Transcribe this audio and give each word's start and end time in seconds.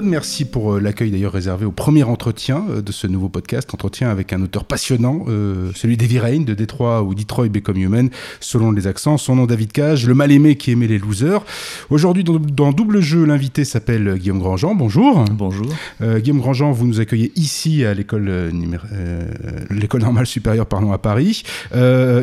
Épisode. 0.00 0.10
Merci 0.10 0.44
pour 0.44 0.74
euh, 0.74 0.80
l'accueil 0.80 1.10
d'ailleurs 1.10 1.32
réservé 1.32 1.64
au 1.64 1.70
premier 1.70 2.02
entretien 2.02 2.64
euh, 2.70 2.82
de 2.82 2.92
ce 2.92 3.06
nouveau 3.06 3.28
podcast. 3.28 3.68
Entretien 3.72 4.08
avec 4.08 4.32
un 4.32 4.42
auteur 4.42 4.64
passionnant, 4.64 5.24
euh, 5.28 5.70
celui 5.74 5.96
d'Heavy 5.96 6.18
Rain 6.18 6.40
de 6.40 6.54
Détroit 6.54 7.02
ou 7.02 7.14
Detroit 7.14 7.48
Become 7.48 7.76
Human, 7.76 8.10
selon 8.40 8.72
les 8.72 8.86
accents. 8.86 9.18
Son 9.18 9.36
nom 9.36 9.46
David 9.46 9.72
Cage, 9.72 10.06
le 10.06 10.14
mal 10.14 10.32
aimé 10.32 10.56
qui 10.56 10.72
aimait 10.72 10.86
les 10.86 10.98
losers. 10.98 11.44
Aujourd'hui, 11.90 12.24
dans, 12.24 12.72
Double 12.72 13.00
jeu, 13.00 13.24
l'invité 13.24 13.64
s'appelle 13.64 14.16
Guillaume 14.16 14.38
Grandjean. 14.38 14.74
Bonjour. 14.74 15.24
Bonjour. 15.32 15.66
Guillaume 16.00 16.40
Grandjean, 16.40 16.72
vous 16.72 16.86
nous 16.86 17.00
accueillez 17.00 17.32
ici 17.36 17.84
à 17.84 17.94
l'école 17.94 18.30
l'école 19.70 20.00
normale 20.02 20.26
supérieure 20.26 20.66
pardon, 20.66 20.92
à 20.92 20.98
Paris, 20.98 21.42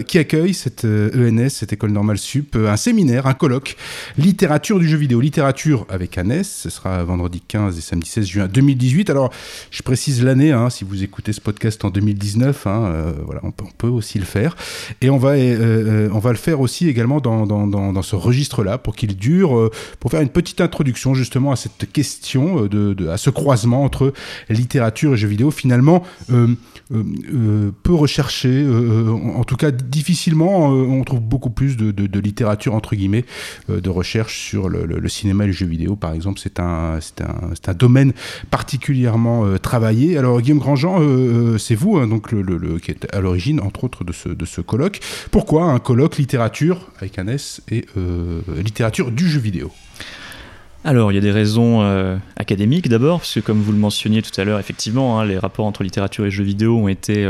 qui 0.08 0.17
accueille 0.17 0.53
cette 0.53 0.86
ENS, 0.86 1.45
e 1.45 1.50
cette 1.50 1.73
école 1.73 1.91
normale 1.91 2.17
sup, 2.17 2.55
un 2.55 2.78
séminaire, 2.78 3.28
un 3.28 3.34
colloque, 3.34 3.75
littérature 4.17 4.80
du 4.80 4.88
jeu 4.88 4.98
vidéo, 4.98 5.20
littérature 5.20 5.86
avec 5.89 6.17
un 6.17 6.30
S 6.30 6.62
ce 6.64 6.70
sera 6.70 7.03
vendredi 7.03 7.41
15 7.45 7.66
et 7.76 7.81
samedi 7.81 8.09
16 8.09 8.26
juin 8.26 8.48
2018. 8.48 9.09
Alors, 9.09 9.31
je 9.71 9.81
précise 9.84 10.23
l'année, 10.23 10.52
hein, 10.52 10.70
si 10.70 10.84
vous 10.84 11.03
écoutez 11.03 11.34
ce 11.34 11.41
podcast 11.41 11.84
en 11.84 11.89
2019, 11.89 12.67
hein, 12.67 12.84
euh, 12.85 13.13
voilà, 13.25 13.41
on 13.44 13.52
peut, 13.52 13.88
aussi 13.88 14.20
le 14.20 14.25
faire. 14.25 14.55
Et 15.02 15.09
on 15.09 15.17
va, 15.17 15.30
euh, 15.30 15.38
euh, 15.38 16.09
on 16.13 16.20
va 16.20 16.31
le 16.31 16.38
faire 16.38 16.61
aussi 16.61 16.88
également 16.88 17.20
dans, 17.20 17.45
dans, 17.45 17.67
dans, 17.67 18.02
ce 18.02 18.16
registre-là 18.16 18.77
pour 18.77 18.95
qu'il 18.95 19.16
dure, 19.16 19.72
pour 20.00 20.11
faire 20.11 20.22
une 20.22 20.30
petite 20.30 20.61
introduction 20.61 21.14
justement 21.14 21.52
à 21.52 21.55
cette 21.55 21.92
question, 21.92 22.66
de, 22.66 23.08
à 23.08 23.17
ce 23.17 23.30
croisement 23.30 23.83
entre 23.83 24.14
littérature 24.49 25.14
et 25.14 25.17
jeux 25.17 25.27
vidéo. 25.27 25.52
Finalement, 25.52 26.03
peu 26.30 27.94
recherché, 27.94 28.66
en, 28.67 29.44
tout 29.44 29.58
cas 29.58 29.72
difficilement, 29.72 30.67
on 30.67 31.03
trouve 31.03 31.22
beaucoup 31.22 31.49
plus 31.49 31.75
de, 31.77 31.92
de, 31.92 32.20
littérature 32.20 32.75
entre 32.75 32.95
guillemets, 32.95 33.25
de 33.70 33.89
recherche 33.89 34.39
sur 34.39 34.70
le, 34.70 35.09
cinéma 35.09 35.45
et 35.45 35.47
le 35.47 35.53
jeu 35.53 35.66
vidéo, 35.66 35.95
par 35.95 36.14
exemple 36.14 36.39
c'est 36.42 36.59
un, 36.59 36.99
un, 37.22 37.55
un, 37.67 37.73
domaine 37.73 38.13
particulièrement 38.52 39.45
euh, 39.45 39.58
travaillé. 39.58 40.17
Alors 40.17 40.41
Guillaume 40.41 40.59
Grandjean, 40.59 41.02
euh, 41.02 41.03
euh, 41.03 41.58
c'est 41.58 41.75
vous 41.75 41.97
hein, 41.97 42.08
donc 42.08 42.30
qui 42.81 42.91
est 42.91 43.14
à 43.14 43.19
l'origine, 43.22 43.59
entre 43.59 43.83
autres, 43.83 44.03
de 44.03 44.14
ce, 44.45 44.61
colloque. 44.61 44.99
Pourquoi 45.31 45.66
un 45.66 45.80
colloque 45.80 46.17
littérature 46.17 46.88
avec 46.99 47.19
un 47.19 47.27
S 47.27 47.61
et 47.69 47.86
littérature 48.58 49.11
du 49.11 49.27
jeu 49.27 49.39
vidéo? 49.39 49.72
Alors, 50.83 51.11
il 51.11 51.16
y 51.16 51.17
a 51.17 51.22
des 51.22 51.31
raisons 51.31 51.81
académiques 52.36 52.89
d'abord, 52.89 53.19
parce 53.19 53.36
que 53.36 53.39
comme 53.39 53.61
vous 53.61 53.71
le 53.71 53.77
mentionniez 53.77 54.21
tout 54.21 54.39
à 54.39 54.44
l'heure, 54.44 54.59
effectivement, 54.59 55.19
hein, 55.19 55.25
les 55.25 55.38
rapports 55.38 55.66
entre 55.66 55.83
littérature 55.83 56.25
et 56.25 56.31
jeux 56.31 56.44
vidéo 56.44 56.77
ont 56.77 56.88
été 56.88 57.30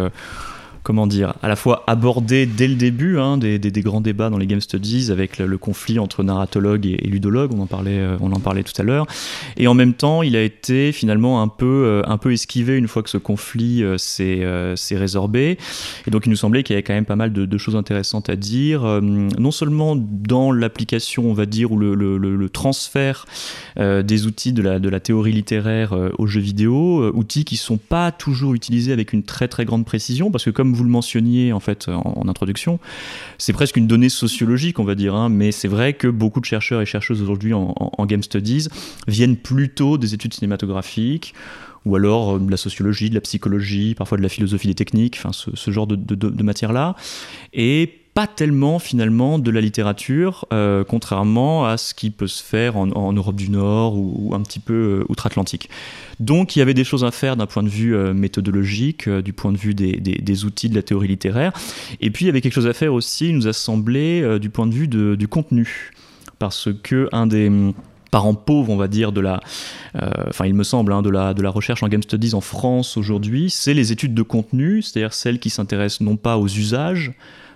comment 0.87 1.05
dire, 1.05 1.33
à 1.43 1.49
la 1.49 1.57
fois 1.57 1.83
abordé 1.85 2.45
dès 2.45 2.65
le 2.65 2.75
début 2.75 3.19
hein, 3.19 3.37
des, 3.37 3.59
grands 3.81 3.99
débats 3.99 4.29
dans 4.29 4.37
les 4.37 4.47
Game 4.47 4.61
Studies 4.61 5.11
avec 5.11 5.37
le, 5.37 5.57
conflit 5.57 5.99
entre 5.99 6.23
narratologue 6.23 6.85
et, 6.85 6.95
ludologue, 7.05 7.51
on 7.53 7.59
en, 7.59 7.65
parlait, 7.65 7.99
euh, 7.99 8.15
on 8.21 8.31
en 8.31 8.39
parlait 8.39 8.63
tout 8.63 8.71
à 8.77 8.83
l'heure, 8.83 9.05
et 9.57 9.67
en 9.67 9.73
même 9.73 9.93
temps 9.93 10.23
il 10.23 10.37
a 10.37 10.41
été 10.41 10.93
finalement 10.93 11.41
un 11.41 11.49
peu, 11.49 11.65
euh, 11.65 12.03
un 12.05 12.17
peu 12.17 12.31
esquivé 12.31 12.77
une 12.77 12.87
fois 12.87 13.03
que 13.03 13.09
ce 13.09 13.17
conflit 13.17 13.83
euh, 13.83 13.97
s'est 13.97 14.95
résorbé, 14.95 15.57
et 16.07 16.09
donc 16.09 16.25
il 16.25 16.29
nous 16.29 16.37
semblait 16.37 16.63
qu'il 16.63 16.73
y 16.73 16.77
avait 16.77 16.83
quand 16.83 16.93
même 16.93 17.03
pas 17.03 17.17
mal 17.17 17.33
de, 17.33 17.57
choses 17.57 17.75
intéressantes 17.75 18.29
à 18.29 18.37
dire, 18.37 18.83
non 19.01 19.51
seulement 19.51 19.97
dans 19.97 20.53
l'application, 20.53 21.29
on 21.29 21.33
va 21.33 21.45
dire, 21.45 21.73
ou 21.73 21.77
le, 21.77 22.47
transfert 22.47 23.25
des 23.77 24.25
outils 24.25 24.53
de 24.53 24.61
la, 24.61 24.79
de 24.79 24.87
la 24.87 25.01
théorie 25.01 25.33
littéraire 25.33 25.93
aux 26.17 26.27
jeux 26.27 26.39
vidéo, 26.39 27.11
outils 27.13 27.43
qui 27.43 27.57
sont 27.57 27.77
pas 27.77 28.13
toujours 28.13 28.53
utilisés 28.53 28.93
avec 28.93 29.11
une 29.11 29.23
très 29.23 29.49
très 29.49 29.65
grande 29.65 29.85
précision, 29.85 30.31
parce 30.31 30.45
que 30.45 30.51
comme 30.51 30.76
vous 30.77 30.83
le 30.83 30.89
mentionniez 30.89 31.51
en 31.53 31.59
fait 31.59 31.89
en, 31.89 32.27
introduction, 32.27 32.79
c'est 33.37 33.53
presque 33.53 33.77
une 33.77 33.87
donnée 33.87 34.09
sociologique, 34.09 34.79
on 34.79 34.83
va 34.83 34.95
dire, 34.95 35.15
hein, 35.15 35.29
mais 35.29 35.51
c'est 35.51 35.67
vrai 35.67 35.93
que 35.93 36.07
beaucoup 36.07 36.39
de 36.39 36.45
chercheurs 36.45 36.81
et 36.81 36.85
chercheuses 36.85 37.21
aujourd'hui 37.21 37.53
en, 37.53 38.05
Game 38.05 38.23
Studies 38.23 38.67
viennent 39.07 39.35
plutôt 39.35 39.97
des 39.97 40.13
études 40.13 40.33
cinématographiques 40.33 41.33
ou 41.85 41.95
alors 41.95 42.35
euh, 42.35 42.39
de 42.39 42.51
la 42.51 42.57
sociologie, 42.57 43.09
de 43.09 43.15
la 43.15 43.21
psychologie, 43.21 43.95
parfois 43.95 44.17
de 44.17 44.23
la 44.23 44.29
philosophie 44.29 44.67
des 44.67 44.75
techniques, 44.75 45.17
enfin 45.17 45.31
ce, 45.33 45.71
genre 45.71 45.87
de, 45.87 46.43
matière-là. 46.43 46.95
Et 47.53 48.01
pas 48.17 48.25
tellement 48.25 48.79
finalement 48.79 49.37
de 49.37 49.51
la 49.51 49.61
littérature, 49.61 50.47
euh, 50.51 50.83
contrairement 50.83 51.67
à 51.67 51.77
ce 51.77 51.93
qui 51.93 52.09
peut 52.09 52.25
se 52.25 52.41
faire 52.41 52.75
en, 52.75 53.13
Europe 53.13 53.35
du 53.35 53.51
Nord 53.51 53.95
ou, 53.95 54.33
un 54.33 54.41
petit 54.41 54.57
peu 54.57 54.73
euh, 54.73 55.05
outre-Atlantique. 55.07 55.69
Donc 56.19 56.55
il 56.55 56.59
y 56.59 56.61
avait 56.63 56.73
des 56.73 56.83
choses 56.83 57.03
à 57.03 57.11
faire 57.11 57.37
d'un 57.37 57.45
point 57.45 57.61
de 57.61 57.69
vue 57.69 57.95
euh, 57.95 58.15
méthodologique, 58.15 59.07
du 59.07 59.33
point 59.33 59.51
de 59.51 59.57
vue 59.59 59.75
des, 59.75 60.45
outils 60.45 60.67
de 60.67 60.73
la 60.73 60.81
théorie 60.81 61.09
littéraire, 61.09 61.53
et 62.01 62.09
puis 62.09 62.25
il 62.25 62.27
y 62.27 62.31
avait 62.31 62.41
quelque 62.41 62.55
chose 62.55 62.65
à 62.65 62.73
faire 62.73 62.91
aussi, 62.91 63.29
il 63.29 63.35
nous 63.35 63.47
a 63.47 63.53
semblé, 63.53 64.39
du 64.39 64.49
point 64.49 64.65
de 64.65 64.73
vue 64.73 64.87
du 64.87 65.27
contenu, 65.27 65.91
parce 66.39 66.69
que 66.81 67.09
un 67.11 67.27
des 67.27 67.49
hum, 67.49 67.73
parents 68.09 68.33
pauvres, 68.33 68.71
on 68.71 68.77
va 68.77 68.87
dire, 68.87 69.11
de 69.11 69.21
la, 69.21 69.41
il 70.43 70.55
me 70.55 70.63
semble, 70.63 70.91
hein, 70.91 71.03
de, 71.03 71.11
la, 71.11 71.35
de 71.35 71.43
la 71.43 71.51
recherche 71.51 71.83
en 71.83 71.87
Game 71.87 72.01
Studies 72.01 72.33
en 72.33 72.41
France 72.41 72.97
aujourd'hui, 72.97 73.51
c'est 73.51 73.75
les 73.75 73.91
études 73.91 74.15
de 74.15 74.23
contenu, 74.23 74.81
c'est-à-dire 74.81 75.13
celles 75.13 75.37
qui 75.37 75.51
s'intéressent 75.51 76.01
non 76.01 76.17
pas 76.17 76.39
aux 76.39 76.47
usages, 76.47 77.13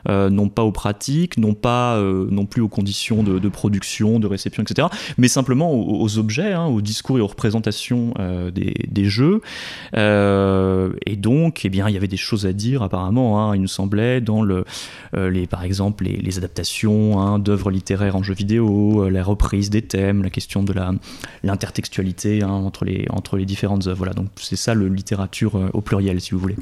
euh, 0.09 0.29
non 0.29 0.49
pas 0.49 0.63
aux 0.63 0.71
pratiques, 0.71 1.37
non 1.37 1.53
pas 1.53 1.97
euh, 1.97 2.27
non 2.29 2.45
plus 2.45 2.61
aux 2.61 2.67
conditions 2.67 3.23
de, 3.23 3.49
production, 3.49 4.19
de 4.19 4.27
réception, 4.27 4.63
etc., 4.63 4.87
mais 5.17 5.27
simplement 5.27 5.71
aux, 5.73 6.17
objets, 6.17 6.53
hein, 6.53 6.65
aux 6.65 6.81
discours 6.81 7.17
et 7.17 7.21
aux 7.21 7.27
représentations 7.27 8.13
euh, 8.19 8.51
des, 8.51 9.05
jeux. 9.05 9.41
et 9.93 11.15
donc, 11.15 11.65
eh 11.65 11.69
bien, 11.69 11.87
il 11.89 11.93
y 11.93 11.97
avait 11.97 12.07
des 12.07 12.17
choses 12.17 12.45
à 12.45 12.53
dire 12.53 12.83
apparemment. 12.83 13.41
Hein, 13.41 13.55
il 13.55 13.61
nous 13.61 13.67
semblait 13.67 14.21
dans 14.21 14.41
le, 14.41 14.63
les, 15.13 15.47
par 15.47 15.63
exemple, 15.63 16.05
les, 16.05 16.37
adaptations 16.37 17.19
hein, 17.19 17.39
d'œuvres 17.39 17.71
littéraires 17.71 18.15
en 18.15 18.23
jeux 18.23 18.33
vidéo, 18.33 19.09
la 19.09 19.23
reprise 19.23 19.69
des 19.69 19.81
thèmes, 19.81 20.23
la 20.23 20.29
question 20.29 20.63
de 20.63 20.73
la 20.73 20.93
l'intertextualité 21.43 22.43
entre 22.43 22.85
les 22.85 23.05
entre 23.09 23.37
les 23.37 23.45
différentes 23.45 23.87
œuvres. 23.87 23.97
Voilà, 23.97 24.13
donc 24.13 24.27
c'est 24.37 24.55
ça 24.55 24.73
le 24.73 24.87
littérature 24.87 25.59
au 25.73 25.81
pluriel, 25.81 26.21
si 26.21 26.31
vous 26.31 26.39
voulez. 26.39 26.55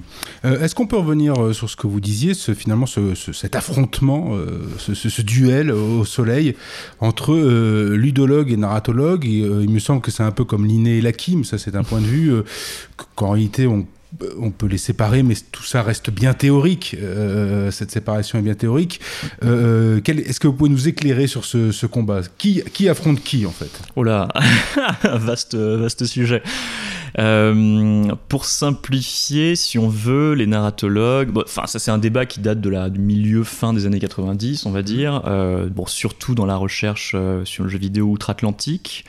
Est-ce 0.43 0.75
qu'on 0.75 0.87
peut 0.87 0.97
revenir 0.97 1.53
sur 1.53 1.69
ce 1.69 1.75
que 1.75 1.87
vous 1.87 1.99
disiez, 1.99 2.33
finalement, 2.33 2.85
ce 2.85 3.28
cet 3.33 3.55
affrontement, 3.55 4.35
euh, 4.35 4.67
ce, 4.77 5.21
duel 5.21 5.71
au 5.71 6.05
soleil 6.05 6.55
entre 6.99 7.33
euh, 7.33 7.95
ludologue 7.95 8.51
et 8.51 8.57
narratologue. 8.57 9.25
Euh, 9.25 9.63
il 9.63 9.69
me 9.69 9.79
semble 9.79 10.01
que 10.01 10.11
c'est 10.11 10.23
un 10.23 10.31
peu 10.31 10.43
comme 10.43 10.65
l'inné 10.65 10.97
et 10.97 11.01
l'akim, 11.01 11.43
ça 11.43 11.57
c'est 11.57 11.75
un 11.75 11.83
point 11.83 12.01
de 12.01 12.05
vue 12.05 12.31
qu'en 13.15 13.31
réalité 13.31 13.67
on 13.67 13.85
on 14.41 14.49
peut 14.49 14.65
les 14.65 14.79
séparer, 14.79 15.21
mais 15.21 15.35
tout 15.51 15.61
ça 15.61 15.83
reste 15.83 16.09
bien 16.09 16.33
théorique. 16.33 16.97
cette 17.69 17.91
séparation 17.91 18.39
est 18.39 18.41
bien 18.41 18.55
théorique. 18.55 18.99
Est-ce 19.43 20.39
que 20.39 20.47
vous 20.47 20.53
pouvez 20.53 20.71
nous 20.71 20.87
éclairer 20.87 21.27
sur 21.27 21.45
ce, 21.45 21.85
combat? 21.85 22.21
Qui, 22.39 22.63
qui, 22.73 22.89
affronte 22.89 23.23
qui, 23.23 23.45
en 23.45 23.51
fait? 23.51 23.69
Oh 23.95 24.01
là, 24.01 24.27
vaste, 25.03 25.53
vaste 25.53 26.05
sujet. 26.05 26.41
Euh, 27.17 28.13
pour 28.27 28.45
simplifier, 28.45 29.55
si 29.55 29.77
on 29.77 29.89
veut, 29.89 30.33
les 30.33 30.47
narratologues, 30.47 31.35
enfin 31.37 31.65
ça 31.65 31.79
c'est 31.79 31.91
un 31.91 31.97
débat 31.97 32.25
qui 32.25 32.39
date 32.39 32.61
de 32.61 32.69
la 32.69 32.89
du 32.89 32.99
milieu 32.99 33.43
fin 33.43 33.73
des 33.73 33.85
années 33.85 33.99
90, 33.99 34.65
on 34.65 34.71
va 34.71 34.81
dire, 34.81 35.23
euh, 35.25 35.67
bon 35.69 35.85
surtout 35.85 36.35
dans 36.35 36.45
la 36.45 36.55
recherche 36.55 37.13
euh, 37.15 37.45
sur 37.45 37.63
le 37.63 37.69
jeu 37.69 37.79
vidéo 37.79 38.07
outre-Atlantique. 38.07 39.05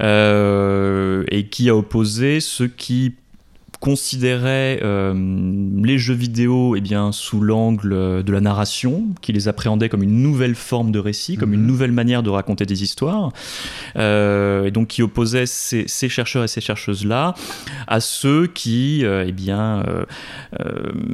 et 0.00 1.48
qui 1.50 1.70
a 1.70 1.76
opposé 1.76 2.40
ceux 2.40 2.68
qui 2.68 3.14
considérait 3.80 4.80
euh, 4.82 5.14
les 5.82 5.98
jeux 5.98 6.14
vidéo 6.14 6.76
eh 6.76 6.80
bien, 6.80 7.12
sous 7.12 7.40
l'angle 7.40 8.22
de 8.22 8.32
la 8.32 8.40
narration, 8.40 9.04
qui 9.20 9.32
les 9.32 9.48
appréhendait 9.48 9.88
comme 9.88 10.02
une 10.02 10.22
nouvelle 10.22 10.54
forme 10.54 10.92
de 10.92 10.98
récit, 10.98 11.36
comme 11.36 11.52
une 11.52 11.60
mhm. 11.60 11.66
nouvelle 11.66 11.92
manière 11.92 12.22
de 12.22 12.30
raconter 12.30 12.66
des 12.66 12.82
histoires, 12.82 13.32
euh, 13.96 14.64
et 14.64 14.70
donc 14.70 14.88
qui 14.88 15.02
opposait 15.02 15.46
ces, 15.46 15.86
chercheurs 16.08 16.44
et 16.44 16.48
ces 16.48 16.60
chercheuses-là 16.60 17.34
à 17.86 18.00
ceux 18.00 18.46
qui 18.46 19.04
euh, 19.04 19.24
eh 19.26 19.32
bien, 19.32 19.84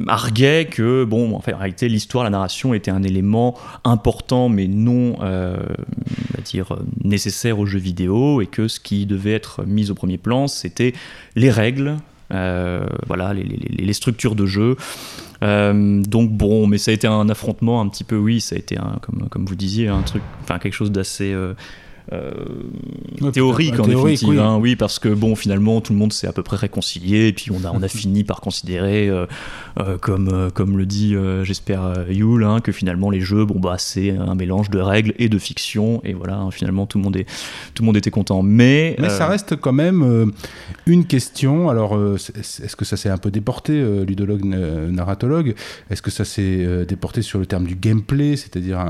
arguaient 0.07 0.65
que, 0.65 1.03
bon, 1.03 1.35
en, 1.35 1.41
fait, 1.41 1.53
en 1.53 1.57
réalité, 1.57 1.89
l'histoire, 1.89 2.23
la 2.23 2.29
narration 2.29 2.73
était 2.73 2.91
un 2.91 3.03
élément 3.03 3.57
important, 3.83 4.49
mais 4.49 4.67
non 4.67 5.17
dire, 6.43 6.75
nécessaire 7.03 7.59
aux 7.59 7.65
jeux 7.65 7.79
vidéo, 7.79 8.41
et 8.41 8.47
que 8.47 8.67
ce 8.67 8.79
qui 8.79 9.05
devait 9.05 9.33
être 9.33 9.63
mis 9.65 9.91
au 9.91 9.95
premier 9.95 10.17
plan, 10.17 10.47
c'était 10.47 10.93
les 11.35 11.49
règles, 11.49 11.89
euh, 11.89 12.12
voilà, 12.29 13.33
les, 13.33 13.93
structures 13.93 14.35
de 14.35 14.45
jeu. 14.45 14.75
Euh, 15.43 16.01
donc 16.01 16.31
bon, 16.31 16.67
mais 16.67 16.77
ça 16.77 16.91
a 16.91 16.93
été 16.93 17.07
un 17.07 17.27
affrontement 17.29 17.81
un 17.81 17.89
petit 17.89 18.03
peu, 18.03 18.15
oui, 18.15 18.39
ça 18.39 18.55
a 18.55 18.59
été 18.59 18.77
un, 18.77 18.97
comme, 19.01 19.27
comme 19.29 19.45
vous 19.45 19.55
disiez, 19.55 19.89
un 19.89 20.01
truc, 20.01 20.23
enfin 20.41 20.57
quelque 20.57 20.73
chose 20.73 20.91
d'assez 20.91 21.35
euh, 22.11 22.31
euh, 23.21 23.31
théorique 23.31 23.79
en 23.79 23.87
définitive, 23.87 24.39
hein, 24.39 24.57
oui. 24.59 24.75
parce 24.75 24.99
que 24.99 25.09
bon, 25.09 25.35
finalement, 25.35 25.79
tout 25.79 25.93
le 25.93 25.99
monde 25.99 26.11
s'est 26.11 26.27
à 26.27 26.33
peu 26.33 26.43
près 26.43 26.57
réconcilié, 26.57 27.27
et 27.27 27.33
puis 27.33 27.51
on 27.51 27.63
a, 27.65 27.71
on 27.71 27.81
a 27.81 27.87
fini 27.87 28.23
par 28.23 28.41
considérer, 28.41 29.07
euh, 29.07 29.25
euh, 29.79 29.97
comme, 29.97 30.49
comme 30.53 30.77
le 30.77 30.85
dit, 30.85 31.15
j'espère, 31.43 32.05
Yule, 32.09 32.43
hein, 32.43 32.59
que 32.59 32.71
finalement 32.71 33.09
les 33.09 33.21
jeux, 33.21 33.45
bon 33.45 33.59
bah 33.59 33.75
c'est 33.77 34.11
un 34.11 34.35
mélange 34.35 34.69
de 34.69 34.79
règles 34.79 35.13
et 35.17 35.29
de 35.29 35.37
fiction, 35.37 36.01
et 36.03 36.13
voilà, 36.13 36.37
hein, 36.37 36.51
finalement 36.51 36.85
tout 36.85 36.97
le 36.97 37.03
monde 37.03 37.15
est, 37.15 37.25
tout 37.73 37.83
le 37.83 37.85
monde 37.85 37.97
était 37.97 38.11
content. 38.11 38.41
Mais, 38.41 38.95
mais 38.99 39.09
ça 39.09 39.27
reste 39.27 39.55
quand 39.55 39.73
même 39.73 40.31
une 40.85 41.05
question. 41.05 41.69
Alors, 41.69 41.97
est-ce 42.15 42.75
que 42.75 42.85
ça 42.85 42.97
s'est 42.97 43.09
un 43.09 43.17
peu 43.17 43.31
déporté, 43.31 43.81
ludologue, 44.05 44.43
narratologue? 44.43 45.55
Est-ce 45.89 46.01
que 46.01 46.11
ça 46.11 46.25
s'est 46.25 46.85
déporté 46.85 47.21
sur 47.21 47.39
le 47.39 47.45
terme 47.45 47.65
du 47.65 47.75
gameplay, 47.75 48.35
c'est-à-dire 48.35 48.85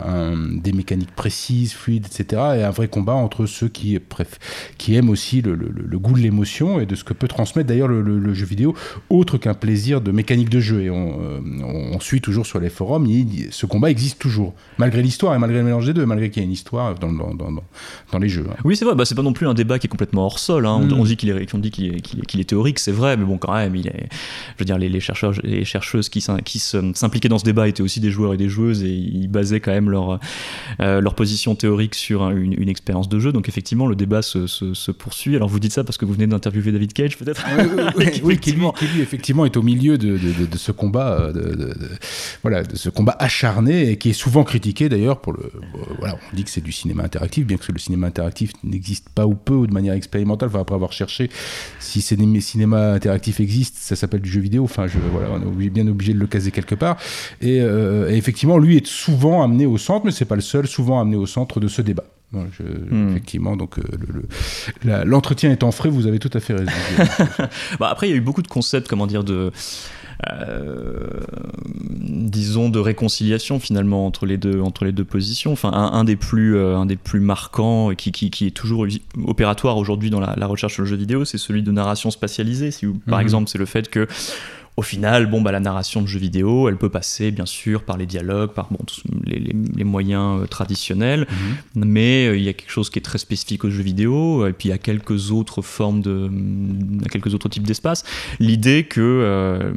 des 0.62 0.74
mécaniques 0.74 1.16
précises, 1.16 1.74
fluides, 1.74 2.08
etc., 2.08 2.42
et 2.58 2.64
un 2.64 2.72
vrai 2.72 2.88
combat 2.88 3.03
combat 3.04 3.14
entre 3.14 3.46
ceux 3.46 3.68
qui, 3.68 4.00
qui 4.78 4.96
aiment 4.96 5.10
aussi 5.10 5.42
le, 5.42 5.56
goût 6.00 6.14
de 6.14 6.20
l'émotion 6.20 6.80
et 6.80 6.86
de 6.86 6.96
ce 6.96 7.04
que 7.04 7.14
peut 7.14 7.28
transmettre 7.28 7.68
d'ailleurs 7.68 7.90
le, 7.90 8.34
jeu 8.34 8.46
vidéo, 8.46 8.74
autre 9.10 9.38
qu'un 9.38 9.54
plaisir 9.54 10.00
de 10.00 10.12
mécanique 10.12 10.50
de 10.50 10.60
jeu. 10.60 10.84
Et 10.84 10.90
on, 10.90 11.20
on, 11.64 12.00
suit 12.00 12.22
toujours 12.22 12.46
sur 12.46 12.60
les 12.60 12.70
forums, 12.70 13.08
ce 13.52 13.66
combat 13.66 13.90
existe 13.90 14.20
toujours, 14.20 14.54
malgré 14.78 15.02
l'histoire 15.02 15.36
et 15.36 15.40
malgré 15.40 15.60
le 15.60 15.66
mélange 15.66 15.86
des 15.86 15.94
deux, 15.94 16.06
malgré 16.06 16.30
qu'il 16.30 16.42
y 16.42 16.44
ait 16.44 16.48
une 16.48 16.54
histoire 16.54 16.96
dans, 16.96 17.12
dans, 17.12 17.34
dans, 17.34 17.52
dans 18.12 18.20
les 18.20 18.30
jeux. 18.30 18.46
Hein. 18.50 18.56
Oui, 18.64 18.76
c'est 18.76 18.86
vrai, 18.86 18.96
bah, 18.96 19.06
c'est 19.06 19.16
pas 19.16 19.22
non 19.22 19.34
plus 19.34 19.48
un 19.48 19.54
débat 19.54 19.80
qui 19.80 19.88
est 19.88 19.90
complètement 19.90 20.26
hors 20.26 20.40
sol. 20.40 20.66
Hein. 20.66 20.88
On, 20.92 21.04
mm. 21.04 21.06
dit 21.06 21.18
qu'il 21.18 21.30
est, 21.30 21.54
on 21.54 21.58
dit 21.58 21.72
qu'il 21.72 22.40
est, 22.40 22.50
théorique, 22.50 22.80
c'est 22.80 22.92
vrai, 22.92 23.18
mais 23.18 23.26
bon, 23.26 23.38
quand 23.38 23.54
même, 23.54 23.76
il 23.76 23.88
est, 23.88 24.08
je 24.56 24.60
veux 24.60 24.66
dire, 24.66 24.78
les, 24.78 25.00
chercheurs 25.00 25.34
et 25.44 25.66
chercheuses 25.66 26.10
qui, 26.10 26.26
qui 26.46 26.60
s'impliquaient 26.60 27.30
dans 27.30 27.40
ce 27.40 27.44
débat 27.44 27.68
étaient 27.68 27.84
aussi 27.84 28.00
des 28.00 28.12
joueurs 28.12 28.34
et 28.34 28.38
des 28.38 28.50
joueuses 28.50 28.84
et 28.84 28.92
ils 28.92 29.28
basaient 29.28 29.60
quand 29.60 29.72
même 29.72 29.90
leur, 29.90 30.20
euh, 30.80 31.02
leur 31.02 31.16
position 31.16 31.56
théorique 31.56 31.96
sur 31.96 32.30
une, 32.30 32.54
une, 32.54 32.70
expérience 32.70 32.93
de 33.02 33.20
jeu. 33.20 33.32
Donc 33.32 33.50
effectivement, 33.50 33.88
le 33.88 33.96
débat 33.96 34.22
se, 34.22 34.48
se, 34.48 34.92
poursuit. 34.92 35.36
Alors 35.36 35.50
vous 35.50 35.60
dites 35.60 35.74
ça 35.74 35.84
parce 35.84 35.98
que 35.98 36.06
vous 36.06 36.14
venez 36.14 36.28
d'interviewer 36.28 36.72
David 36.72 36.94
Cage, 36.94 37.18
peut-être 37.18 37.46
Oui, 37.98 38.12
qui, 38.12 38.22
lui, 38.22 38.38
qui, 38.38 38.86
lui, 38.88 39.02
effectivement 39.02 39.46
est 39.46 39.58
au 39.58 39.62
milieu 39.62 39.98
de, 39.98 40.18
de, 40.18 40.46
de 40.46 40.58
ce 40.58 40.72
combat, 40.72 41.20
euh, 41.20 41.34
de, 41.34 41.74
voilà, 42.42 42.64
de 42.64 42.76
ce 42.76 42.90
combat 42.90 43.16
acharné 43.20 43.90
et 43.90 43.98
qui 43.98 44.10
est 44.10 44.14
souvent 44.14 44.44
critiqué 44.44 44.90
d'ailleurs 44.90 45.20
pour 45.20 45.34
le. 45.34 45.52
Voilà, 46.00 46.18
on 46.32 46.36
dit 46.36 46.44
que 46.44 46.50
c'est 46.50 46.62
du 46.64 46.72
cinéma 46.72 47.04
interactif, 47.04 47.46
bien 47.46 47.58
que 47.58 47.72
le 47.72 47.80
cinéma 47.80 48.08
interactif 48.08 48.52
n'existe 48.64 49.10
pas 49.10 49.26
ou 49.26 49.36
peu 49.36 49.54
ou 49.54 49.68
de 49.68 49.74
manière 49.74 49.94
expérimentale. 49.94 50.50
Enfin, 50.50 50.62
après 50.62 50.76
avoir 50.76 50.92
cherché 50.92 51.30
si 51.80 52.16
le 52.16 52.40
cinéma 52.42 52.94
interactif 52.94 53.40
existe, 53.40 53.76
ça 53.78 53.96
s'appelle 53.96 54.22
du 54.22 54.30
jeu 54.30 54.42
vidéo. 54.42 54.64
Enfin, 54.64 54.88
je, 54.88 54.98
voilà, 55.12 55.30
on 55.32 55.60
est 55.60 55.70
bien 55.70 55.88
obligé 55.88 56.14
de 56.14 56.20
le 56.20 56.28
caser 56.28 56.52
quelque 56.52 56.76
part. 56.76 56.98
Et, 57.42 57.62
euh, 57.62 58.10
effectivement, 58.10 58.58
lui 58.58 58.78
est 58.78 58.88
souvent 58.88 59.44
amené 59.44 59.66
au 59.66 59.78
centre, 59.78 60.06
mais 60.06 60.12
c'est 60.12 60.26
pas 60.26 60.36
le 60.36 60.42
seul, 60.42 60.68
souvent 60.68 61.00
amené 61.00 61.16
au 61.16 61.26
centre 61.26 61.60
de 61.60 61.68
ce 61.68 61.82
débat. 61.82 62.06
Hmm. 62.34 63.10
Effectivement, 63.10 63.56
donc 63.56 63.78
euh, 63.78 65.04
l'entretien 65.06 65.52
étant 65.52 65.72
frais, 65.72 65.90
vous 65.90 66.08
avez 66.08 66.20
tout 66.20 66.32
à 66.34 66.40
fait 66.40 66.54
raison. 66.54 66.72
bah 67.80 67.90
après, 67.92 68.08
il 68.08 68.12
y 68.12 68.14
a 68.14 68.18
eu 68.18 68.22
beaucoup 68.22 68.42
de 68.42 68.48
concepts, 68.48 68.88
comment 68.88 69.06
dire, 69.06 69.24
de 69.24 69.52
euh, 70.32 71.08
disons 71.76 72.70
de 72.70 72.80
réconciliation 72.80 73.60
finalement 73.60 74.06
entre 74.06 74.26
les 74.26 74.38
deux 74.38 74.62
entre 74.62 74.86
les 74.86 74.92
deux 74.92 75.04
positions. 75.04 75.52
Enfin, 75.52 75.72
un, 75.72 76.04
des 76.04 76.16
plus 76.16 76.56
euh, 76.56 76.76
un 76.78 76.86
des 76.86 76.96
plus 76.96 77.20
marquants 77.20 77.94
qui, 77.96 78.12
qui, 78.12 78.32
qui 78.32 78.48
est 78.48 78.52
toujours 78.52 78.88
opératoire 79.26 79.78
aujourd'hui 79.78 80.10
dans 80.10 80.20
la, 80.20 80.48
recherche 80.48 80.74
sur 80.74 80.84
le 80.84 80.90
jeu 80.90 80.96
vidéo, 80.96 81.26
c'est 81.26 81.38
celui 81.38 81.62
de 81.62 81.72
narration 81.72 82.10
spatialisée. 82.10 82.72
Si 82.72 82.88
par 83.08 83.20
mhm. 83.20 83.24
exemple, 83.24 83.50
c'est 83.50 83.60
le 83.60 83.66
fait 83.66 83.90
que 83.90 84.08
au 84.76 84.82
final, 84.82 85.28
bon, 85.28 85.42
bah, 85.42 85.52
la 85.52 85.60
narration 85.60 86.02
de 86.02 86.08
jeux 86.08 86.20
vidéo, 86.20 86.68
elle 86.68 86.78
peut 86.78 86.90
passer 86.90 87.30
bien 87.30 87.46
sûr 87.46 87.84
par 87.84 87.96
les 87.96 88.08
dialogues, 88.08 88.52
par 88.52 88.70
bon, 88.72 88.80
les, 89.24 89.40
les, 89.40 89.84
moyens 89.84 90.42
euh, 90.42 90.48
traditionnels, 90.48 91.28
mhm. 91.76 91.86
mais 91.86 92.28
euh, 92.28 92.38
il 92.38 92.44
y 92.44 92.50
a 92.50 92.54
quelque 92.54 92.72
chose 92.72 92.90
qui 92.90 92.98
est 92.98 93.04
très 93.04 93.20
spécifique 93.20 93.66
aux 93.66 93.70
jeux 93.70 93.84
vidéo, 93.84 94.48
et 94.48 94.54
puis 94.54 94.70
il 94.70 94.72
y 94.72 94.76
a 94.76 94.80
quelques 94.80 95.32
autres 95.32 95.62
formes 95.62 96.02
de. 96.02 96.30
quelques 97.12 97.36
autres 97.36 97.50
types 97.50 97.68
d'espace. 97.68 98.04
L'idée 98.40 98.86
que 98.86 99.02
euh, 99.02 99.74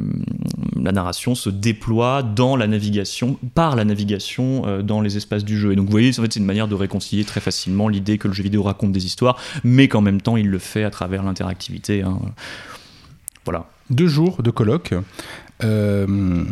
la 0.81 0.91
narration 0.91 1.35
se 1.35 1.51
déploie 1.51 2.23
dans 2.23 2.55
la 2.55 2.65
navigation, 2.65 3.37
par 3.53 3.75
la 3.75 3.85
navigation 3.85 4.81
dans 4.81 5.01
les 5.01 5.15
espaces 5.15 5.43
du 5.43 5.59
jeu. 5.59 5.73
Et 5.73 5.75
donc 5.75 5.85
vous 5.85 5.91
voyez, 5.91 6.09
en 6.17 6.23
fait, 6.23 6.33
c'est 6.33 6.39
une 6.39 6.45
manière 6.45 6.67
de 6.67 6.75
réconcilier 6.75 7.23
très 7.23 7.39
facilement 7.39 7.87
l'idée 7.87 8.17
que 8.17 8.27
le 8.27 8.33
jeu 8.33 8.41
vidéo 8.41 8.63
raconte 8.63 8.93
des 8.93 9.05
histoires, 9.05 9.37
mais 9.63 9.87
qu'en 9.87 10.01
même 10.01 10.21
temps, 10.21 10.37
il 10.37 10.49
le 10.49 10.59
fait 10.59 10.83
à 10.83 10.89
travers 10.89 11.21
l'interactivité. 11.23 12.01
Hein. 12.01 12.17
Voilà 13.45 13.67
deux 13.89 14.07
jours 14.07 14.43
de 14.43 14.51
colloque. 14.51 14.93
Euh, 15.63 16.45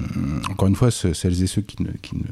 encore 0.49 0.67
une 0.67 0.75
fois, 0.75 0.91
celles 0.91 1.43
et 1.43 1.47
ceux 1.47 1.61
qui 1.61 1.81
ne, 1.83 1.91
qui 2.01 2.15
ne 2.15 2.23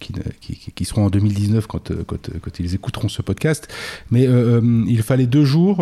qui, 0.00 0.84
seront 0.84 1.06
en 1.06 1.10
2019 1.10 1.66
quand, 1.66 1.90
euh, 1.90 2.04
quand, 2.04 2.60
ils 2.60 2.74
écouteront 2.74 3.08
ce 3.08 3.22
podcast. 3.22 3.68
Mais 4.10 4.26
euh, 4.26 4.60
euh, 4.60 4.84
il 4.86 5.02
fallait 5.02 5.26
deux 5.26 5.44
jours 5.44 5.76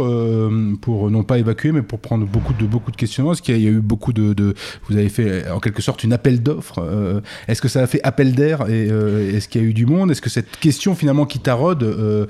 pour 0.80 1.10
non 1.10 1.24
pas 1.24 1.38
évacuer, 1.38 1.72
mais 1.72 1.82
pour 1.82 1.98
prendre 2.00 2.26
beaucoup 2.26 2.54
de, 2.54 2.66
beaucoup 2.66 2.90
de 2.90 2.96
questionnements. 2.96 3.30
Parce 3.30 3.40
qu'il 3.40 3.60
y 3.60 3.66
a 3.66 3.70
eu 3.70 3.80
beaucoup 3.80 4.12
de, 4.12 4.54
Vous 4.88 4.96
avez 4.96 5.08
fait 5.08 5.48
en 5.50 5.60
quelque 5.60 5.82
sorte 5.82 6.04
une 6.04 6.12
appel 6.12 6.42
d'offres. 6.42 7.22
est-ce 7.48 7.60
que 7.60 7.68
ça 7.68 7.82
a 7.82 7.86
fait 7.86 8.00
appel 8.02 8.34
d'air 8.34 8.68
et 8.68 8.86
est-ce 8.86 9.48
qu'il 9.48 9.62
y 9.62 9.64
a 9.64 9.68
eu 9.68 9.74
du 9.74 9.86
monde? 9.86 10.10
Est-ce 10.10 10.22
que 10.22 10.30
cette 10.30 10.56
question 10.58 10.94
finalement 10.94 11.26
qui 11.26 11.38
taraude 11.38 12.28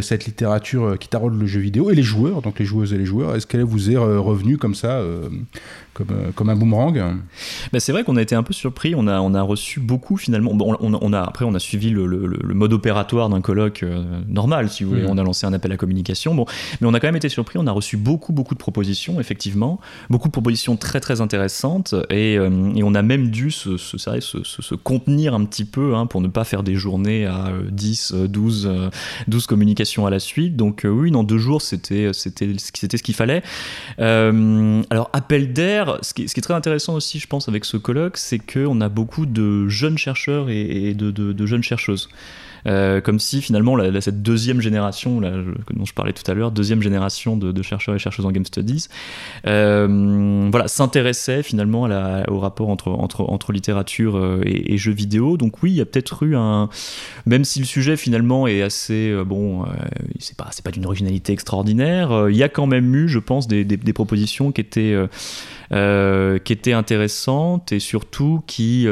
cette 0.00 0.26
littérature 0.26 0.98
qui 0.98 1.08
taraude 1.08 1.38
le 1.38 1.46
jeu 1.46 1.60
vidéo 1.60 1.90
et 1.90 1.94
les 1.94 2.02
joueurs, 2.02 2.42
donc 2.42 2.58
les 2.58 2.64
joueuses 2.64 2.92
et 2.92 2.98
les 2.98 3.06
joueurs, 3.06 3.36
est-ce 3.36 3.46
qu'elle 3.46 3.62
vous 3.62 3.90
est 3.90 3.96
revenue 3.96 4.58
comme 4.58 4.74
ça 4.74 5.02
euh, 6.00 6.30
comme, 6.34 6.48
un 6.48 6.56
boomerang? 6.56 7.16
Bah, 7.72 7.80
c'est 7.80 7.92
vrai 7.92 8.04
qu'on 8.04 8.16
a 8.16 8.22
été 8.22 8.34
un 8.34 8.42
peu 8.42 8.52
surpris. 8.52 8.94
On 8.94 9.06
a, 9.06 9.20
on 9.20 9.34
a 9.34 9.42
reçu 9.42 9.80
beaucoup 9.80 10.16
finalement. 10.16 10.52
on, 10.52 10.92
a, 11.12 11.20
après, 11.20 11.44
on 11.44 11.54
a 11.54 11.58
suivi 11.58 11.90
le, 11.90 12.08
mode 12.54 12.72
opératoire 12.72 13.28
d'un 13.28 13.40
colloque 13.40 13.82
euh, 13.82 14.02
normal, 14.28 14.68
si 14.68 14.84
vous 14.84 14.90
voulez. 14.90 15.02
Mm. 15.02 15.10
On 15.10 15.18
a 15.18 15.22
lancé 15.22 15.46
un 15.46 15.52
appel 15.52 15.72
à 15.72 15.76
communication. 15.76 16.34
Bon, 16.34 16.46
mais 16.80 16.86
on 16.86 16.94
a 16.94 17.00
quand 17.00 17.08
même 17.08 17.16
été 17.16 17.28
surpris. 17.28 17.58
On 17.58 17.66
a 17.66 17.72
reçu 17.72 17.96
beaucoup, 17.96 18.32
beaucoup 18.32 18.54
de 18.54 18.58
propositions, 18.58 19.20
effectivement. 19.20 19.80
Beaucoup 20.10 20.28
de 20.28 20.32
propositions 20.32 20.76
très, 20.76 21.00
très 21.00 21.20
intéressantes. 21.20 21.94
Et, 22.10 22.38
euh, 22.38 22.48
on 22.88 22.94
a 22.94 23.02
même 23.02 23.28
dû 23.28 23.50
se, 23.50 23.76
se, 23.76 23.98
se, 23.98 24.74
contenir 24.74 25.34
un 25.34 25.44
petit 25.44 25.66
peu 25.66 25.94
hein, 25.94 26.06
pour 26.06 26.22
ne 26.22 26.28
pas 26.28 26.44
faire 26.44 26.62
des 26.62 26.74
journées 26.74 27.26
à 27.26 27.52
10, 27.70 28.14
12, 28.14 28.90
12 29.26 29.46
communications 29.46 30.06
à 30.06 30.10
la 30.10 30.18
suite. 30.18 30.56
Donc, 30.56 30.86
oui, 30.88 31.10
dans 31.10 31.22
deux 31.22 31.36
jours, 31.38 31.60
c'était 31.60 32.12
ce 32.12 33.02
qu'il 33.02 33.14
fallait. 33.14 33.42
alors, 33.98 35.10
appel 35.12 35.52
d'air, 35.52 35.98
ce 36.02 36.14
qui, 36.14 36.22
est 36.22 36.40
très 36.40 36.54
intéressant 36.54 36.94
aussi, 36.94 37.18
je 37.18 37.26
pense, 37.26 37.48
avec 37.48 37.64
ce 37.64 37.76
colloque, 37.76 38.16
c'est 38.16 38.38
qu'on 38.38 38.80
a 38.80 38.88
beaucoup 38.88 39.26
de 39.26 39.68
jeunes 39.68 39.98
chercheurs 39.98 40.50
et, 40.50 40.77
de, 40.94 41.46
jeunes 41.46 41.62
chercheuses. 41.62 42.08
Euh, 42.66 43.00
comme 43.00 43.20
si 43.20 43.40
finalement 43.40 43.78
cette 44.00 44.20
deuxième 44.20 44.60
génération 44.60 45.20
dont 45.20 45.84
je 45.84 45.94
parlais 45.94 46.12
tout 46.12 46.28
à 46.28 46.34
l'heure, 46.34 46.50
deuxième 46.50 46.82
génération 46.82 47.36
de, 47.36 47.62
chercheurs 47.62 47.94
et 47.94 47.98
chercheuses 47.98 48.26
en 48.26 48.32
game 48.32 48.44
studies, 48.44 48.88
euh, 49.46 50.48
voilà, 50.50 50.66
s'intéressait 50.66 51.42
finalement 51.42 51.88
au 52.28 52.38
rapport 52.40 52.68
entre, 52.68 52.88
entre, 52.90 53.52
littérature 53.52 54.16
euh, 54.16 54.40
et, 54.44 54.76
jeux 54.76 54.92
vidéo. 54.92 55.36
Donc 55.36 55.62
oui, 55.62 55.70
il 55.70 55.76
y 55.76 55.80
a 55.80 55.86
peut-être 55.86 56.24
eu 56.24 56.36
un, 56.36 56.68
même 57.26 57.44
si 57.44 57.60
le 57.60 57.64
sujet 57.64 57.96
finalement 57.96 58.48
est 58.48 58.62
assez 58.62 59.14
bon, 59.24 59.64
c'est 60.18 60.36
pas 60.36 60.50
pas 60.64 60.70
d'une 60.72 60.86
originalité 60.86 61.32
extraordinaire, 61.32 62.28
il 62.28 62.36
y 62.36 62.42
a 62.42 62.48
quand 62.48 62.66
même 62.66 62.92
eu, 62.94 63.08
je 63.08 63.20
pense, 63.20 63.46
des, 63.46 63.64
des 63.64 63.92
propositions 63.92 64.50
qui 64.50 64.60
étaient 64.60 64.96
euh, 65.70 66.38
qui 66.38 66.54
était 66.54 66.72
intéressante 66.72 67.72
et 67.72 67.78
surtout 67.78 68.42
qui. 68.46 68.86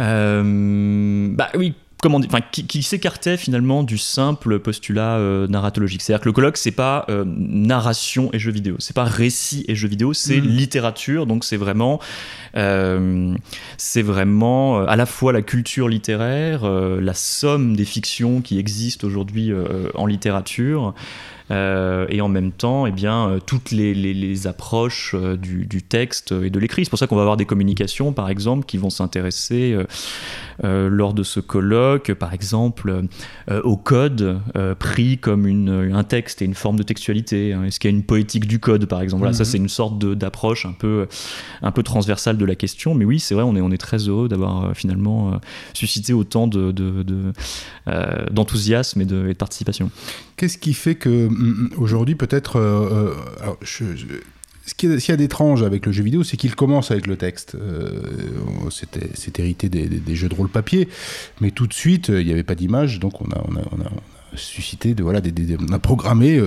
Euh, 0.00 0.20
euh, 0.40 1.28
bah 1.34 1.48
oui, 1.54 1.74
comment 2.02 2.20
dire, 2.20 2.30
enfin, 2.32 2.42
qui, 2.50 2.82
s'écartait 2.82 3.36
finalement 3.36 3.82
du 3.82 3.98
simple 3.98 4.58
postulat 4.58 5.18
narratologique. 5.48 6.02
C'est-à-dire 6.02 6.22
que 6.22 6.28
le 6.28 6.32
colloque, 6.32 6.56
c'est 6.56 6.70
pas 6.70 7.06
narration 7.24 8.30
et 8.32 8.38
jeux 8.38 8.52
vidéo, 8.52 8.76
c'est 8.78 8.96
pas 8.96 9.04
récit 9.04 9.64
et 9.68 9.74
jeux 9.74 9.88
vidéo, 9.88 10.12
c'est 10.12 10.40
mm. 10.40 10.46
littérature. 10.46 11.26
Donc 11.26 11.44
c'est 11.44 11.58
vraiment, 11.58 12.00
c'est 12.54 14.02
vraiment 14.02 14.80
à 14.80 14.96
la 14.96 15.06
fois 15.06 15.32
la 15.32 15.42
culture 15.42 15.88
littéraire, 15.88 16.64
la 16.66 17.14
somme 17.14 17.76
des 17.76 17.84
fictions 17.84 18.40
qui 18.40 18.58
existent 18.58 19.06
aujourd'hui 19.06 19.52
en 19.94 20.06
littérature. 20.06 20.94
Euh, 21.50 22.06
et 22.08 22.20
en 22.20 22.28
même 22.28 22.52
temps, 22.52 22.86
eh 22.86 22.92
bien, 22.92 23.28
euh, 23.28 23.40
toutes 23.44 23.72
les, 23.72 23.94
les, 23.94 24.46
approches 24.46 25.14
euh, 25.14 25.36
du, 25.36 25.66
du, 25.66 25.82
texte 25.82 26.32
et 26.32 26.50
de 26.50 26.58
l'écrit. 26.58 26.84
C'est 26.84 26.90
pour 26.90 26.98
ça 26.98 27.06
qu'on 27.06 27.16
va 27.16 27.22
avoir 27.22 27.36
des 27.36 27.44
communications, 27.44 28.12
par 28.12 28.30
exemple, 28.30 28.64
qui 28.66 28.76
vont 28.76 28.90
s'intéresser 28.90 29.76
lors 30.62 31.14
de 31.14 31.22
ce 31.22 31.40
colloque, 31.40 32.12
par 32.12 32.34
exemple, 32.34 33.04
au 33.64 33.76
code 33.76 34.40
pris 34.78 35.16
comme 35.18 35.46
une, 35.46 35.92
un 35.94 36.04
texte 36.04 36.42
et 36.42 36.44
une 36.44 36.54
forme 36.54 36.76
de 36.76 36.82
textualité. 36.82 37.54
Hein. 37.54 37.64
Est-ce 37.64 37.80
qu'il 37.80 37.90
y 37.90 37.94
a 37.94 37.96
une 37.96 38.04
poétique 38.04 38.46
du 38.46 38.60
code, 38.60 38.84
par 38.86 39.00
exemple? 39.00 39.20
Voilà, 39.20 39.32
Ça, 39.32 39.44
mhm. 39.44 39.50
c'est 39.50 39.56
une 39.56 39.68
sorte 39.68 39.98
d'approche 39.98 40.66
un 40.66 40.72
peu, 40.72 41.06
un 41.62 41.72
peu 41.72 41.82
transversale 41.82 42.36
de 42.36 42.44
la 42.44 42.54
question. 42.54 42.94
Mais 42.94 43.04
oui, 43.04 43.18
c'est 43.20 43.34
vrai, 43.34 43.44
on 43.44 43.56
est, 43.56 43.60
on 43.60 43.72
est 43.72 43.78
très 43.78 44.08
heureux 44.08 44.28
d'avoir 44.28 44.76
finalement 44.76 45.40
suscité 45.72 46.12
autant 46.12 46.46
d'enthousiasme 46.46 49.00
de, 49.00 49.04
de, 49.04 49.10
et, 49.10 49.14
de, 49.22 49.28
et 49.28 49.32
de 49.32 49.38
participation. 49.38 49.90
Qu'est-ce 50.36 50.58
qui 50.58 50.74
fait 50.74 50.94
que 50.94 51.28
aujourd'hui, 51.76 52.14
peut-être. 52.14 52.56
Euh, 52.56 53.14
euh, 53.42 53.54
ce 54.66 54.74
qu'il 54.74 54.90
y 54.96 55.10
a 55.10 55.16
d'étrange 55.16 55.62
avec 55.62 55.86
le 55.86 55.92
jeu 55.92 56.04
vidéo, 56.04 56.22
c'est 56.22 56.36
qu'il 56.36 56.54
commence 56.54 56.90
avec 56.90 57.06
le 57.06 57.16
texte. 57.16 57.56
Euh, 57.56 58.02
c'est 58.70 59.38
hérité 59.38 59.68
des, 59.68 60.14
jeux 60.14 60.28
de 60.28 60.34
rôle 60.34 60.48
papier, 60.48 60.88
mais 61.40 61.50
tout 61.50 61.66
de 61.66 61.72
suite, 61.72 62.08
il 62.08 62.24
n'y 62.24 62.32
avait 62.32 62.44
pas 62.44 62.54
d'image, 62.54 63.00
donc 63.00 63.20
on 63.20 63.30
a, 63.30 63.42
on 63.48 63.56
a, 63.56 63.90
suscité, 64.34 64.94
de, 64.94 65.02
voilà, 65.02 65.20
des, 65.20 65.56
on 65.56 65.72
a 65.72 65.78
programmé 65.78 66.40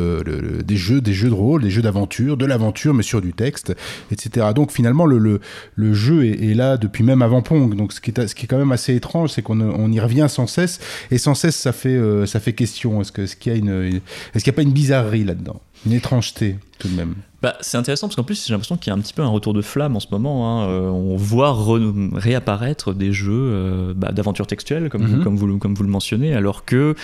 des 0.65 0.77
jeux, 0.77 1.01
des 1.01 1.13
jeux 1.13 1.29
de 1.29 1.33
rôle, 1.33 1.63
des 1.63 1.69
jeux 1.69 1.81
d'aventure, 1.81 2.37
de 2.37 2.45
l'aventure, 2.45 2.93
mais 2.93 3.03
sur 3.03 3.21
du 3.21 3.33
texte, 3.33 3.75
etc. 4.11 4.47
Donc 4.55 4.71
finalement, 4.71 5.05
le, 5.05 5.39
le, 5.75 5.93
jeu 5.93 6.25
est, 6.25 6.53
là 6.53 6.77
depuis 6.77 7.03
même 7.03 7.21
avant 7.21 7.41
Pong. 7.41 7.75
Donc 7.75 7.93
ce 7.93 8.01
qui 8.01 8.11
est, 8.11 8.27
ce 8.27 8.35
qui 8.35 8.45
est 8.45 8.47
quand 8.47 8.57
même 8.57 8.71
assez 8.71 8.95
étrange, 8.95 9.31
c'est 9.31 9.41
qu'on 9.41 9.59
on 9.61 9.91
y 9.91 9.99
revient 9.99 10.27
sans 10.29 10.47
cesse, 10.47 10.79
et 11.11 11.17
sans 11.17 11.35
cesse, 11.35 11.55
ça 11.55 11.71
fait, 11.71 11.99
ça 12.25 12.39
fait 12.39 12.53
question. 12.53 13.01
Est-ce 13.01 13.11
qu'il 13.35 13.51
est 13.51 13.55
y 13.55 13.57
a 13.57 13.59
une, 13.59 14.01
est-ce 14.33 14.43
qu'il 14.43 14.51
n'y 14.51 14.55
a 14.55 14.57
pas 14.57 14.61
une 14.61 14.73
bizarrerie 14.73 15.23
là-dedans? 15.23 15.61
Une 15.85 15.93
étrangeté, 15.93 16.55
tout 16.83 16.89
de 16.89 16.95
même. 16.95 17.15
Bah, 17.41 17.55
c'est 17.61 17.77
intéressant 17.77 18.07
parce 18.07 18.15
qu'en 18.15 18.23
plus 18.23 18.45
j'ai 18.45 18.53
l'impression 18.53 18.77
qu'il 18.77 18.91
y 18.91 18.93
a 18.93 18.97
un 18.97 18.99
petit 18.99 19.13
peu 19.13 19.21
un 19.21 19.27
retour 19.27 19.53
de 19.53 19.61
flamme 19.61 19.95
en 19.95 19.99
ce 19.99 20.07
moment. 20.11 20.61
Hein. 20.61 20.67
Euh, 20.67 20.89
on 20.89 21.15
voit 21.15 21.57
réapparaître 22.13 22.93
des 22.93 23.13
jeux 23.13 23.31
euh, 23.31 23.93
bah, 23.95 24.11
d'aventure 24.11 24.47
textuelle 24.47 24.89
comme, 24.89 25.05
vous, 25.05 25.17
mhm. 25.17 25.23
comme, 25.23 25.35
vous, 25.37 25.57
comme 25.57 25.73
vous 25.73 25.83
le 25.83 25.89
mentionnez, 25.89 26.35
alors 26.35 26.65
que 26.65 26.95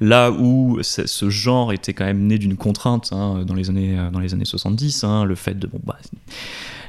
là 0.00 0.30
où 0.32 0.78
ce 0.82 1.30
genre 1.30 1.72
était 1.72 1.94
quand 1.94 2.04
même 2.04 2.26
né 2.26 2.38
d'une 2.38 2.56
contrainte 2.56 3.10
hein, 3.12 3.44
dans, 3.46 3.54
les 3.54 3.70
années, 3.70 3.96
dans 4.12 4.20
les 4.20 4.34
années 4.34 4.44
70, 4.44 5.04
hein, 5.04 5.24
le 5.24 5.34
fait 5.34 5.58
de... 5.58 5.66
Bon, 5.66 5.80
bah, 5.84 5.96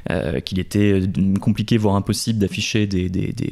euh, 0.08 0.40
qu'il 0.40 0.58
était 0.58 1.02
euh, 1.02 1.34
compliqué, 1.40 1.76
voire 1.76 1.94
impossible 1.94 2.38
d'afficher 2.38 2.86
des, 2.86 3.10
des, 3.10 3.32
des, 3.32 3.50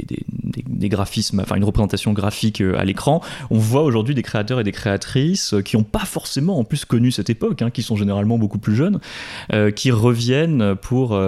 des, 0.66 0.88
graphismes, 0.88 1.40
enfin 1.40 1.56
une 1.56 1.64
représentation 1.64 2.14
graphique 2.14 2.62
euh, 2.62 2.78
à 2.78 2.84
l'écran. 2.86 3.20
On 3.50 3.58
voit 3.58 3.82
aujourd'hui 3.82 4.14
des 4.14 4.22
créateurs 4.22 4.58
et 4.58 4.64
des 4.64 4.72
créatrices 4.72 5.54
qui 5.64 5.76
n'ont 5.76 5.82
pas 5.82 6.06
forcément 6.06 6.58
en 6.58 6.64
plus 6.64 6.86
connu 6.86 7.10
cette 7.10 7.28
époque, 7.28 7.62
qui 7.70 7.82
sont 7.82 7.96
généralement 7.96 8.38
beaucoup 8.38 8.58
plus 8.58 8.74
jeunes, 8.74 8.87
qui 9.74 9.90
reviennent 9.90 10.74
pour 10.76 11.18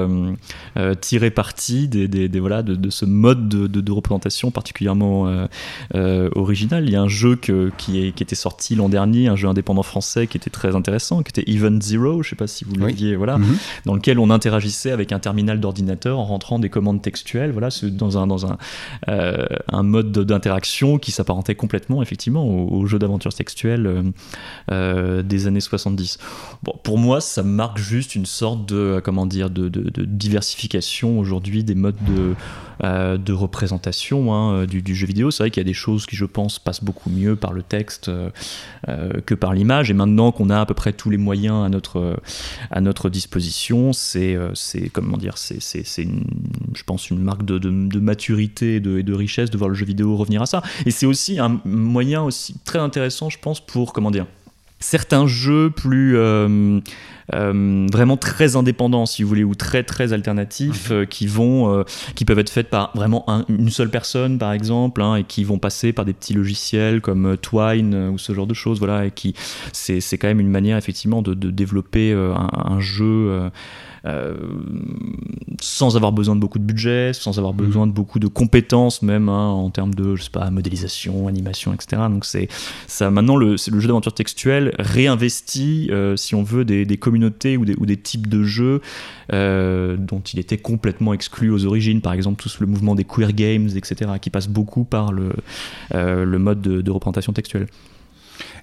tirer 1.01 1.31
parti 1.31 1.89
des, 1.89 2.41
voilà, 2.41 2.63
de, 2.63 2.91
ce 2.91 3.05
mode 3.05 3.49
de, 3.49 3.67
de, 3.67 3.93
représentation 3.93 4.51
particulièrement 4.51 5.47
original. 5.95 6.85
Il 6.85 6.93
y 6.93 6.97
a 6.97 7.03
un 7.03 7.09
jeu 7.09 7.37
que, 7.37 7.71
qui, 7.77 8.05
est, 8.05 8.13
qui 8.13 8.23
était 8.23 8.35
sorti 8.35 8.75
l'an 8.75 8.89
dernier, 8.89 9.29
un 9.29 9.37
jeu 9.37 9.49
indépendant 9.49 9.83
français 9.83 10.27
qui 10.27 10.37
était 10.37 10.51
très 10.51 10.75
intéressant, 10.75 11.23
qui 11.23 11.31
était 11.31 11.51
Event 11.51 11.81
Zero, 11.81 12.23
je 12.23 12.29
ne 12.29 12.31
sais 12.31 12.37
pas 12.37 12.47
si 12.47 12.65
vous 12.65 12.75
l'aviez, 12.77 13.17
voilà, 13.17 13.39
mhm. 13.39 13.57
dans 13.87 13.95
lequel 13.95 14.19
on 14.19 14.31
interagissait 14.31 14.91
avec 14.91 15.13
un 15.13 15.19
terminal 15.19 15.61
d'ordinateur 15.61 16.19
en 16.19 16.25
rentrant 16.25 16.59
des 16.59 16.69
commandes 16.69 17.03
textuelles, 17.03 17.53
voilà, 17.53 17.69
dans 17.83 18.19
un, 18.19 18.27
dans 18.27 18.47
un, 18.47 18.59
euh, 19.09 19.47
un 19.69 19.83
mode 19.83 20.13
d'interaction 20.13 20.99
qui 20.99 21.13
s'apparentait 21.13 21.55
complètement 21.55 22.03
effectivement 22.03 22.47
au, 22.47 22.87
jeu 22.87 22.99
d'aventure 22.99 23.33
textuelle 23.33 23.87
euh, 23.87 24.03
euh, 24.71 25.23
des 25.23 25.47
années 25.47 25.61
70. 25.61 26.19
Bon, 26.63 26.75
pour 26.83 26.99
moi, 26.99 27.21
ça 27.21 27.40
marque 27.43 27.79
juste 27.79 28.15
une 28.15 28.27
sorte 28.27 28.67
de, 28.67 29.01
comment 29.05 29.27
dire, 29.27 29.51
de, 29.51 29.69
de, 29.69 30.05
diversification 30.05 31.19
aujourd'hui 31.19 31.65
des 31.65 31.75
modes 31.75 31.97
de, 32.07 32.35
de 33.17 33.33
représentation 33.33 34.33
hein, 34.33 34.65
du, 34.65 34.83
du, 34.83 34.95
jeu 34.95 35.07
vidéo. 35.07 35.31
C'est 35.31 35.43
vrai 35.43 35.51
qu'il 35.51 35.61
y 35.61 35.67
a 35.67 35.69
des 35.69 35.75
choses 35.75 36.07
qui, 36.07 36.17
je 36.17 36.25
pense, 36.25 36.59
passent 36.59 36.83
beaucoup 36.83 37.11
mieux 37.11 37.37
par 37.37 37.53
le 37.53 37.63
texte 37.63 38.11
que 39.27 39.35
par 39.35 39.55
l'image. 39.55 39.91
Et 39.91 39.95
maintenant 39.95 40.33
qu'on 40.33 40.51
a 40.51 40.61
à 40.61 40.67
peu 40.67 40.75
près 40.75 40.93
tous 40.93 41.11
les 41.11 41.19
moyens 41.19 41.65
à 42.71 42.81
notre, 42.81 43.11
disposition, 43.11 43.93
c'est 43.93 44.39
comment 44.93 45.17
dire, 45.17 45.37
c'est, 45.37 45.61
je 45.61 46.83
pense, 46.85 47.11
une 47.11 47.21
marque 47.21 47.45
de, 47.45 48.01
maturité 48.01 48.77
et 48.77 48.81
de, 48.81 49.13
richesse 49.13 49.51
de 49.51 49.59
voir 49.59 49.69
le 49.69 49.75
jeu 49.75 49.87
vidéo 49.87 50.17
revenir 50.17 50.43
à 50.43 50.47
ça. 50.47 50.63
Et 50.87 50.91
c'est 50.91 51.07
aussi 51.07 51.39
un 51.39 51.61
moyen 51.65 52.23
aussi 52.23 52.55
très 52.65 52.79
intéressant, 52.79 53.31
je 53.31 53.39
pense, 53.39 53.61
pour, 53.61 53.93
comment 53.93 54.11
dire, 54.11 54.27
certains 54.81 55.27
jeux 55.27 55.71
plus 55.71 56.17
euh, 56.17 56.81
euh, 57.35 57.87
vraiment 57.93 58.17
très 58.17 58.57
indépendants 58.57 59.05
si 59.07 59.23
vous 59.23 59.29
voulez 59.29 59.45
ou 59.45 59.55
très 59.55 59.83
très 59.83 60.13
alternatifs 60.15 60.91
mhm. 60.91 60.97
euh, 60.97 61.05
qui 61.05 61.27
vont 61.27 61.85
qui 62.15 62.25
peuvent 62.25 62.39
être 62.39 62.51
faits 62.51 62.71
par 62.71 62.91
vraiment 62.95 63.27
une 63.49 63.71
seule 63.71 63.91
personne 63.91 64.39
par 64.39 64.53
exemple 64.53 65.03
hein, 65.03 65.17
et 65.17 65.25
qui 65.25 65.45
vont 65.45 65.59
passer 65.59 65.93
par 65.93 66.07
des 66.07 66.15
petits 66.15 66.33
logiciels 66.33 67.03
comme 67.03 67.37
Twine 67.37 67.95
ou 68.09 68.19
ce 68.19 68.33
genre 68.33 68.47
de 68.47 68.55
choses 68.55 68.79
voilà 68.79 69.05
et 69.05 69.11
qui 69.11 69.35
c'est, 69.73 70.01
quand 70.19 70.29
même 70.29 70.41
une 70.41 70.51
manière 70.51 70.79
effectivement 70.79 71.23
de, 71.23 71.35
développer 71.35 72.13
un, 72.13 72.49
un, 72.53 72.81
jeu 72.81 73.51
euh, 74.07 74.35
sans 75.61 75.97
avoir 75.97 76.13
besoin 76.13 76.37
de 76.37 76.41
beaucoup 76.41 76.59
de 76.59 76.65
budget, 76.65 77.13
sans 77.13 77.39
avoir 77.39 77.53
mhm. 77.53 77.67
besoin 77.67 77.87
de 77.87 77.93
beaucoup 77.93 78.19
de 78.19 78.29
compétences 78.29 79.03
même 79.03 79.29
hein, 79.29 79.49
en 79.49 79.71
termes 79.71 79.95
de, 79.95 80.17
je 80.17 80.25
sais 80.25 80.31
pas, 80.31 80.51
modélisation, 80.51 81.29
animation, 81.29 81.75
etc. 81.75 82.03
Donc 82.11 82.25
c'est 82.25 82.49
ça. 82.87 83.11
Maintenant, 83.11 83.37
le, 83.37 83.51
le 83.51 83.81
jeu 83.81 83.87
d'aventure 83.87 84.15
textuelle 84.15 84.75
réinvestit, 84.79 85.89
euh, 85.91 86.17
si 86.17 86.35
on 86.35 86.43
veut, 86.43 86.65
des, 86.65 86.87
communautés 86.97 87.57
ou 87.57 87.65
des, 87.65 87.75
ou 87.77 87.87
des, 87.87 87.97
types 87.97 88.29
de 88.29 88.43
jeux 88.43 88.81
euh, 89.33 89.97
dont 89.97 90.21
il 90.21 90.39
était 90.39 90.59
complètement 90.59 91.13
exclu 91.13 91.51
aux 91.51 91.67
origines. 91.67 92.01
Par 92.01 92.13
exemple, 92.13 92.43
tout 92.43 92.51
le 92.61 92.67
mouvement 92.67 92.95
des 92.95 93.05
queer 93.05 93.33
games, 93.33 93.69
etc., 93.75 94.13
qui 94.21 94.31
passe 94.31 94.49
beaucoup 94.49 94.85
par 94.85 95.13
le, 95.13 95.33
le 95.93 96.39
mode 96.39 96.61
de 96.61 96.91
représentation 96.91 97.33
textuelle. 97.33 97.67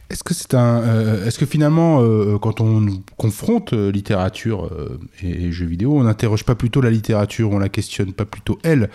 Est-ce 0.09 0.23
que 0.23 0.33
c'est 0.33 0.53
euh, 0.53 1.29
finalement, 1.31 2.01
euh, 2.01 2.37
quand 2.37 2.61
on 2.61 2.85
confronte 3.17 3.73
euh, 3.73 3.91
littérature 3.91 4.69
et, 5.21 5.51
jeux 5.51 5.65
vidéo, 5.65 5.97
on 5.97 6.03
n'interroge 6.03 6.43
pas 6.45 6.55
plutôt 6.55 6.79
la 6.81 6.89
littérature, 6.89 7.51
on 7.51 7.59
la 7.59 7.67
questionne 7.69 8.13
pas 8.13 8.25
plutôt 8.25 8.59
elle, 8.63 8.89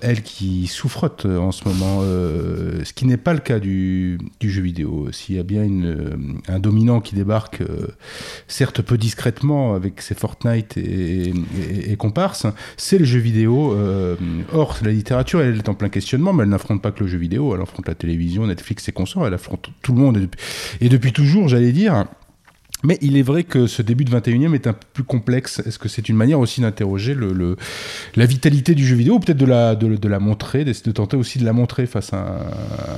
elle 0.00 0.22
qui 0.22 0.66
souffrote 0.66 1.24
en 1.24 1.52
ce 1.52 1.66
moment, 1.66 2.02
ce 2.02 2.92
qui 2.92 3.06
n'est 3.06 3.16
pas 3.16 3.32
le 3.32 3.38
cas 3.38 3.58
du, 3.58 4.18
jeu 4.40 4.62
vidéo. 4.62 5.10
S'il 5.12 5.36
y 5.36 5.38
a 5.38 5.42
bien 5.42 5.66
un 6.48 6.58
dominant 6.58 7.00
qui 7.00 7.14
débarque, 7.14 7.62
certes 8.48 8.82
peu 8.82 8.98
discrètement 8.98 9.74
avec 9.74 10.02
ses 10.02 10.14
Fortnite 10.14 10.76
et, 10.76 11.28
et, 11.30 11.92
et 11.92 11.96
comparses, 11.96 12.46
c'est 12.76 12.98
le 12.98 13.04
jeu 13.04 13.20
vidéo. 13.20 13.76
or, 14.52 14.78
la 14.82 14.92
littérature, 14.92 15.40
elle 15.40 15.58
est 15.58 15.68
en 15.68 15.74
plein 15.74 15.88
questionnement, 15.88 16.32
mais 16.32 16.42
elle 16.42 16.50
n'affronte 16.50 16.82
pas 16.82 16.90
que 16.90 17.04
le 17.04 17.08
jeu 17.08 17.18
vidéo, 17.18 17.54
elle 17.54 17.62
affronte 17.62 17.88
la 17.88 17.94
télévision, 17.94 18.46
Netflix 18.46 18.88
et 18.88 18.92
consorts, 18.92 19.26
elle 19.26 19.34
affronte 19.34 19.70
tout 19.82 19.92
le 19.92 20.00
monde 20.00 20.09
et 20.80 20.88
depuis 20.88 21.12
toujours, 21.12 21.48
j'allais 21.48 21.72
dire. 21.72 22.06
Mais 22.82 22.98
il 23.02 23.18
est 23.18 23.22
vrai 23.22 23.44
que 23.44 23.66
ce 23.66 23.82
début 23.82 24.04
de 24.04 24.10
21e 24.10 24.54
est 24.54 24.66
un 24.66 24.72
peu 24.72 24.86
plus 24.94 25.04
complexe. 25.04 25.60
Est-ce 25.66 25.78
que 25.78 25.88
c'est 25.88 26.08
une 26.08 26.16
manière 26.16 26.40
aussi 26.40 26.62
d'interroger 26.62 27.14
le, 27.14 27.56
la 28.16 28.26
vitalité 28.26 28.74
du 28.74 28.86
jeu 28.86 28.96
vidéo, 28.96 29.16
ou 29.16 29.20
peut-être 29.20 29.38
de 29.38 29.44
la, 29.44 29.74
de, 29.74 30.08
la 30.08 30.18
montrer, 30.18 30.64
de, 30.64 30.90
tenter 30.90 31.16
aussi 31.16 31.38
de 31.38 31.44
la 31.44 31.52
montrer 31.52 31.86
face 31.86 32.14
à 32.14 32.40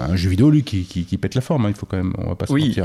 un, 0.08 0.14
jeu 0.14 0.30
vidéo, 0.30 0.50
lui, 0.50 0.62
qui, 0.62 0.84
qui, 0.84 1.18
pète 1.18 1.34
la 1.34 1.40
forme, 1.40 1.66
hein. 1.66 1.70
il 1.70 1.74
faut 1.74 1.86
quand 1.86 1.96
même, 1.96 2.12
on 2.18 2.28
va 2.28 2.34
pas 2.36 2.46
se 2.46 2.52
oui. 2.52 2.76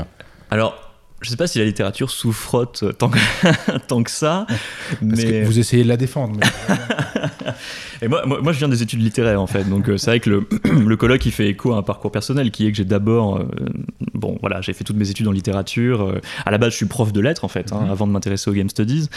Alors, 0.50 0.87
je 1.20 1.30
sais 1.30 1.36
pas 1.36 1.46
si 1.46 1.58
la 1.58 1.64
littérature 1.64 2.10
souffrote 2.10 2.96
tant 2.96 3.08
que, 3.08 3.18
tant 3.88 4.02
que 4.02 4.10
ça. 4.10 4.46
Parce 5.08 5.24
que 5.24 5.44
vous 5.44 5.58
essayez 5.58 5.82
de 5.82 5.88
la 5.88 5.96
défendre. 5.96 6.38
Et 8.02 8.08
moi, 8.08 8.24
moi, 8.26 8.52
je 8.52 8.58
viens 8.58 8.68
des 8.68 8.82
études 8.82 9.02
littéraires 9.02 9.40
en 9.40 9.46
fait, 9.46 9.68
donc 9.68 9.88
euh, 9.88 9.96
c'est 9.96 10.10
vrai 10.10 10.20
que 10.20 10.30
le, 10.30 10.46
le, 10.86 10.96
colloque 10.96 11.26
il 11.26 11.32
fait 11.32 11.48
écho 11.48 11.72
à 11.72 11.78
un 11.78 11.82
parcours 11.82 12.12
personnel 12.12 12.50
qui 12.50 12.66
est 12.66 12.70
que 12.70 12.76
j'ai 12.76 12.84
d'abord, 12.84 13.38
euh, 13.38 13.48
bon 14.14 14.38
voilà, 14.40 14.60
j'ai 14.60 14.72
fait 14.72 14.84
toutes 14.84 14.96
mes 14.96 15.10
études 15.10 15.26
en 15.26 15.32
littérature. 15.32 16.02
Euh, 16.02 16.20
à 16.46 16.50
la 16.50 16.58
base, 16.58 16.72
je 16.72 16.76
suis 16.76 16.86
prof 16.86 17.12
de 17.12 17.20
lettres 17.20 17.44
en 17.44 17.48
fait, 17.48 17.72
hein, 17.72 17.80
mhm. 17.82 17.90
avant 17.90 18.06
de 18.06 18.12
m'intéresser 18.12 18.50
aux 18.50 18.54
game 18.54 18.68
studies. 18.68 19.08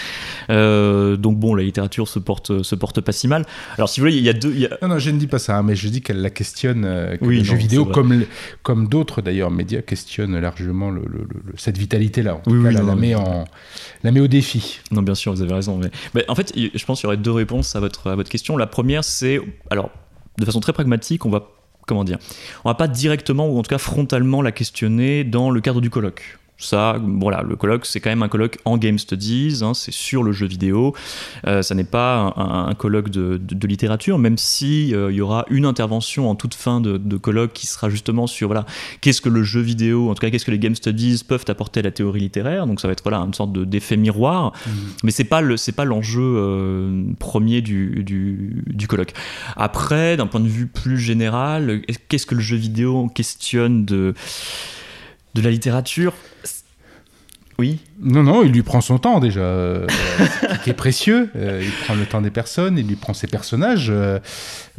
donc 0.49 1.37
bon, 1.37 1.53
la 1.53 1.63
littérature 1.63 2.07
se 2.07 2.19
porte, 2.19 2.63
se 2.63 2.75
porte 2.75 3.01
pas 3.01 3.11
si 3.11 3.27
mal. 3.27 3.45
Alors 3.77 3.89
si 3.89 3.99
vous 3.99 4.07
voulez, 4.07 4.17
il 4.17 4.23
y 4.23 4.29
a 4.29 4.33
deux. 4.33 4.55
Non, 4.81 4.87
non, 4.87 4.99
je 4.99 5.11
ne 5.11 5.19
dis 5.19 5.27
pas 5.27 5.39
ça, 5.39 5.57
hein, 5.57 5.63
mais 5.63 5.75
je 5.75 5.87
dis 5.89 6.01
qu'elle 6.01 6.21
la 6.21 6.29
questionne, 6.29 6.81
que 7.19 7.25
oui, 7.25 7.37
les 7.37 7.43
jeux 7.43 7.55
vidéo, 7.55 7.85
comme, 7.85 8.23
comme 8.63 8.87
d'autres 8.87 9.21
d'ailleurs 9.21 9.51
médias, 9.51 9.81
questionnent 9.81 10.39
largement 10.39 10.89
le, 10.89 11.03
cette 11.57 11.77
vie 11.77 11.87
vitalité-là. 11.91 12.41
Oui, 12.47 12.73
la, 12.73 12.95
met 12.95 13.15
en, 13.15 13.45
la 14.03 14.11
met 14.11 14.19
au 14.19 14.27
défi. 14.27 14.79
Non, 14.91 15.01
bien 15.01 15.15
sûr, 15.15 15.33
vous 15.33 15.41
avez 15.41 15.53
raison. 15.53 15.79
Mais, 16.13 16.23
en 16.29 16.35
fait, 16.35 16.53
je 16.55 16.85
pense 16.85 16.99
qu'il 16.99 17.07
y 17.07 17.09
aurait 17.09 17.17
deux 17.17 17.31
réponses 17.31 17.75
à 17.75 17.79
votre, 17.79 18.09
à 18.09 18.15
votre 18.15 18.29
question. 18.29 18.57
La 18.57 18.67
première, 18.67 19.03
c'est. 19.03 19.39
Alors, 19.69 19.89
de 20.37 20.45
façon 20.45 20.59
très 20.59 20.73
pragmatique, 20.73 21.25
on 21.25 21.29
va. 21.29 21.47
Comment 21.87 22.03
dire 22.03 22.19
On 22.63 22.69
va 22.69 22.75
pas 22.75 22.87
directement, 22.87 23.47
ou 23.47 23.57
en 23.57 23.63
tout 23.63 23.69
cas 23.69 23.79
frontalement, 23.79 24.41
la 24.41 24.51
questionner 24.51 25.23
dans 25.23 25.49
le 25.49 25.61
cadre 25.61 25.81
du 25.81 25.89
colloque 25.89 26.37
ça, 26.61 26.97
voilà, 27.19 27.41
le 27.41 27.55
colloque, 27.55 27.85
c'est 27.85 27.99
quand 27.99 28.09
même 28.09 28.23
un 28.23 28.27
colloque 28.27 28.57
en 28.65 28.77
Game 28.77 28.99
Studies, 28.99 29.59
hein, 29.61 29.73
c'est 29.73 29.91
sur 29.91 30.23
le 30.23 30.31
jeu 30.31 30.47
vidéo. 30.47 30.95
Euh, 31.47 31.61
ça 31.61 31.75
n'est 31.75 31.83
pas 31.83 32.33
un, 32.37 32.73
colloque 32.75 33.09
de, 33.09 33.67
littérature, 33.67 34.17
même 34.17 34.37
si 34.37 34.93
euh, 34.93 35.11
il 35.11 35.17
y 35.17 35.21
aura 35.21 35.45
une 35.49 35.65
intervention 35.65 36.29
en 36.29 36.35
toute 36.35 36.53
fin 36.53 36.81
de, 36.81 37.17
colloque 37.17 37.53
qui 37.53 37.67
sera 37.67 37.89
justement 37.89 38.27
sur 38.27 38.47
voilà, 38.47 38.65
qu'est-ce 39.01 39.21
que 39.21 39.29
le 39.29 39.43
jeu 39.43 39.61
vidéo, 39.61 40.09
en 40.09 40.15
tout 40.15 40.21
cas, 40.21 40.29
qu'est-ce 40.29 40.45
que 40.45 40.51
les 40.51 40.59
Game 40.59 40.75
Studies 40.75 41.23
peuvent 41.27 41.45
apporter 41.47 41.81
à 41.81 41.83
la 41.83 41.91
théorie 41.91 42.21
littéraire. 42.21 42.67
Donc 42.67 42.79
ça 42.79 42.87
va 42.87 42.93
être 42.93 43.03
voilà, 43.03 43.19
une 43.19 43.33
sorte 43.33 43.53
d'effet 43.53 43.97
miroir, 43.97 44.53
mmh. 44.53 44.69
mais 45.03 45.11
c'est 45.11 45.23
pas 45.23 45.41
le 45.41 45.57
c'est 45.57 45.71
pas 45.71 45.85
l'enjeu 45.85 46.21
euh, 46.21 47.03
premier 47.19 47.61
du, 47.61 48.03
du, 48.03 48.63
du 48.67 48.87
colloque. 48.87 49.13
Après, 49.55 50.17
d'un 50.17 50.27
point 50.27 50.39
de 50.39 50.47
vue 50.47 50.67
plus 50.67 50.97
général, 50.97 51.81
qu'est-ce 52.07 52.25
que 52.25 52.35
le 52.35 52.41
jeu 52.41 52.57
vidéo 52.57 53.09
questionne 53.13 53.85
de 53.85 54.13
de 55.33 55.41
la 55.41 55.51
littérature 55.51 56.13
oui. 57.61 57.77
Non, 58.01 58.23
non, 58.23 58.43
il 58.43 58.51
lui 58.51 58.63
prend 58.63 58.81
son 58.81 58.97
temps 58.97 59.19
déjà, 59.19 59.41
euh, 59.41 59.85
qui 60.63 60.71
est 60.71 60.73
précieux. 60.73 61.29
Euh, 61.35 61.61
il 61.63 61.71
prend 61.85 61.93
le 61.93 62.07
temps 62.07 62.19
des 62.19 62.31
personnes, 62.31 62.79
il 62.79 62.87
lui 62.87 62.95
prend 62.95 63.13
ses 63.13 63.27
personnages. 63.27 63.91
Euh, 63.91 64.19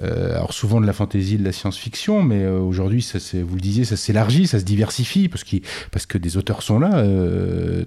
alors 0.01 0.53
souvent 0.53 0.81
de 0.81 0.87
la 0.87 0.93
fantaisie, 0.93 1.37
de 1.37 1.45
la 1.45 1.53
science-fiction, 1.53 2.25
mais 2.25 2.45
aujourd'hui, 2.45 3.01
ça, 3.01 3.19
vous 3.47 3.55
le 3.55 3.61
disiez, 3.61 3.85
ça 3.85 3.97
s'élargit, 3.97 4.49
ça 4.49 4.59
se 4.59 4.65
diversifie, 4.65 5.29
parce, 5.29 5.45
parce 5.93 6.07
que 6.07 6.19
des 6.19 6.37
auteurs 6.37 6.65
sont 6.65 6.81
là, 6.81 7.05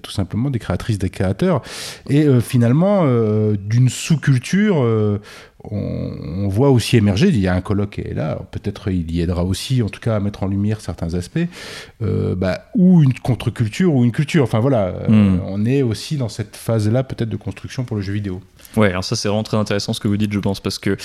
tout 0.02 0.12
simplement, 0.12 0.48
des 0.48 0.58
créatrices, 0.58 0.96
des 0.96 1.10
créateurs. 1.10 1.60
Et 2.08 2.26
finalement, 2.40 3.04
d'une 3.56 3.90
sous-culture 3.90 5.20
on, 5.70 6.48
voit 6.48 6.70
aussi 6.70 6.96
émerger, 6.96 7.28
il 7.28 7.38
y 7.38 7.48
a 7.48 7.54
un 7.54 7.60
colloque 7.60 7.90
qui 7.90 8.00
est 8.02 8.14
là, 8.14 8.38
peut-être 8.50 8.90
il 8.90 9.10
y 9.10 9.20
aidera 9.20 9.44
aussi, 9.44 9.82
en 9.82 9.88
tout 9.88 10.00
cas, 10.00 10.16
à 10.16 10.20
mettre 10.20 10.42
en 10.42 10.46
lumière 10.46 10.80
certains 10.80 11.14
aspects, 11.14 11.38
euh, 12.02 12.34
bah, 12.34 12.66
ou 12.74 13.02
une 13.02 13.14
contre-culture 13.14 13.94
ou 13.94 14.04
une 14.04 14.12
culture. 14.12 14.44
Enfin 14.44 14.60
voilà, 14.60 14.86
euh, 14.86 15.08
hmm. 15.08 15.40
on 15.46 15.64
est 15.66 15.82
aussi 15.82 16.16
dans 16.16 16.28
cette 16.28 16.56
phase-là 16.56 17.02
peut-être 17.02 17.28
de 17.28 17.36
construction 17.36 17.84
pour 17.84 17.96
le 17.96 18.02
jeu 18.02 18.12
vidéo. 18.12 18.40
Ouais, 18.76 18.90
alors 18.90 19.04
ça 19.04 19.16
c'est 19.16 19.28
vraiment 19.28 19.42
très 19.42 19.56
intéressant 19.56 19.92
ce 19.92 20.00
que 20.00 20.08
vous 20.08 20.16
dites, 20.16 20.32
je 20.32 20.38
pense, 20.38 20.60
parce 20.60 20.78
que 20.78 20.96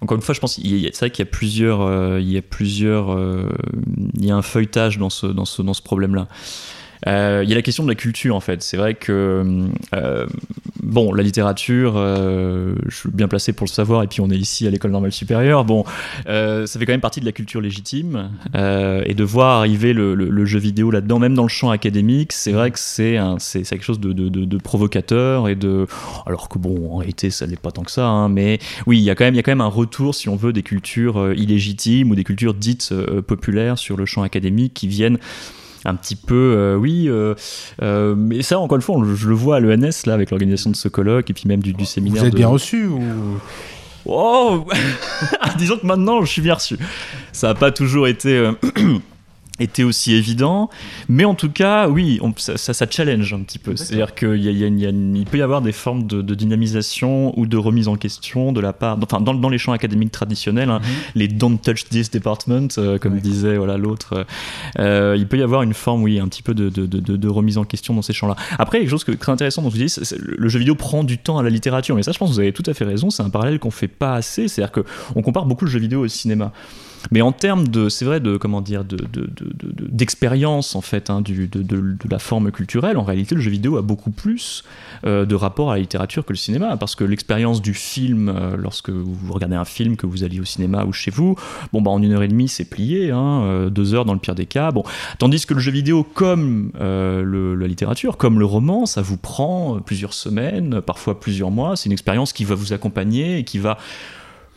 encore 0.00 0.16
une 0.16 0.22
fois, 0.22 0.34
je 0.34 0.40
pense 0.40 0.54
c'est 0.56 0.98
vrai 0.98 1.10
qu'il 1.10 1.24
y 1.24 1.28
a 1.28 1.30
plusieurs, 1.30 1.80
euh, 1.80 2.20
il 2.20 2.30
y 2.30 2.38
a 2.38 2.42
plusieurs, 2.42 3.18
il 4.14 4.24
y 4.24 4.30
a 4.30 4.36
un 4.36 4.42
feuilletage 4.42 4.98
dans 4.98 5.10
ce 5.10 5.26
dans 5.26 5.44
ce 5.44 5.62
dans 5.62 5.74
ce 5.74 5.82
problème-là. 5.82 6.28
Euh, 7.06 7.42
il 7.44 7.48
y 7.48 7.52
a 7.52 7.56
la 7.56 7.62
question 7.62 7.84
de 7.84 7.88
la 7.88 7.94
culture 7.94 8.34
en 8.34 8.40
fait. 8.40 8.62
C'est 8.62 8.76
vrai 8.76 8.94
que 8.94 9.68
euh, 9.94 10.26
bon, 10.82 11.12
la 11.12 11.22
littérature, 11.22 11.94
euh, 11.96 12.74
je 12.88 12.96
suis 12.96 13.10
bien 13.10 13.28
placé 13.28 13.52
pour 13.52 13.66
le 13.66 13.70
savoir, 13.70 14.02
et 14.02 14.06
puis 14.06 14.20
on 14.20 14.30
est 14.30 14.36
ici 14.36 14.66
à 14.66 14.70
l'école 14.70 14.90
normale 14.90 15.12
supérieure. 15.12 15.64
Bon, 15.64 15.84
ça 16.26 16.66
fait 16.66 16.86
quand 16.86 16.92
même 16.92 17.00
partie 17.00 17.20
de 17.20 17.26
la 17.26 17.32
culture 17.32 17.60
légitime, 17.60 18.30
et 18.54 19.14
de 19.14 19.24
voir 19.24 19.58
arriver 19.58 19.92
le, 19.92 20.44
jeu 20.46 20.58
vidéo 20.58 20.90
là-dedans, 20.90 21.18
même 21.18 21.34
dans 21.34 21.42
le 21.42 21.48
champ 21.48 21.70
académique, 21.70 22.32
c'est 22.32 22.52
vrai 22.52 22.70
que 22.70 22.78
c'est 22.78 23.18
c'est 23.38 23.64
quelque 23.64 23.82
chose 23.82 24.00
de, 24.00 24.12
de, 24.12 24.58
provocateur 24.58 25.48
et 25.48 25.54
de, 25.54 25.86
alors 26.26 26.48
que 26.48 26.58
bon, 26.58 26.92
en 26.92 26.96
réalité, 26.98 27.30
ça 27.30 27.46
n'est 27.46 27.56
pas 27.56 27.72
tant 27.72 27.82
que 27.82 27.90
ça, 27.90 28.06
hein, 28.06 28.28
mais 28.28 28.58
oui, 28.86 28.98
il 28.98 29.04
y 29.04 29.10
a 29.10 29.14
quand 29.14 29.24
même 29.24 29.34
il 29.34 29.38
y 29.38 29.40
a 29.40 29.42
quand 29.42 29.50
même 29.50 29.60
un 29.60 29.66
retour, 29.66 30.14
si 30.14 30.28
on 30.28 30.36
veut, 30.36 30.52
des 30.52 30.62
cultures 30.62 31.32
illégitimes 31.34 32.10
ou 32.10 32.14
des 32.14 32.24
cultures 32.24 32.54
dites 32.54 32.94
populaires 33.26 33.78
sur 33.78 33.96
le 33.96 34.06
champ 34.06 34.22
académique 34.22 34.74
qui 34.74 34.88
viennent 34.88 35.18
un 35.86 35.94
petit 35.94 36.16
peu, 36.16 36.54
euh, 36.56 36.76
oui. 36.76 37.06
Euh, 37.08 37.34
euh, 37.82 38.14
mais 38.16 38.42
ça, 38.42 38.58
encore 38.58 38.76
une 38.76 38.82
fois, 38.82 38.96
je 39.14 39.28
le 39.28 39.34
vois 39.34 39.56
à 39.56 39.60
l'ENS, 39.60 40.06
là, 40.06 40.14
avec 40.14 40.30
l'organisation 40.30 40.70
de 40.70 40.76
ce 40.76 40.88
colloque, 40.88 41.30
et 41.30 41.32
puis 41.32 41.44
même 41.46 41.62
du, 41.62 41.72
du 41.72 41.86
séminaire. 41.86 42.22
Vous 42.22 42.28
êtes 42.28 42.34
bien 42.34 42.48
reçu 42.48 42.86
ou... 42.86 43.00
Oh 44.08 44.64
Disons 45.58 45.78
que 45.78 45.86
maintenant, 45.86 46.22
je 46.22 46.30
suis 46.30 46.42
bien 46.42 46.54
reçu. 46.54 46.78
Ça 47.32 47.48
n'a 47.48 47.54
pas 47.54 47.72
toujours 47.72 48.06
été 48.06 48.50
était 49.58 49.82
aussi 49.82 50.14
évident. 50.14 50.70
Mais 51.08 51.24
en 51.24 51.34
tout 51.34 51.50
cas, 51.50 51.88
oui, 51.88 52.20
ça, 52.36 52.56
ça, 52.56 52.86
challenge 52.88 53.32
un 53.32 53.40
petit 53.40 53.58
peu. 53.58 53.76
C'est-à-dire 53.76 54.14
qu'il 54.14 55.24
peut 55.30 55.38
y 55.38 55.42
avoir 55.42 55.62
des 55.62 55.72
formes 55.72 56.06
de, 56.06 56.34
dynamisation 56.34 57.38
ou 57.38 57.46
de 57.46 57.56
remise 57.56 57.88
en 57.88 57.96
question 57.96 58.52
de 58.52 58.60
la 58.60 58.72
part, 58.72 58.98
enfin, 59.02 59.20
dans, 59.20 59.34
dans 59.34 59.48
les 59.48 59.58
champs 59.58 59.72
académiques 59.72 60.12
traditionnels, 60.12 60.70
hein, 60.70 60.80
mhm. 60.82 60.88
les 61.14 61.28
don't 61.28 61.58
touch 61.58 61.84
this 61.88 62.10
department, 62.10 62.68
euh, 62.78 62.98
comme 62.98 63.18
disait 63.18 63.56
voilà 63.56 63.76
l'autre, 63.76 64.26
euh, 64.78 65.14
il 65.18 65.26
peut 65.26 65.38
y 65.38 65.42
avoir 65.42 65.62
une 65.62 65.74
forme, 65.74 66.02
oui, 66.02 66.18
un 66.18 66.28
petit 66.28 66.42
peu 66.42 66.54
de, 66.54 66.68
de 66.68 67.28
remise 67.28 67.58
en 67.58 67.64
question 67.64 67.94
dans 67.94 68.02
ces 68.02 68.12
champs-là. 68.12 68.36
Après, 68.58 68.78
quelque 68.78 68.90
chose 68.90 69.04
que, 69.04 69.12
très 69.12 69.32
intéressant 69.32 69.62
dont 69.62 69.68
vous 69.68 69.78
dites, 69.78 70.14
le 70.20 70.48
jeu 70.48 70.58
vidéo 70.58 70.74
prend 70.74 71.04
du 71.04 71.18
temps 71.18 71.38
à 71.38 71.42
la 71.42 71.50
littérature. 71.50 71.96
Mais 71.96 72.02
ça, 72.02 72.12
je 72.12 72.18
pense 72.18 72.30
que 72.30 72.34
vous 72.34 72.40
avez 72.40 72.52
tout 72.52 72.62
à 72.66 72.74
fait 72.74 72.84
raison. 72.84 73.10
C'est 73.10 73.22
un 73.22 73.30
parallèle 73.30 73.58
qu'on 73.58 73.70
fait 73.70 73.88
pas 73.88 74.14
assez. 74.14 74.48
C'est-à-dire 74.48 74.72
qu'on 74.72 75.22
compare 75.22 75.46
beaucoup 75.46 75.64
le 75.64 75.70
jeu 75.70 75.78
vidéo 75.78 76.00
au 76.00 76.08
cinéma. 76.08 76.52
Mais 77.10 77.22
en 77.22 77.32
termes 77.32 77.68
de, 77.68 77.88
c'est 77.88 78.04
vrai, 78.04 78.20
de 78.20 78.36
comment 78.36 78.60
dire, 78.60 78.84
d'expérience 78.84 80.74
en 80.74 80.80
fait, 80.80 81.10
hein, 81.10 81.20
de, 81.20 81.96
la 82.10 82.18
forme 82.18 82.50
culturelle, 82.50 82.96
en 82.96 83.04
réalité, 83.04 83.34
le 83.34 83.40
jeu 83.40 83.50
vidéo 83.50 83.76
a 83.76 83.82
beaucoup 83.82 84.10
plus 84.10 84.64
euh, 85.04 85.24
de 85.24 85.34
rapport 85.34 85.70
à 85.70 85.74
la 85.74 85.80
littérature 85.80 86.24
que 86.24 86.32
le 86.32 86.38
cinéma, 86.38 86.76
parce 86.76 86.94
que 86.94 87.04
l'expérience 87.04 87.62
du 87.62 87.74
film, 87.74 88.28
euh, 88.28 88.56
lorsque 88.56 88.90
vous 88.90 89.32
regardez 89.32 89.56
un 89.56 89.64
film, 89.64 89.96
que 89.96 90.06
vous 90.06 90.24
alliez 90.24 90.40
au 90.40 90.44
cinéma 90.44 90.84
ou 90.84 90.92
chez 90.92 91.10
vous, 91.10 91.36
bon 91.72 91.82
bah 91.82 91.90
en 91.90 92.02
une 92.02 92.12
heure 92.12 92.22
et 92.22 92.28
demie 92.28 92.48
c'est 92.48 92.64
plié, 92.64 93.10
hein, 93.10 93.42
euh, 93.44 93.70
deux 93.70 93.94
heures 93.94 94.04
dans 94.04 94.14
le 94.14 94.20
pire 94.20 94.34
des 94.34 94.46
cas, 94.46 94.70
bon, 94.70 94.84
tandis 95.18 95.44
que 95.46 95.54
le 95.54 95.60
jeu 95.60 95.72
vidéo, 95.72 96.02
comme 96.02 96.72
la 96.78 97.66
littérature, 97.66 98.16
comme 98.16 98.38
le 98.38 98.44
roman, 98.44 98.86
ça 98.86 99.02
vous 99.02 99.16
prend 99.16 99.80
plusieurs 99.80 100.14
semaines, 100.14 100.80
parfois 100.80 101.18
plusieurs 101.20 101.50
mois, 101.50 101.76
c'est 101.76 101.86
une 101.86 101.92
expérience 101.92 102.32
qui 102.32 102.44
va 102.44 102.54
vous 102.54 102.72
accompagner 102.72 103.38
et 103.38 103.44
qui 103.44 103.58
va 103.58 103.78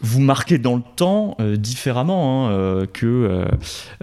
vous 0.01 0.21
marquez 0.21 0.57
dans 0.57 0.75
le 0.75 0.81
temps 0.95 1.35
euh, 1.39 1.57
différemment 1.57 2.47
hein, 2.47 2.51
euh, 2.51 2.85
que, 2.85 3.45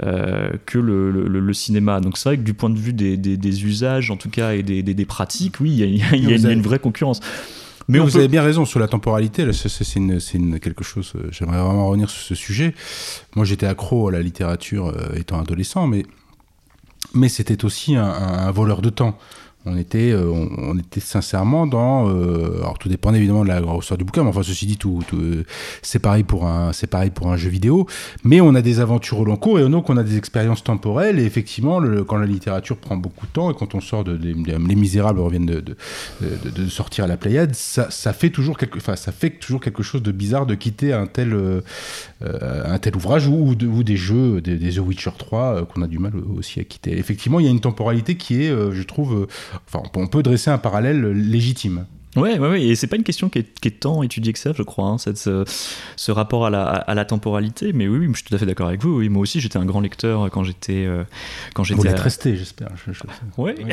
euh, 0.03 0.51
que 0.67 0.79
le, 0.79 1.11
le, 1.11 1.53
cinéma. 1.55 2.01
Donc 2.01 2.19
c'est 2.19 2.29
vrai 2.29 2.37
que 2.37 2.43
du 2.43 2.55
point 2.55 2.71
de 2.71 2.79
vue 2.79 2.93
des, 2.93 3.17
des, 3.17 3.65
usages, 3.65 4.11
en 4.11 4.17
tout 4.17 4.29
cas, 4.29 4.55
et 4.55 4.63
des, 4.63 4.83
des 4.83 5.05
pratiques, 5.05 5.61
oui, 5.61 5.71
il 5.71 5.97
y 5.97 6.03
a, 6.03 6.17
y 6.17 6.47
a 6.47 6.51
une, 6.51 6.63
vraie 6.63 6.79
concurrence. 6.79 7.21
Mais 7.89 7.99
vous 7.99 8.17
avez 8.17 8.29
bien 8.29 8.43
raison 8.43 8.65
sur 8.65 8.81
la 8.81 8.89
temporalité. 8.89 9.49
C'est 9.53 9.95
une, 9.95 10.61
quelque 10.61 10.83
chose. 10.83 11.13
J'aimerais 11.31 11.59
vraiment 11.59 11.87
revenir 11.87 12.11
sur 12.11 12.21
ce 12.21 12.35
sujet. 12.35 12.75
Moi, 13.37 13.45
j'étais 13.45 13.67
accro 13.67 14.09
à 14.09 14.13
la 14.13 14.21
littérature 14.21 14.93
étant 15.15 15.41
adolescent, 15.41 15.87
mais 15.87 16.05
mais 17.15 17.29
c'était 17.29 17.65
aussi 17.65 17.95
un, 17.95 18.05
un, 18.05 18.51
voleur 18.51 18.83
de 18.83 18.91
temps 18.91 19.17
on 19.67 19.77
était, 19.77 20.13
euh, 20.13 20.31
on, 20.31 20.79
était 20.79 21.01
sincèrement 21.01 21.67
dans. 21.67 22.09
Euh, 22.09 22.59
alors 22.59 22.79
tout 22.79 22.89
dépend 22.89 23.13
évidemment 23.13 23.43
de 23.43 23.49
la 23.49 23.61
grosseur 23.61 23.99
du 23.99 24.05
bouquin, 24.05 24.23
mais 24.23 24.29
enfin 24.29 24.45
ceci 24.45 24.65
dit, 24.65 24.77
tout, 24.77 25.03
euh, 25.13 25.43
c'est 25.83 25.99
pareil 25.99 26.23
pour 26.23 26.47
un, 26.47 26.73
c'est 26.73 26.87
pareil 26.87 27.11
pour 27.11 27.33
un 27.33 27.37
jeu 27.37 27.51
vidéo. 27.51 27.87
Mais 28.23 28.41
on 28.41 28.55
a 28.55 28.63
des 28.63 28.79
aventures 28.79 29.19
au 29.19 29.25
long 29.25 29.37
cours 29.37 29.59
et 29.59 29.69
donc 29.69 29.91
on 29.91 29.97
a 29.97 30.05
des 30.05 30.17
expériences 30.17 30.63
temporelles. 30.63 31.19
Et 31.19 31.25
effectivement, 31.25 31.83
quand 32.07 32.17
la 32.17 32.27
littérature 32.27 32.77
prend 32.77 32.97
beaucoup 32.97 33.27
de 33.27 33.33
temps 33.33 33.51
et 33.51 33.55
quand 33.55 33.75
on 33.75 33.81
sort 33.81 34.05
de, 34.05 34.17
les 34.17 34.77
Misérables 34.77 35.19
reviennent 35.19 35.47
de, 35.47 35.77
sortir 36.69 37.05
à 37.05 37.07
la 37.09 37.17
Pléiade, 37.17 37.55
ça, 37.55 38.13
fait 38.13 38.31
toujours 38.31 38.57
quelque, 38.57 38.77
enfin 38.79 38.95
ça 38.95 39.11
fait 39.11 39.31
toujours 39.31 39.61
quelque 39.61 39.83
chose 39.83 40.03
de 40.03 40.13
bizarre 40.13 40.47
de 40.47 40.55
quitter 40.55 40.93
un 40.93 41.07
tel, 41.07 41.37
un 42.23 42.79
tel 42.79 42.95
ouvrage 42.95 43.27
ou, 43.27 43.57
ou, 43.61 43.83
des 43.83 43.97
jeux, 43.97 44.41
des, 44.41 44.57
des, 44.57 44.75
The 44.75 44.79
Witcher 44.79 45.11
3 45.19 45.67
qu'on 45.67 45.83
a 45.83 45.89
du 45.89 45.99
mal 45.99 46.13
aussi 46.37 46.61
à 46.61 46.65
quitter. 46.65 46.97
Effectivement, 46.97 47.41
il 47.41 47.47
y 47.47 47.49
a 47.49 47.53
une 47.53 47.61
temporalité 47.61 48.17
qui 48.17 48.43
est, 48.43 48.49
je 48.49 48.83
trouve 48.85 49.27
Enfin, 49.67 49.83
on 49.95 50.07
peut 50.07 50.23
dresser 50.23 50.51
un 50.51 50.59
parallèle 50.59 51.01
légitime. 51.01 51.87
Ouais, 52.17 52.39
ouais, 52.39 52.49
ouais, 52.49 52.63
et 52.63 52.75
c'est 52.75 52.87
pas 52.87 52.97
une 52.97 53.03
question 53.03 53.29
qui 53.29 53.41
est, 53.41 53.61
qui 53.61 53.69
est, 53.69 53.81
tant 53.81 54.03
étudiée 54.03 54.33
que 54.33 54.39
ça, 54.39 54.53
je 54.55 54.63
crois, 54.63 54.87
hein, 54.87 54.99
cette, 54.99 55.19
ce, 55.19 56.11
rapport 56.11 56.47
à 56.47 56.51
la, 56.51 56.65
à 56.65 56.95
la, 56.95 57.05
temporalité. 57.05 57.73
Mais 57.75 57.87
oui, 57.89 57.99
oui, 57.99 58.09
je 58.11 58.17
suis 58.17 58.25
tout 58.25 58.35
à 58.35 58.39
fait 58.39 58.47
d'accord 58.47 58.69
avec 58.69 58.83
vous. 58.83 58.99
Oui, 58.99 59.09
moi 59.09 59.23
aussi, 59.23 59.41
j'étais 59.41 59.59
un 59.59 59.67
grand 59.67 59.81
lecteur 59.81 60.31
quand 60.31 60.43
j'étais. 60.43 60.87
Euh, 60.87 61.05
quand 61.55 61.63
j'étais 61.63 61.79
Vous 61.79 61.85
l'êtes 61.85 62.01
resté, 62.01 62.37
j'espère. 62.37 62.69
Ouais. 63.37 63.55
Oui. 63.59 63.73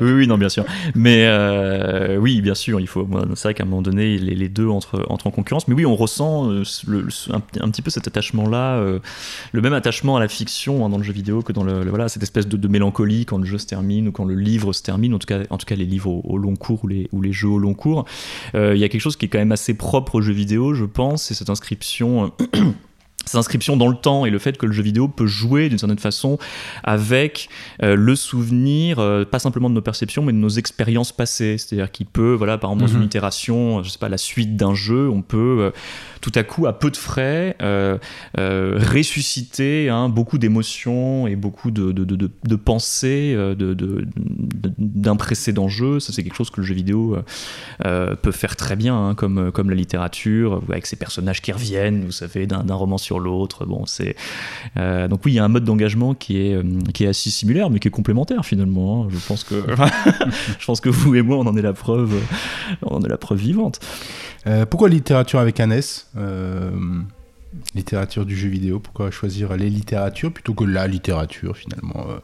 oui, 0.00 0.12
oui, 0.12 0.26
non, 0.26 0.38
bien 0.38 0.48
sûr. 0.48 0.64
Mais 0.94 1.24
euh, 1.26 2.16
oui, 2.16 2.40
bien 2.40 2.54
sûr, 2.54 2.80
il 2.80 2.86
faut. 2.86 3.08
C'est 3.34 3.42
vrai 3.42 3.54
qu'à 3.54 3.64
un 3.64 3.66
moment 3.66 3.82
donné, 3.82 4.16
les, 4.18 4.34
les, 4.34 4.48
deux 4.48 4.68
entrent, 4.68 5.04
entre 5.08 5.26
en 5.26 5.30
concurrence. 5.30 5.66
Mais 5.66 5.74
oui, 5.74 5.84
on 5.84 5.96
ressent 5.96 6.50
euh, 6.50 6.62
le, 6.86 7.08
un, 7.32 7.70
petit 7.70 7.82
peu 7.82 7.90
cet 7.90 8.06
attachement-là, 8.06 8.80
le 9.52 9.60
même 9.60 9.72
attachement 9.72 10.16
à 10.16 10.20
la 10.20 10.28
fiction 10.28 10.86
hein, 10.86 10.88
dans 10.88 10.98
le 10.98 11.02
jeu 11.02 11.12
vidéo 11.12 11.42
que 11.42 11.52
dans 11.52 11.64
le, 11.64 11.88
voilà, 11.88 12.08
cette 12.08 12.22
espèce 12.22 12.46
de, 12.46 12.56
de, 12.56 12.68
mélancolie 12.68 13.26
quand 13.26 13.38
le 13.38 13.44
jeu 13.44 13.58
se 13.58 13.66
termine 13.66 14.08
ou 14.08 14.12
quand 14.12 14.24
le 14.24 14.34
livre 14.34 14.72
se 14.72 14.82
termine. 14.82 15.14
En 15.14 15.18
tout 15.18 15.26
cas, 15.26 15.40
en 15.50 15.58
tout 15.58 15.66
cas 15.66 15.74
les 15.74 15.84
livres 15.84 16.10
au, 16.10 16.22
au 16.24 16.38
long 16.38 16.54
cours 16.56 16.67
ou 16.70 16.88
les, 16.88 17.32
jeux 17.32 17.48
au 17.48 17.58
long 17.58 17.74
cours. 17.74 18.04
Euh, 18.54 18.74
il 18.74 18.80
y 18.80 18.84
a 18.84 18.88
quelque 18.88 19.00
chose 19.00 19.16
qui 19.16 19.26
est 19.26 19.28
quand 19.28 19.38
même 19.38 19.52
assez 19.52 19.74
propre 19.74 20.16
au 20.16 20.20
jeu 20.20 20.32
vidéo, 20.32 20.74
je 20.74 20.84
pense, 20.84 21.24
c'est 21.24 21.34
cette 21.34 21.50
inscription. 21.50 22.32
Euh, 23.18 23.28
cette 23.28 23.36
inscription 23.36 23.76
dans 23.76 23.88
le 23.88 23.96
temps 23.96 24.24
et 24.24 24.30
le 24.30 24.38
fait 24.38 24.56
que 24.56 24.64
le 24.64 24.72
jeu 24.72 24.82
vidéo 24.82 25.06
peut 25.06 25.26
jouer 25.26 25.68
d'une 25.68 25.78
certaine 25.78 25.98
façon 25.98 26.38
avec 26.82 27.50
euh, 27.82 27.94
le 27.94 28.16
souvenir, 28.16 28.96
pas 29.30 29.38
simplement 29.38 29.68
de 29.68 29.74
nos 29.74 29.82
perceptions, 29.82 30.22
mais 30.22 30.32
de 30.32 30.38
nos 30.38 30.48
expériences 30.48 31.12
passées. 31.12 31.56
C'est-à-dire 31.58 31.90
qu'il 31.90 32.06
peut, 32.06 32.32
voilà, 32.32 32.58
par 32.58 32.70
exemple, 32.70 32.86
dans 32.86 32.92
une 32.92 33.00
mhm. 33.00 33.06
itération, 33.06 33.82
je 33.82 33.90
sais 33.90 33.98
pas, 33.98 34.08
la 34.08 34.18
suite 34.18 34.56
d'un 34.56 34.74
jeu, 34.74 35.08
on 35.10 35.22
peut 35.22 35.72
tout 36.20 36.32
à 36.34 36.42
coup, 36.42 36.66
à 36.66 36.78
peu 36.78 36.90
de 36.90 36.96
frais, 36.96 37.56
euh, 37.62 37.98
euh, 38.38 38.78
ressusciter 38.92 39.88
hein, 39.88 40.08
beaucoup 40.08 40.38
d'émotions 40.38 41.26
et 41.26 41.36
beaucoup 41.36 41.70
de, 41.70 41.92
de, 41.92 42.04
de, 42.04 42.30
de 42.44 42.56
pensées 42.56 43.34
euh, 43.36 43.54
d'un 44.78 45.16
précédent 45.16 45.68
jeu. 45.68 46.00
Ça, 46.00 46.12
c'est 46.12 46.22
quelque 46.22 46.36
chose 46.36 46.50
que 46.50 46.60
le 46.60 46.66
jeu 46.66 46.74
vidéo 46.74 47.16
peut 47.78 48.32
faire 48.32 48.56
très 48.56 48.76
bien, 48.76 48.96
hein, 48.96 49.14
comme, 49.14 49.52
comme 49.52 49.70
la 49.70 49.76
littérature, 49.76 50.60
avec 50.68 50.86
ses 50.86 50.96
personnages 50.96 51.40
qui 51.40 51.52
reviennent, 51.52 52.04
vous 52.04 52.12
savez, 52.12 52.46
d'un 52.46 52.74
roman 52.74 52.98
sur 53.08 53.20
l'autre. 53.20 53.64
Bon, 53.64 53.86
c'est 53.86 54.14
donc 54.76 55.24
oui, 55.24 55.32
il 55.32 55.34
y 55.34 55.38
a 55.38 55.44
un 55.44 55.48
mode 55.48 55.64
d'engagement 55.64 56.14
qui 56.14 56.38
est, 56.38 56.92
qui 56.92 57.04
est 57.04 57.08
assez 57.08 57.30
similaire, 57.30 57.70
mais 57.70 57.78
qui 57.78 57.88
est 57.88 57.90
complémentaire 57.90 58.44
finalement. 58.44 59.04
Hein. 59.04 59.08
Je 59.10 59.18
pense 59.26 59.44
que 59.44 59.54
je 60.58 60.66
pense 60.66 60.80
que 60.80 60.88
vous 60.88 61.14
et 61.14 61.22
moi, 61.22 61.36
on 61.36 61.46
en 61.46 61.56
est 61.56 61.62
la 61.62 61.72
preuve, 61.72 62.14
on 62.82 62.96
en 62.96 63.02
est 63.02 63.08
la 63.08 63.18
preuve 63.18 63.38
vivante. 63.38 63.80
Euh, 64.46 64.66
pourquoi 64.66 64.88
littérature 64.88 65.40
avec 65.40 65.60
un 65.60 65.70
S 65.70 66.10
euh, 66.16 66.70
Littérature 67.74 68.24
du 68.24 68.36
jeu 68.36 68.48
vidéo, 68.48 68.78
pourquoi 68.78 69.10
choisir 69.10 69.56
les 69.56 69.70
littératures 69.70 70.32
plutôt 70.32 70.54
que 70.54 70.64
la 70.64 70.86
littérature 70.86 71.56
finalement 71.56 72.06
euh, 72.08 72.18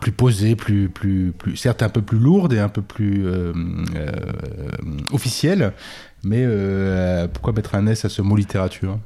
plus 0.00 0.12
posée, 0.12 0.56
plus, 0.56 0.88
plus, 0.88 1.32
plus, 1.36 1.56
certes 1.56 1.82
un 1.82 1.88
peu 1.88 2.02
plus 2.02 2.18
lourde 2.18 2.52
et 2.52 2.58
un 2.58 2.68
peu 2.68 2.82
plus 2.82 3.26
officielle, 5.12 5.72
mais 6.22 6.46
pourquoi 7.32 7.52
mettre 7.52 7.74
un 7.74 7.86
S 7.88 8.04
à 8.04 8.08
ce 8.08 8.22
mot 8.22 8.36
littérature? 8.36 8.98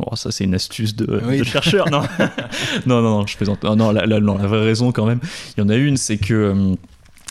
Bon, 0.00 0.16
ça 0.16 0.30
c'est 0.30 0.44
une 0.44 0.54
astuce 0.54 0.96
de, 0.96 1.42
chercheur, 1.44 1.90
non 1.90 2.02
Non, 2.86 3.02
non, 3.02 3.10
non, 3.18 3.26
je 3.26 3.36
plaisante. 3.36 3.64
non, 3.64 3.92
la, 3.92 4.06
la, 4.06 4.18
vraie 4.18 4.64
raison 4.64 4.92
quand 4.92 5.04
même, 5.04 5.20
il 5.56 5.60
y 5.60 5.62
en 5.62 5.68
a 5.68 5.76
une, 5.76 5.96
c'est 5.96 6.16
que, 6.16 6.74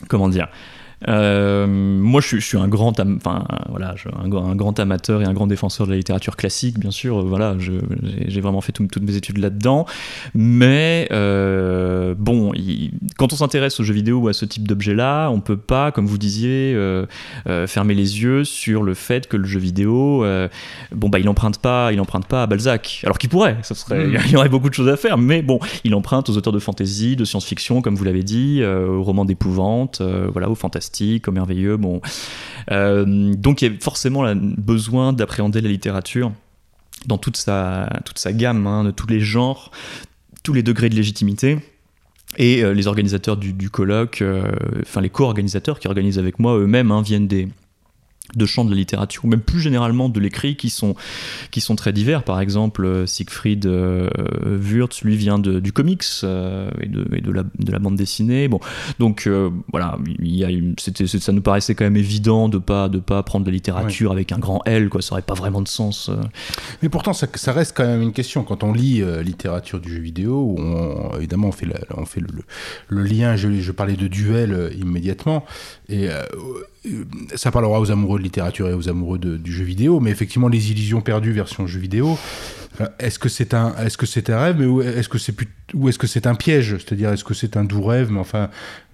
comment 0.08 0.28
dire, 0.28 0.48
euh, 1.08 1.66
moi, 1.66 2.20
je, 2.20 2.36
je, 2.36 2.44
suis 2.44 2.58
un 2.58 2.68
grand, 2.68 2.98
enfin 3.00 3.44
voilà, 3.68 3.94
un, 4.12 4.32
un, 4.32 4.54
grand 4.54 4.78
amateur 4.78 5.22
et 5.22 5.24
un 5.24 5.32
grand 5.32 5.46
défenseur 5.46 5.86
de 5.86 5.92
la 5.92 5.96
littérature 5.96 6.36
classique, 6.36 6.78
bien 6.78 6.90
sûr. 6.90 7.24
Voilà, 7.24 7.56
j'ai 7.58 8.40
vraiment 8.40 8.60
fait 8.60 8.72
toutes 8.72 9.02
mes 9.02 9.16
études 9.16 9.38
là-dedans. 9.38 9.86
Mais 10.34 11.08
euh, 11.10 12.14
bon, 12.18 12.52
quand 13.16 13.32
on 13.32 13.36
s'intéresse 13.36 13.80
aux 13.80 13.84
jeux 13.84 13.94
vidéo 13.94 14.18
ou 14.18 14.28
à 14.28 14.32
ce 14.32 14.44
type 14.44 14.66
d'objet-là, 14.68 15.28
on 15.30 15.40
peut 15.40 15.56
pas, 15.56 15.92
comme 15.92 16.06
vous 16.06 16.18
disiez, 16.18 16.72
euh, 16.74 17.06
euh 17.46 17.66
fermer 17.66 17.94
les 17.94 18.22
yeux 18.22 18.44
sur 18.44 18.82
le 18.82 18.94
fait 18.94 19.28
que 19.28 19.36
le 19.36 19.44
jeu 19.44 19.60
vidéo, 19.60 20.24
euh, 20.24 20.48
bon 20.92 21.08
bah, 21.08 21.18
il 21.18 21.28
emprunte 21.28 21.58
pas, 21.58 21.92
il 21.92 22.00
emprunte 22.00 22.26
pas 22.26 22.42
à 22.42 22.46
Balzac. 22.46 23.02
Alors 23.04 23.18
qu'il 23.18 23.30
pourrait, 23.30 23.58
ça 23.62 23.74
serait, 23.74 24.06
mm. 24.06 24.18
il 24.26 24.32
y 24.32 24.36
aurait 24.36 24.48
beaucoup 24.48 24.68
de 24.68 24.74
choses 24.74 24.88
à 24.88 24.96
faire. 24.96 25.18
Mais 25.18 25.42
bon, 25.42 25.60
il 25.84 25.94
emprunte 25.94 26.28
aux 26.28 26.36
auteurs 26.36 26.52
de 26.52 26.58
fantasy, 26.58 27.16
de 27.16 27.24
science-fiction, 27.24 27.82
comme 27.82 27.94
vous 27.94 28.04
l'avez 28.04 28.22
dit, 28.22 28.62
aux 28.64 29.02
romans 29.02 29.24
d'épouvante, 29.24 30.02
voilà, 30.02 30.50
aux 30.50 30.54
comme 31.22 31.34
merveilleux. 31.34 31.76
Bon, 31.76 32.00
euh, 32.70 33.34
donc 33.34 33.62
il 33.62 33.72
y 33.72 33.74
a 33.74 33.80
forcément 33.80 34.34
besoin 34.34 35.12
d'appréhender 35.12 35.60
la 35.60 35.68
littérature 35.68 36.32
dans 37.06 37.18
toute 37.18 37.36
sa, 37.36 37.88
toute 38.04 38.18
sa 38.18 38.32
gamme, 38.32 38.66
hein, 38.66 38.84
de 38.84 38.90
tous 38.90 39.06
les 39.06 39.20
genres, 39.20 39.70
tous 40.42 40.52
les 40.52 40.62
degrés 40.62 40.88
de 40.88 40.94
légitimité. 40.94 41.58
et 42.36 42.62
les 42.62 42.86
organisateurs 42.86 43.36
du, 43.36 43.70
colloque, 43.70 44.22
enfin 44.82 45.00
les 45.00 45.08
co-organisateurs 45.08 45.80
qui 45.80 45.88
organisent 45.88 46.18
avec 46.18 46.38
moi 46.38 46.58
eux-mêmes, 46.58 46.90
hein, 46.92 47.02
viennent 47.02 47.26
des, 47.26 47.48
de 48.34 48.46
champs 48.46 48.64
de 48.64 48.70
la 48.70 48.76
littérature, 48.76 49.24
ou 49.24 49.28
même 49.28 49.40
plus 49.40 49.60
généralement 49.60 50.08
de 50.08 50.20
l'écrit, 50.20 50.56
qui 50.56 50.70
sont, 50.70 50.94
qui 51.50 51.60
sont 51.60 51.76
très 51.76 51.92
divers. 51.92 52.22
Par 52.22 52.40
exemple, 52.40 52.84
euh, 52.84 53.06
Siegfried 53.06 53.66
euh, 53.66 54.08
Wurtz, 54.44 55.02
lui, 55.02 55.16
vient 55.16 55.38
de, 55.38 55.60
du 55.60 55.72
comics 55.72 56.04
euh, 56.24 56.70
et, 56.80 56.86
de, 56.86 57.06
et 57.14 57.20
de, 57.20 57.30
la, 57.30 57.42
de, 57.42 57.72
la, 57.72 57.78
bande 57.78 57.96
dessinée. 57.96 58.48
Bon, 58.48 58.60
donc 58.98 59.28
voilà, 59.72 59.98
il 60.18 60.36
y 60.36 60.44
a 60.44 60.48
c'était, 60.78 61.06
ça 61.06 61.32
nous 61.32 61.42
paraissait 61.42 61.74
quand 61.74 61.84
même 61.84 61.96
évident 61.96 62.48
de 62.48 62.58
pas 62.58 62.88
de 62.88 62.98
pas 62.98 63.22
prendre 63.22 63.46
la 63.46 63.52
littérature 63.52 64.12
avec 64.12 64.32
un 64.32 64.38
grand 64.38 64.62
L, 64.66 64.88
quoi. 64.88 65.02
Ça 65.02 65.12
aurait 65.12 65.22
pas 65.22 65.34
vraiment 65.34 65.60
de 65.60 65.68
sens. 65.68 66.10
Mais 66.82 66.88
pourtant, 66.88 67.12
ça, 67.12 67.26
ça, 67.34 67.52
reste 67.52 67.76
quand 67.76 67.86
même 67.86 68.02
une 68.02 68.12
question. 68.12 68.44
Quand 68.44 68.62
on 68.62 68.72
lit 68.72 69.02
littérature 69.22 69.80
du 69.80 69.94
jeu 69.94 70.00
vidéo, 70.00 70.56
on, 70.58 71.16
évidemment, 71.16 71.48
on 71.48 71.52
fait, 71.52 71.66
on 71.96 72.04
fait 72.04 72.20
le, 72.20 72.28
le, 72.88 73.04
lien. 73.04 73.36
Je, 73.36 73.60
je, 73.60 73.72
parlais 73.72 73.96
de 73.96 74.08
duel 74.08 74.72
immédiatement, 74.78 75.44
et 75.88 76.08
ça 77.34 77.50
parlera 77.50 77.78
aux 77.80 77.90
amoureux 77.90 78.18
de 78.18 78.24
littérature 78.24 78.68
et 78.68 78.74
aux 78.74 78.88
amoureux 78.88 79.18
du 79.18 79.52
jeu 79.52 79.64
vidéo, 79.64 80.00
mais 80.00 80.10
effectivement, 80.10 80.48
les 80.48 80.70
illusions 80.70 81.00
perdues 81.00 81.32
version 81.32 81.66
jeu 81.66 81.78
vidéo, 81.78 82.18
euh, 82.80 82.88
est-ce 82.98 83.18
que 83.18 83.28
c'est 83.28 83.52
un, 83.52 83.74
est-ce 83.76 83.98
que 83.98 84.06
c'est 84.06 84.30
un 84.30 84.40
rêve, 84.40 84.56
mais 84.58 84.84
est-ce 84.86 85.08
que 85.08 85.18
c'est 85.18 85.34
ou 85.74 85.88
est-ce 85.88 85.98
que 85.98 86.06
c'est 86.06 86.26
un 86.26 86.34
piège? 86.34 86.78
C'est-à-dire, 86.78 87.12
est-ce 87.12 87.24
que 87.24 87.34
c'est 87.34 87.56
un 87.56 87.64
doux 87.64 87.82
rêve, 87.82 88.10
mais 88.10 88.18
enfin, 88.18 88.48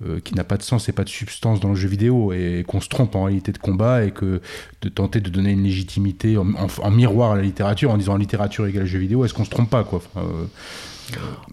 euh, 0.04 0.18
qui 0.20 0.34
n'a 0.34 0.44
pas 0.44 0.56
de 0.56 0.62
sens 0.62 0.88
et 0.88 0.92
pas 0.92 1.04
de 1.04 1.08
substance 1.08 1.60
dans 1.60 1.68
le 1.70 1.76
jeu 1.76 1.88
vidéo, 1.88 2.32
et 2.32 2.64
qu'on 2.66 2.80
se 2.80 2.88
trompe 2.88 3.14
en 3.14 3.24
réalité 3.24 3.52
de 3.52 3.58
combat, 3.58 4.04
et 4.04 4.10
que 4.10 4.40
de 4.82 4.88
tenter 4.88 5.20
de 5.20 5.30
donner 5.30 5.52
une 5.52 5.62
légitimité 5.62 6.36
en, 6.36 6.90
miroir 6.90 7.32
à 7.32 7.36
la 7.36 7.42
littérature, 7.42 7.90
en 7.90 7.98
disant 7.98 8.16
littérature 8.16 8.66
égale 8.66 8.86
jeu 8.86 8.98
vidéo, 8.98 9.24
est-ce 9.24 9.34
qu'on 9.34 9.44
se 9.44 9.50
trompe 9.50 9.70
pas, 9.70 9.84
quoi? 9.84 10.02
Euh, 10.16 10.46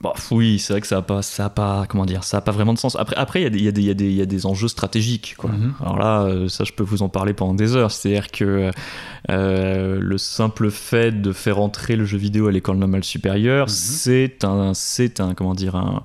Bah, 0.02 0.14
oui, 0.32 0.60
c'est 0.60 0.74
vrai 0.74 0.82
que 0.82 0.88
ça 0.88 0.98
n'a 0.98 1.02
pas, 1.02 1.22
ça 1.22 1.46
a 1.46 1.50
pas, 1.50 1.86
comment 1.88 2.06
dire, 2.06 2.24
ça 2.24 2.38
a 2.38 2.42
pas 2.42 2.52
vraiment 2.52 2.74
de 2.74 2.80
sens. 2.80 2.96
Après, 2.96 3.16
après, 3.16 3.42
il 3.44 3.56
y, 3.56 3.70
y, 3.70 3.70
y, 3.70 4.14
y, 4.16 4.22
a 4.22 4.26
des 4.26 4.46
enjeux 4.46 4.68
stratégiques. 4.68 5.36
Quoi. 5.38 5.52
Mhm. 5.52 5.74
Alors 5.82 5.98
là, 5.98 6.22
euh, 6.24 6.48
ça, 6.48 6.64
je 6.64 6.74
peux 6.74 6.84
vous 6.84 7.02
en 7.02 7.10
parler 7.10 7.34
pendant 7.34 7.54
des 7.54 7.76
heures. 7.76 7.92
C'est-à-dire 7.92 8.32
que 8.32 8.72
euh, 9.30 10.00
le 10.02 10.18
simple 10.18 10.70
fait 10.72 11.22
de 11.22 11.32
faire 11.32 11.60
entrer 11.60 11.96
le 11.96 12.06
jeu 12.06 12.18
vidéo 12.18 12.48
à 12.48 12.52
l'école 12.52 12.78
normale 12.78 13.04
supérieure, 13.04 13.68
mhm. 13.68 13.74
c'est 13.74 14.44
un, 14.44 14.74
c'est 14.74 15.20
un, 15.20 15.34
comment 15.34 15.54
dire, 15.54 15.76
un 15.76 16.04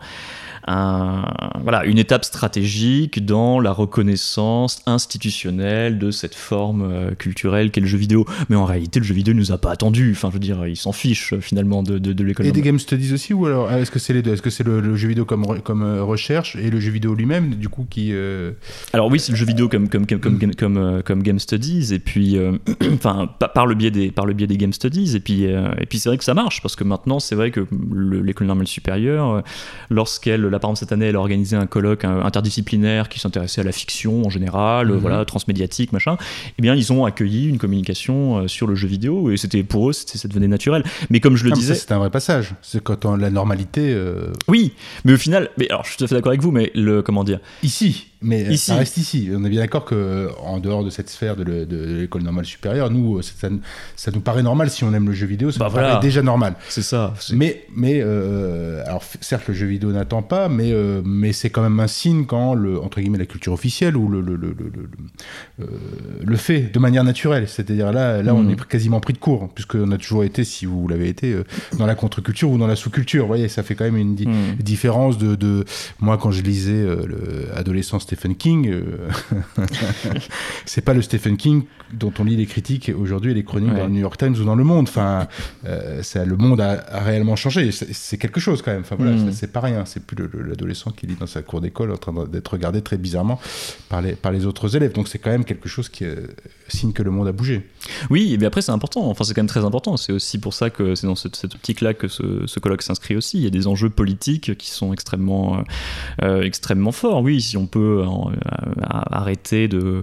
voilà, 0.69 1.85
une 1.85 1.99
étape 1.99 2.25
stratégique 2.25 3.25
dans 3.25 3.61
la 3.61 3.73
reconnaissance 3.73 4.81
institutionnelle 4.87 5.99
de 5.99 6.11
cette 6.11 6.35
forme 6.35 6.83
euh, 6.83 7.15
culturelle 7.15 7.71
qu'est 7.71 7.81
le 7.81 7.87
jeu 7.87 7.99
vidéo. 7.99 8.27
Mais 8.49 8.57
en 8.57 8.65
réalité, 8.65 9.01
le 9.01 9.05
jeu 9.05 9.15
vidéo 9.15 9.35
ne 9.35 9.39
nous 9.39 9.53
a 9.53 9.59
pas 9.59 9.71
attendu. 9.71 10.13
Enfin, 10.13 10.29
je 10.29 10.35
veux 10.35 10.41
dire, 10.41 10.67
il 10.67 10.77
s'en 10.77 10.93
fiche 10.93 11.35
finalement 11.41 11.83
de, 11.83 11.99
de, 11.99 12.25
l'école. 12.25 12.47
Et 12.47 12.53
des 12.53 12.63
game 12.63 12.79
studies 12.79 13.13
aussi, 13.13 13.35
ou 13.35 13.47
alors 13.47 13.71
est-ce 13.73 13.91
que 13.91 13.99
c'est 13.99 14.13
les 14.13 14.23
deux? 14.23 14.33
Est-ce 14.33 14.43
que 14.43 14.51
c'est 14.51 14.65
le, 14.65 14.97
jeu 14.97 15.09
vidéo 15.09 15.25
comme, 15.25 15.61
comme 15.61 15.83
euh, 15.83 16.03
recherche 16.03 16.57
et 16.57 16.71
le 16.71 16.81
jeu 16.81 16.91
vidéo 16.91 17.15
lui-même, 17.15 17.55
du 17.55 17.69
coup, 17.69 17.87
qui. 17.89 18.11
Euh, 18.13 18.53
alors 18.93 19.09
oui, 19.09 19.21
c'est 19.21 19.33
le 19.33 19.39
jeu 19.39 19.47
vidéo 19.47 19.69
comme, 19.69 19.89
comme, 19.89 20.07
comme, 20.07 20.21
comme, 20.21 20.55
comme, 20.55 21.03
comme 21.05 21.23
game 21.23 21.39
studies, 21.39 21.95
et 21.95 21.99
puis, 21.99 22.37
enfin, 22.95 23.29
par 23.55 23.67
le 23.67 23.75
biais 23.75 23.91
des, 23.91 24.11
par 24.11 24.27
le 24.27 24.35
biais 24.35 24.47
des 24.47 24.57
game 24.57 24.73
studies, 24.73 25.17
et 25.17 25.21
puis, 25.21 25.45
et 25.45 25.87
puis 25.89 25.99
c'est 25.99 26.09
vrai 26.09 26.19
que 26.19 26.25
ça 26.25 26.35
marche, 26.35 26.63
parce 26.63 26.77
que 26.77 26.85
maintenant, 26.85 27.21
c'est 27.21 27.35
vrai 27.35 27.51
que 27.51 27.67
l'école 27.93 28.47
normale 28.47 28.67
supérieure, 28.67 29.43
lorsqu'elle 29.91 30.47
par 30.59 30.71
exemple, 30.71 30.81
cette 30.81 30.93
année, 30.93 31.07
elle 31.07 31.17
a 31.17 31.21
organisé 31.21 31.57
un 31.57 31.67
colloque 31.67 32.05
interdisciplinaire 32.05 33.09
qui 33.09 33.21
s'intéressait 33.21 33.61
à 33.61 33.65
la 33.65 33.73
fiction 33.73 34.25
en 34.25 34.31
général, 34.31 34.89
mhm. 34.89 34.97
voilà, 34.99 35.25
transmédiatique, 35.25 35.93
machin. 35.93 36.17
Eh 36.59 36.63
bien, 36.63 36.75
ils 36.75 36.93
ont 36.93 37.05
accueilli 37.05 37.49
une 37.49 37.59
communication 37.59 38.39
euh, 38.39 38.49
sur 38.49 38.67
le 38.67 38.75
jeu 38.75 38.89
vidéo 38.89 39.31
et 39.31 39.37
c'était 39.37 39.63
pour 39.63 39.91
eux, 39.91 39.93
ça 39.93 40.29
devenait 40.29 40.49
naturel. 40.49 40.85
Mais 41.11 41.21
comme 41.21 41.37
je 41.37 41.45
le 41.45 41.53
ah, 41.53 41.55
disais, 41.55 41.75
c'est 41.75 41.93
un 41.93 41.99
vrai 41.99 42.11
passage. 42.11 42.55
C'est 42.63 42.83
quand 42.83 43.05
on, 43.05 43.17
la 43.17 43.31
normalité. 43.31 43.93
Euh, 43.93 44.33
oui, 44.49 44.73
mais 45.05 45.13
au 45.13 45.17
final, 45.17 45.51
mais 45.59 45.69
alors, 45.69 45.85
je 45.85 45.91
suis 45.91 45.99
tout 45.99 46.05
à 46.05 46.09
fait 46.09 46.15
d'accord 46.15 46.31
avec 46.31 46.43
vous, 46.43 46.51
mais 46.51 46.71
le 46.75 47.03
comment 47.03 47.25
dire 47.25 47.41
Ici, 47.63 48.08
mais 48.21 48.45
euh, 48.47 48.57
ça 48.57 48.75
reste 48.75 48.97
ici. 48.97 49.31
On 49.33 49.45
est 49.45 49.49
bien 49.49 49.61
d'accord 49.61 49.85
que 49.85 50.31
en 50.43 50.59
dehors 50.59 50.85
de 50.85 50.91
cette 50.91 51.09
sphère 51.09 51.37
de 51.37 51.45
l'école 52.01 52.23
normale 52.23 52.45
supérieure, 52.45 52.91
nous, 52.91 53.23
ça, 53.23 53.49
ça, 53.95 54.11
nous 54.11 54.21
paraît 54.21 54.43
normal 54.43 54.71
si 54.71 54.83
on 54.83 54.93
aime 54.93 55.07
le 55.07 55.13
jeu 55.13 55.27
vidéo, 55.27 55.53
ça 55.53 55.61
bah 55.61 55.67
nous 55.69 55.75
paraît 55.75 56.01
déjà 56.01 56.23
normal. 56.23 56.55
C'est 56.69 56.83
ça. 56.83 57.15
Mais, 57.33 57.65
mais 57.75 58.01
euh, 58.03 58.83
alors 58.87 59.05
certes, 59.21 59.47
le 59.47 59.55
jeu 59.55 59.67
vidéo 59.67 59.93
n'attend 59.93 60.23
pas, 60.23 60.49
mais, 60.49 60.73
euh, 60.73 61.01
mais 61.05 61.33
c'est 61.33 61.51
quand 61.51 61.63
même 61.63 61.79
un 61.79 61.87
signe 61.87 62.27
quand 62.27 62.55
le 62.55 62.81
entre 62.81 63.01
guillemets 63.01 63.19
la 63.19 63.27
culture 63.27 63.53
officielle 63.53 63.97
ou 63.97 64.09
le 64.09 64.21
le, 64.21 64.35
le, 64.35 64.55
le, 64.59 65.67
le 66.25 66.37
fait 66.37 66.73
de 66.73 66.79
manière 66.81 67.05
naturelle. 67.05 67.49
C'est-à-dire 67.49 67.93
là, 67.93 68.21
là, 68.23 68.35
on 68.35 68.43
mm. 68.43 68.51
est 68.51 68.67
quasiment 68.67 68.99
pris 68.99 69.13
de 69.13 69.19
court, 69.19 69.49
puisqu'on 69.55 69.93
a 69.93 69.97
toujours 69.97 70.25
été, 70.25 70.43
si 70.43 70.67
vous 70.67 70.89
l'avez 70.89 71.09
été, 71.09 71.37
dans 71.79 71.87
la 71.87 71.95
contre-culture 71.95 72.51
ou 72.51 72.59
dans 72.59 72.67
la 72.67 72.77
sous-culture. 72.77 73.23
Vous 73.25 73.29
voyez, 73.29 73.49
ça 73.49 73.63
fait 73.63 73.77
quand 73.77 73.85
même 73.85 73.97
une 73.97 74.15
mm. 74.15 74.57
différence 74.59 75.19
de, 75.19 75.37
de, 75.37 75.65
moi 76.01 76.19
quand 76.19 76.33
je 76.33 76.43
lisais 76.43 76.85
l'adolescence 77.55 78.08
Stephen 78.09 78.37
King, 78.37 78.71
euh, 78.71 79.11
c'est 80.65 80.81
pas 80.81 80.95
le 80.95 81.03
Stephen 81.03 81.37
King 81.37 81.65
dont 81.93 82.13
on 82.19 82.25
lit 82.25 82.37
les 82.37 82.47
critiques 82.47 82.91
aujourd'hui 82.99 83.33
et 83.33 83.35
les 83.35 83.45
chroniques 83.45 83.75
dans 83.75 83.85
le 83.85 83.93
New 83.93 84.01
York 84.01 84.17
Times 84.17 84.35
ou 84.35 84.45
dans 84.45 84.55
Le 84.55 84.65
Monde. 84.65 84.89
Enfin, 84.89 85.29
euh, 85.67 86.03
le 86.15 86.37
monde 86.37 86.61
a, 86.61 86.83
réellement 87.01 87.37
changé. 87.37 87.71
C'est 87.71 88.17
quelque 88.17 88.41
chose 88.41 88.63
quand 88.63 88.73
même. 88.73 88.81
Enfin 88.81 88.97
voilà, 88.99 89.13
mm. 89.13 89.33
c'est 89.33 89.53
pas 89.53 89.61
rien. 89.61 89.85
C'est 89.85 90.05
plus 90.05 90.17
l'adolescent 90.43 90.91
qui 90.91 91.07
lit 91.07 91.17
dans 91.17 91.27
sa 91.27 91.43
cour 91.43 91.61
d'école 91.61 91.93
en 91.93 91.99
train 91.99 92.15
d'être 92.27 92.49
regardé 92.49 92.81
très 92.81 92.97
bizarrement 92.97 93.39
par 93.91 94.01
les, 94.01 94.13
par 94.13 94.33
les 94.33 94.47
autres 94.47 94.75
élèves. 94.75 94.93
Donc 94.93 95.09
c'est 95.09 95.19
quand 95.19 95.31
même 95.31 95.45
quelque 95.45 95.69
chose 95.69 95.91
qui 95.91 96.05
euh, 96.05 96.29
signe 96.69 96.93
que 96.93 97.03
le 97.03 97.11
monde 97.11 97.29
a 97.29 97.33
bougé. 97.33 97.67
Oui, 98.09 98.33
et 98.33 98.39
bien 98.39 98.49
après 98.49 98.63
c'est 98.63 98.73
important. 98.73 99.09
Enfin 99.11 99.25
c'est 99.25 99.35
quand 99.35 99.43
même 99.43 99.49
très 99.49 99.67
important. 99.67 99.99
C'est 99.99 100.13
aussi 100.13 100.39
pour 100.39 100.55
ça 100.55 100.71
que 100.71 100.95
c'est 100.95 101.07
dans 101.07 101.15
cette, 101.15 101.45
optique-là 101.45 101.93
que 101.93 102.09
ce, 102.09 102.59
colloque 102.59 102.83
s'inscrit 102.83 103.17
aussi. 103.17 103.37
Il 103.37 103.45
y 103.45 103.47
a 103.47 103.51
des 103.51 103.67
enjeux 103.67 103.91
politiques 103.91 104.57
qui 104.57 104.71
sont 104.71 104.95
extrêmement, 104.95 105.63
extrêmement 106.23 106.93
forts. 106.93 107.23
Oui, 107.23 107.41
si 107.41 107.57
on 107.57 107.67
peut 107.67 107.98
arrêter 108.83 109.69
de, 109.69 110.03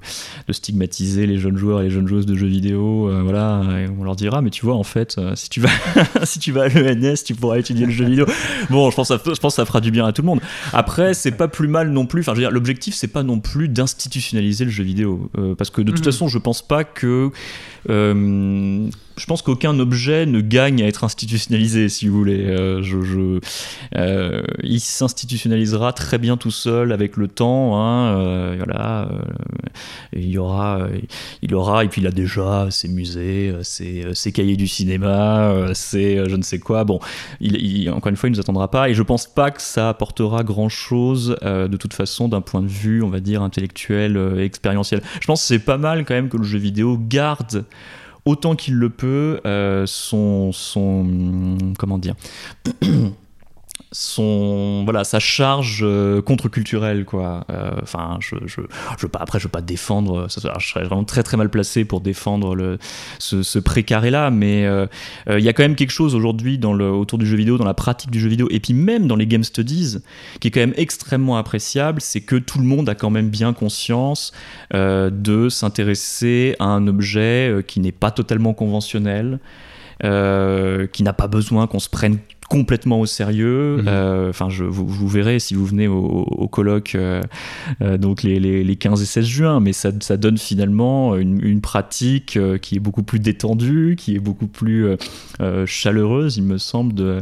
stigmatiser 0.49 1.25
les 1.27 1.37
jeunes 1.37 1.57
joueurs 1.57 1.81
et 1.81 1.85
les 1.85 1.89
jeunes 1.89 2.07
joueuses 2.07 2.25
de 2.25 2.35
jeux 2.35 2.47
vidéo. 2.47 3.09
Euh, 3.09 3.21
voilà, 3.23 3.61
on 3.99 4.03
leur 4.03 4.15
dira, 4.15 4.41
mais 4.41 4.49
tu 4.49 4.65
vois, 4.65 4.75
en 4.75 4.83
fait, 4.83 5.15
euh, 5.17 5.33
si 5.35 5.49
tu 5.49 5.59
vas, 5.59 5.69
si 6.23 6.39
tu 6.39 6.51
vas 6.51 6.63
à 6.63 6.67
l'ENS, 6.69 7.23
tu 7.25 7.35
pourras 7.35 7.57
étudier 7.57 7.85
le 7.85 7.91
jeu 7.91 8.05
vidéo. 8.05 8.25
Bon, 8.69 8.89
je 8.89 8.95
pense, 8.95 9.07
ça, 9.07 9.17
je 9.17 9.39
pense 9.39 9.53
que 9.53 9.55
ça 9.55 9.65
fera 9.65 9.81
du 9.81 9.91
bien 9.91 10.05
à 10.05 10.13
tout 10.13 10.21
le 10.21 10.27
monde. 10.27 10.41
Après, 10.73 11.13
c'est 11.13 11.31
pas 11.31 11.47
plus 11.47 11.67
mal 11.67 11.89
non 11.89 12.05
plus. 12.05 12.21
Enfin, 12.21 12.33
je 12.33 12.37
veux 12.37 12.43
dire, 12.43 12.51
l'objectif, 12.51 12.95
c'est 12.95 13.07
pas 13.07 13.23
non 13.23 13.39
plus 13.39 13.67
d'institutionnaliser 13.67 14.65
le 14.65 14.71
jeu 14.71 14.83
vidéo, 14.83 15.29
euh, 15.37 15.55
parce 15.55 15.69
que 15.69 15.81
de 15.81 15.91
toute 15.91 15.99
mhm. 15.99 16.05
façon, 16.05 16.27
je 16.27 16.37
pense 16.37 16.61
pas 16.61 16.83
que 16.83 17.31
je 19.17 19.25
pense 19.25 19.41
qu'aucun 19.41 19.79
objet 19.79 20.25
ne 20.25 20.41
gagne 20.41 20.83
à 20.83 20.87
être 20.87 21.03
institutionnalisé, 21.03 21.87
si 21.87 22.07
vous 22.07 22.17
voulez. 22.17 22.45
Euh, 22.45 22.81
euh, 23.95 24.43
il 24.61 24.79
s'institutionnalisera 24.79 25.93
très 25.93 26.17
bien 26.17 26.35
tout 26.35 26.51
seul 26.51 26.91
avec 26.91 27.15
le 27.15 27.27
temps. 27.27 27.79
Hein, 27.79 28.17
euh, 28.17 28.55
voilà, 28.57 29.09
il 30.13 30.27
y 30.27 30.37
aura, 30.37 30.87
il 31.41 31.55
aura, 31.55 31.85
et 31.85 31.87
puis 31.87 32.01
il 32.01 32.07
a 32.07 32.11
déjà 32.11 32.67
ses 32.71 32.89
musées, 32.89 33.53
ses, 33.61 34.31
cahiers 34.33 34.57
du 34.57 34.67
cinéma, 34.67 35.73
ses 35.73 36.23
je 36.27 36.35
ne 36.35 36.43
sais 36.43 36.59
quoi. 36.59 36.83
Bon, 36.83 36.99
encore 37.89 38.09
une 38.09 38.17
fois, 38.17 38.27
il 38.27 38.31
ne 38.31 38.35
nous 38.35 38.41
attendra 38.41 38.69
pas, 38.69 38.89
et 38.89 38.93
je 38.93 39.03
pense 39.03 39.27
pas 39.27 39.51
que 39.51 39.61
ça 39.61 39.89
apportera 39.89 40.43
grand 40.43 40.69
chose 40.69 41.37
de 41.41 41.77
toute 41.77 41.93
façon 41.93 42.27
d'un 42.27 42.41
point 42.41 42.61
de 42.61 42.67
vue, 42.67 43.01
on 43.01 43.09
va 43.09 43.21
dire, 43.21 43.41
intellectuel, 43.41 44.39
expérientiel. 44.39 45.01
Je 45.21 45.27
pense 45.27 45.41
que 45.41 45.47
c'est 45.47 45.59
pas 45.59 45.77
mal 45.77 46.03
quand 46.05 46.15
même 46.15 46.29
que 46.29 46.37
le 46.37 46.43
jeu 46.43 46.59
vidéo 46.59 46.97
garde 46.99 47.65
autant 48.25 48.55
qu'il 48.55 48.75
le 48.75 48.89
peut 48.89 49.39
euh, 49.45 49.85
son, 49.85 50.51
son 50.51 51.57
comment 51.77 51.97
dire 51.97 52.15
son 53.95 54.83
voilà 54.83 55.05
sa 55.05 55.19
charge 55.19 55.79
euh, 55.81 56.21
contre-culturelle 56.21 57.05
quoi. 57.05 57.45
Euh, 57.49 57.71
enfin 57.81 58.17
je, 58.19 58.35
je, 58.45 58.59
je 58.99 59.07
pas 59.07 59.19
après 59.19 59.39
je 59.39 59.45
veux 59.45 59.51
pas 59.51 59.61
défendre 59.61 60.29
ça, 60.29 60.53
je 60.59 60.67
serais 60.67 60.83
vraiment 60.83 61.05
très 61.05 61.23
très 61.23 61.37
mal 61.37 61.49
placé 61.49 61.85
pour 61.85 62.01
défendre 62.01 62.77
ce, 63.19 63.41
ce 63.41 63.57
précaré 63.57 64.11
là 64.11 64.31
mais 64.31 64.65
euh, 64.65 64.85
il 65.29 65.39
y 65.39 65.47
a 65.47 65.53
quand 65.53 65.63
même 65.63 65.75
quelque 65.75 65.91
chose 65.91 66.13
aujourd'hui 66.13 66.57
dans 66.57 66.73
le 66.73 66.91
autour 66.91 67.17
du 67.17 67.25
jeu 67.25 67.37
vidéo 67.37 67.57
dans 67.57 67.63
la 67.63 67.73
pratique 67.73 68.11
du 68.11 68.19
jeu 68.19 68.27
vidéo 68.27 68.49
et 68.51 68.59
puis 68.59 68.73
même 68.73 69.07
dans 69.07 69.15
les 69.15 69.27
game 69.27 69.45
studies 69.45 69.99
qui 70.41 70.49
est 70.49 70.51
quand 70.51 70.59
même 70.59 70.73
extrêmement 70.75 71.37
appréciable 71.37 72.01
c'est 72.01 72.21
que 72.21 72.35
tout 72.35 72.59
le 72.59 72.65
monde 72.65 72.89
a 72.89 72.95
quand 72.95 73.09
même 73.09 73.29
bien 73.29 73.53
conscience 73.53 74.33
de 74.73 75.47
s'intéresser 75.47 76.57
à 76.59 76.65
un 76.65 76.85
objet 76.87 77.63
qui 77.65 77.79
n'est 77.79 77.93
pas 77.93 78.11
totalement 78.11 78.53
conventionnel 78.53 79.39
euh, 80.03 80.87
qui 80.87 81.03
n'a 81.03 81.13
pas 81.13 81.27
besoin 81.27 81.67
qu'on 81.67 81.79
se 81.79 81.87
prenne 81.87 82.17
complètement 82.49 82.99
au 82.99 83.05
sérieux. 83.05 83.77
Mhm. 83.77 83.87
Euh, 83.87 84.29
enfin, 84.29 84.49
je 84.49 84.63
vous, 84.63 84.87
vous, 84.87 85.07
verrez 85.07 85.39
si 85.39 85.53
vous 85.53 85.65
venez 85.65 85.87
au, 85.87 86.47
colloque 86.51 86.95
euh, 86.95 87.21
donc 87.97 88.23
les, 88.23 88.39
les, 88.39 88.75
15 88.75 89.01
et 89.01 89.05
16 89.05 89.25
juin, 89.25 89.59
mais 89.59 89.73
ça, 89.73 89.91
ça 89.99 90.17
donne 90.17 90.37
finalement 90.37 91.15
une, 91.15 91.43
une, 91.43 91.61
pratique 91.61 92.37
qui 92.61 92.75
est 92.75 92.79
beaucoup 92.79 93.03
plus 93.03 93.19
détendue, 93.19 93.95
qui 93.97 94.15
est 94.15 94.19
beaucoup 94.19 94.47
plus 94.47 94.87
chaleureuse, 95.65 96.37
il 96.37 96.43
me 96.43 96.57
semble, 96.57 96.93
de, 96.93 97.21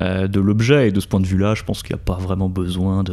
de 0.00 0.40
l'objet. 0.40 0.88
Et 0.88 0.92
de 0.92 1.00
ce 1.00 1.06
point 1.06 1.20
de 1.20 1.26
vue-là, 1.26 1.54
je 1.54 1.64
pense 1.64 1.82
qu'il 1.82 1.94
n'y 1.94 2.00
a 2.00 2.04
pas 2.04 2.16
vraiment 2.16 2.48
besoin 2.48 3.04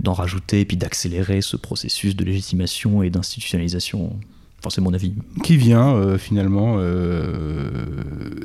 d'en 0.00 0.12
rajouter 0.12 0.60
et 0.60 0.64
puis 0.64 0.76
d'accélérer 0.76 1.40
ce 1.40 1.56
processus 1.56 2.14
de 2.16 2.24
légitimation 2.24 3.02
et 3.02 3.10
d'institutionnalisation. 3.10 4.18
C'est 4.70 4.80
mon 4.80 4.94
avis. 4.94 5.14
Qui 5.42 5.56
vient 5.56 6.16
finalement 6.18 6.80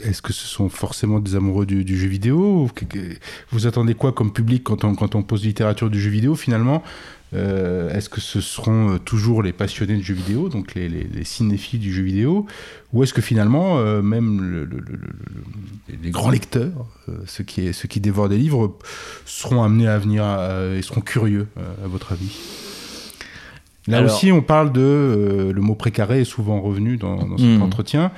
Est-ce 0.04 0.22
que 0.22 0.34
ce 0.34 0.48
sont 0.48 0.70
forcément 0.70 1.20
des 1.20 1.36
amoureux 1.36 1.66
du, 1.66 1.98
jeu 1.98 2.08
vidéo 2.08 2.70
Vous 3.52 3.68
attendez 3.68 3.94
quoi 3.94 4.12
comme 4.12 4.34
public 4.34 4.64
quand 4.64 4.84
on, 4.84 4.96
quand 4.96 5.16
on 5.16 5.24
pose 5.24 5.46
littérature 5.46 5.90
du 5.90 6.00
jeu 6.02 6.10
vidéo 6.10 6.36
finalement 6.36 6.84
euh, 7.34 7.94
est-ce 7.94 8.10
que 8.10 8.22
ce 8.22 8.40
seront 8.40 8.94
euh, 8.94 8.98
toujours 9.00 9.44
les 9.44 9.52
passionnés 9.52 9.98
de 9.98 10.02
jeux 10.02 10.14
vidéo, 10.14 10.48
donc 10.48 10.76
les, 10.76 10.88
les, 10.88 11.24
cinéphiles 11.26 11.80
du 11.80 11.94
jeu 11.94 12.04
vidéo, 12.04 12.46
ou 12.94 13.04
est-ce 13.04 13.14
que 13.14 13.22
finalement, 13.22 13.80
euh, 13.80 14.02
même 14.02 14.70
les 16.02 16.10
grands 16.10 16.30
lecteurs, 16.30 16.86
ceux, 17.26 17.44
qui, 17.44 17.74
ceux 17.74 17.88
qui 17.88 18.00
dévorent 18.00 18.30
des 18.30 18.38
livres, 18.38 18.78
seront 19.26 19.64
amenés 19.64 19.88
à 19.88 19.98
venir 19.98 20.24
et 20.76 20.82
seront 20.82 21.02
curieux, 21.02 21.48
à 21.84 21.88
votre 21.88 22.14
avis? 22.14 22.67
Là 23.88 24.04
aussi, 24.04 24.32
on 24.32 24.42
parle 24.42 24.72
de. 24.72 24.82
Euh, 24.82 25.54
le 25.54 25.62
mot 25.62 25.76
précaré 25.76 26.22
est 26.22 26.26
souvent 26.26 26.60
revenu 26.60 26.98
dans, 26.98 27.16
dans 27.16 27.38
cet 27.38 27.48
hmm. 27.48 27.62
entretien. 27.62 28.12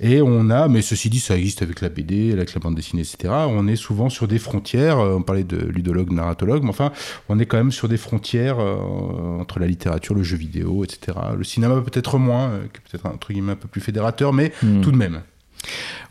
Et 0.00 0.20
on 0.20 0.50
a, 0.50 0.68
mais 0.68 0.82
ceci 0.82 1.10
dit, 1.10 1.20
ça 1.20 1.36
existe 1.36 1.62
avec 1.62 1.80
la 1.80 1.88
BD, 1.88 2.32
avec 2.32 2.54
la 2.54 2.60
bande 2.60 2.74
dessinée, 2.74 3.02
etc. 3.02 3.32
On 3.48 3.68
est 3.68 3.76
souvent 3.76 4.08
sur 4.08 4.26
des 4.26 4.38
frontières. 4.38 4.98
Euh, 4.98 5.14
on 5.14 5.22
parlait 5.22 5.44
de 5.44 5.58
ludologue, 5.58 6.10
narratologue, 6.10 6.64
mais 6.64 6.70
enfin, 6.70 6.92
on 7.28 7.38
est 7.38 7.46
quand 7.46 7.56
même 7.56 7.72
sur 7.72 7.88
des 7.88 7.96
frontières 7.96 8.58
euh, 8.58 9.40
entre 9.40 9.60
la 9.60 9.66
littérature, 9.66 10.14
le 10.14 10.22
jeu 10.22 10.36
vidéo, 10.36 10.84
etc. 10.84 11.18
Le 11.36 11.44
cinéma 11.44 11.80
peut-être 11.80 12.18
moins, 12.18 12.50
peut-être 12.90 13.06
un 13.06 13.16
truc 13.16 13.36
un 13.38 13.56
peu 13.56 13.68
plus 13.68 13.80
fédérateur, 13.80 14.32
mais 14.32 14.52
hmm. 14.62 14.80
tout 14.80 14.90
de 14.90 14.96
même. 14.96 15.22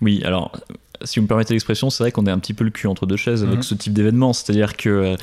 Oui, 0.02 0.22
alors 0.24 0.54
si 1.04 1.20
vous 1.20 1.24
me 1.24 1.28
permettez 1.28 1.54
l'expression, 1.54 1.90
c'est 1.90 2.04
vrai 2.04 2.12
qu'on 2.12 2.26
est 2.28 2.32
un 2.32 2.40
petit 2.40 2.54
peu 2.54 2.64
le 2.64 2.70
cul 2.70 2.88
entre 2.88 3.06
deux 3.06 3.18
chaises 3.18 3.44
avec 3.44 3.60
hmm. 3.60 3.64
ce 3.64 3.76
type 3.76 3.94
d'événement. 3.94 4.34
C'est-à-dire 4.34 4.78
que 4.78 5.16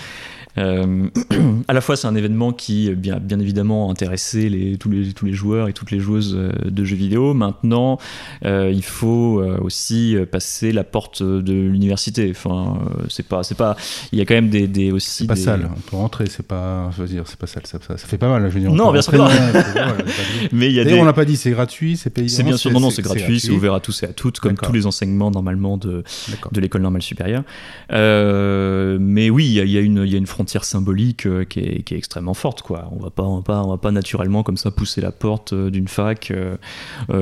euh, 0.57 1.09
à 1.69 1.73
la 1.73 1.81
fois, 1.81 1.97
c'est 1.97 2.07
un 2.07 2.15
événement 2.15 2.53
qui, 2.53 2.91
bien, 2.95 3.19
bien 3.19 3.39
évidemment, 3.41 3.91
intéressé 3.91 4.49
les, 4.49 4.79
tous, 4.79 4.91
les, 4.91 5.13
tous 5.13 5.27
les 5.27 5.33
joueurs 5.33 5.69
et 5.69 5.73
toutes 5.73 5.91
les 5.91 6.01
joueuses 6.01 6.35
euh, 6.37 6.53
de 6.65 6.85
jeux 6.85 6.97
vidéo. 6.97 7.35
Maintenant, 7.35 7.99
euh, 8.45 8.73
il 8.73 8.85
faut 8.85 9.43
aussi 9.61 10.17
passer 10.31 10.73
la 10.73 10.85
porte 10.85 11.23
de 11.23 11.53
l'université. 11.53 12.29
Enfin, 12.31 12.79
c'est 13.09 13.27
pas, 13.27 13.43
c'est 13.43 13.57
pas. 13.57 13.77
Il 14.13 14.19
y 14.19 14.23
a 14.23 14.25
quand 14.25 14.35
même 14.35 14.51
des, 14.51 14.67
des 14.67 14.93
aussi. 14.93 15.11
C'est 15.11 15.27
pas 15.27 15.37
sale. 15.37 15.71
On 15.77 15.81
peut 15.81 15.97
rentrer. 15.97 16.27
C'est 16.27 16.47
pas. 16.47 16.91
Je 16.97 17.03
veux 17.03 17.09
dire, 17.09 17.25
c'est 17.27 17.39
pas 17.39 17.47
sale. 17.47 17.67
Ça, 17.67 17.79
ça, 17.81 17.97
fait 17.97 18.19
pas 18.19 18.29
mal. 18.29 18.49
Je 18.49 18.55
veux 18.55 18.61
dire, 18.61 18.73
non, 18.73 18.93
bien 18.93 19.03
sûr. 19.03 19.13
Mais 20.53 20.69
il 20.69 20.73
y 20.73 20.81
a 20.81 20.85
des... 20.85 20.95
on 20.95 21.05
l'a 21.05 21.13
pas 21.13 21.25
dit. 21.25 21.37
C'est 21.37 21.51
gratuit. 21.51 21.97
C'est 21.97 22.11
payant. 22.11 22.29
C'est 22.29 22.43
bien 22.43 22.57
sûr. 22.57 22.71
Non, 22.71 22.81
non, 22.81 22.91
c'est 22.91 23.03
gratuit. 23.03 23.41
C'est 23.41 23.51
ouvert 23.51 23.75
à 23.75 23.81
tous 23.81 24.03
et 24.03 24.07
à 24.07 24.13
toutes, 24.13 24.41
comme 24.41 24.57
tous 24.57 24.73
les 24.73 24.87
enseignements 24.87 25.31
normalement 25.31 25.77
de 25.77 26.03
de 26.53 26.61
l'école 26.61 26.83
normale 26.83 27.03
supérieure. 27.03 27.43
mais 27.91 29.31
oui, 29.31 29.47
il 29.47 29.71
y, 29.71 29.79
a 29.79 29.81
une, 29.81 30.03
il 30.05 30.13
y 30.13 30.15
a 30.15 30.19
une 30.19 30.27
frontière 30.39 30.65
symbolique 30.65 31.27
euh, 31.27 31.45
qui, 31.45 31.59
est, 31.59 31.91
extrêmement 31.91 32.33
forte. 32.33 32.63
Quoi. 32.63 32.89
On 32.93 33.03
va 33.03 33.11
pas, 33.11 33.25
on 33.25 33.39
va 33.39 33.43
pas, 33.43 33.67
va 33.67 33.77
pas 33.77 33.91
naturellement 33.91 34.45
comme 34.45 34.57
ça 34.57 34.71
pousser 34.71 35.01
la 35.01 35.11
porte 35.11 35.53
euh, 35.53 35.69
d'une 35.69 35.89
fac 35.89 36.31
euh, 36.31 36.57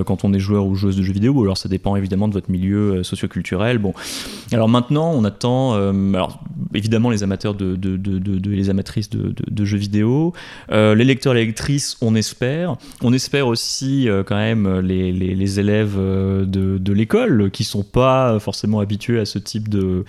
quand 0.05 0.25
on 0.25 0.35
est 0.35 0.39
joueur 0.39 0.67
ou 0.67 0.75
joueuse 0.75 0.99
de 0.99 1.03
jeux 1.03 1.15
vidéo. 1.15 1.43
Alors 1.43 1.57
ça 1.57 1.71
dépend 1.71 1.97
évidemment 1.97 2.29
de 2.29 2.35
votre 2.35 2.51
milieu 2.51 3.03
socioculturel. 3.03 3.79
Bon, 3.79 3.95
alors 4.53 4.69
maintenant 4.69 5.13
on 5.13 5.25
attend, 5.25 5.75
alors 5.75 6.41
évidemment 6.75 7.09
les 7.09 7.23
amateurs 7.23 7.55
de, 7.55 7.79
les 8.51 8.71
amatrices 8.71 9.09
de, 9.09 9.65
jeux 9.65 9.79
vidéo, 9.79 10.35
les 10.71 11.05
lecteurs 11.05 11.35
et 11.35 11.41
les 11.41 11.47
lectrices, 11.47 11.97
on 12.03 12.15
espère. 12.15 12.77
On 13.03 13.13
espère 13.13 13.47
aussi 13.47 14.09
quand 14.27 14.37
même 14.37 14.81
les, 14.81 15.61
élèves 15.61 15.97
de, 15.97 16.93
l'école 16.93 17.51
qui 17.51 17.65
sont 17.65 17.85
pas 17.85 18.39
forcément 18.41 18.81
habitués 18.81 19.21
à 19.21 19.25
ce 19.25 19.39
type 19.39 19.69
de, 19.69 20.05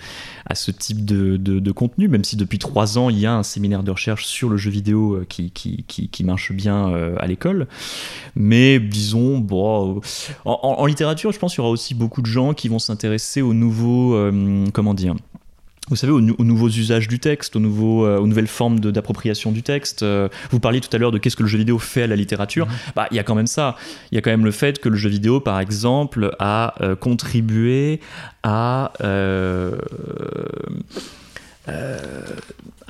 à 0.46 0.54
ce 0.54 0.70
type 0.70 1.04
de 1.04 1.72
contenu, 1.72 2.08
même 2.08 2.24
si 2.24 2.36
depuis 2.36 2.58
trois 2.58 2.97
ans 2.97 2.97
il 3.08 3.18
y 3.18 3.26
a 3.26 3.34
un 3.34 3.42
séminaire 3.42 3.82
de 3.82 3.90
recherche 3.90 4.26
sur 4.26 4.48
le 4.48 4.56
jeu 4.56 4.70
vidéo 4.70 5.14
euh, 5.14 5.26
qui, 5.28 5.50
qui, 5.50 5.84
qui, 5.84 6.24
marche 6.24 6.52
bien 6.52 6.90
euh, 6.90 7.14
à 7.18 7.26
l'école. 7.26 7.68
Mais 8.34 8.80
disons, 8.80 9.38
bon, 9.38 10.00
en, 10.44 10.86
littérature, 10.86 11.32
je 11.32 11.38
pense 11.38 11.52
qu'il 11.52 11.60
y 11.60 11.64
aura 11.64 11.70
aussi 11.70 11.94
beaucoup 11.94 12.20
de 12.20 12.26
gens 12.26 12.54
qui 12.54 12.68
vont 12.68 12.78
s'intéresser 12.78 13.42
aux 13.42 13.54
nouveaux, 13.54 14.14
euh, 14.14 14.64
comment 14.72 14.94
dire, 14.94 15.14
vous 15.88 15.96
savez, 15.96 16.12
aux, 16.12 16.20
nouveaux 16.20 16.68
usages 16.68 17.08
du 17.08 17.18
texte, 17.18 17.56
aux, 17.56 17.60
nouveaux, 17.60 18.06
aux 18.06 18.26
nouvelles 18.26 18.46
formes 18.46 18.78
d'appropriation 18.78 19.52
du 19.52 19.62
texte. 19.62 20.04
vous 20.50 20.60
parliez 20.60 20.82
tout 20.82 20.94
à 20.94 20.98
l'heure 20.98 21.12
de 21.12 21.18
qu'est-ce 21.18 21.36
que 21.36 21.42
le 21.42 21.48
jeu 21.48 21.56
vidéo 21.56 21.78
fait 21.78 22.02
à 22.02 22.06
la 22.06 22.16
littérature. 22.16 22.66
Mhm. 22.66 22.72
Bah, 22.94 23.08
il 23.10 23.16
y 23.16 23.20
a 23.20 23.22
quand 23.22 23.34
même 23.34 23.46
ça. 23.46 23.76
Il 24.12 24.16
y 24.16 24.18
a 24.18 24.20
quand 24.20 24.30
même 24.30 24.44
le 24.44 24.50
fait 24.50 24.80
que 24.80 24.90
le 24.90 24.96
jeu 24.96 25.08
vidéo, 25.08 25.40
par 25.40 25.60
exemple, 25.60 26.34
a 26.40 26.74
contribué 27.00 28.00
à 28.42 28.92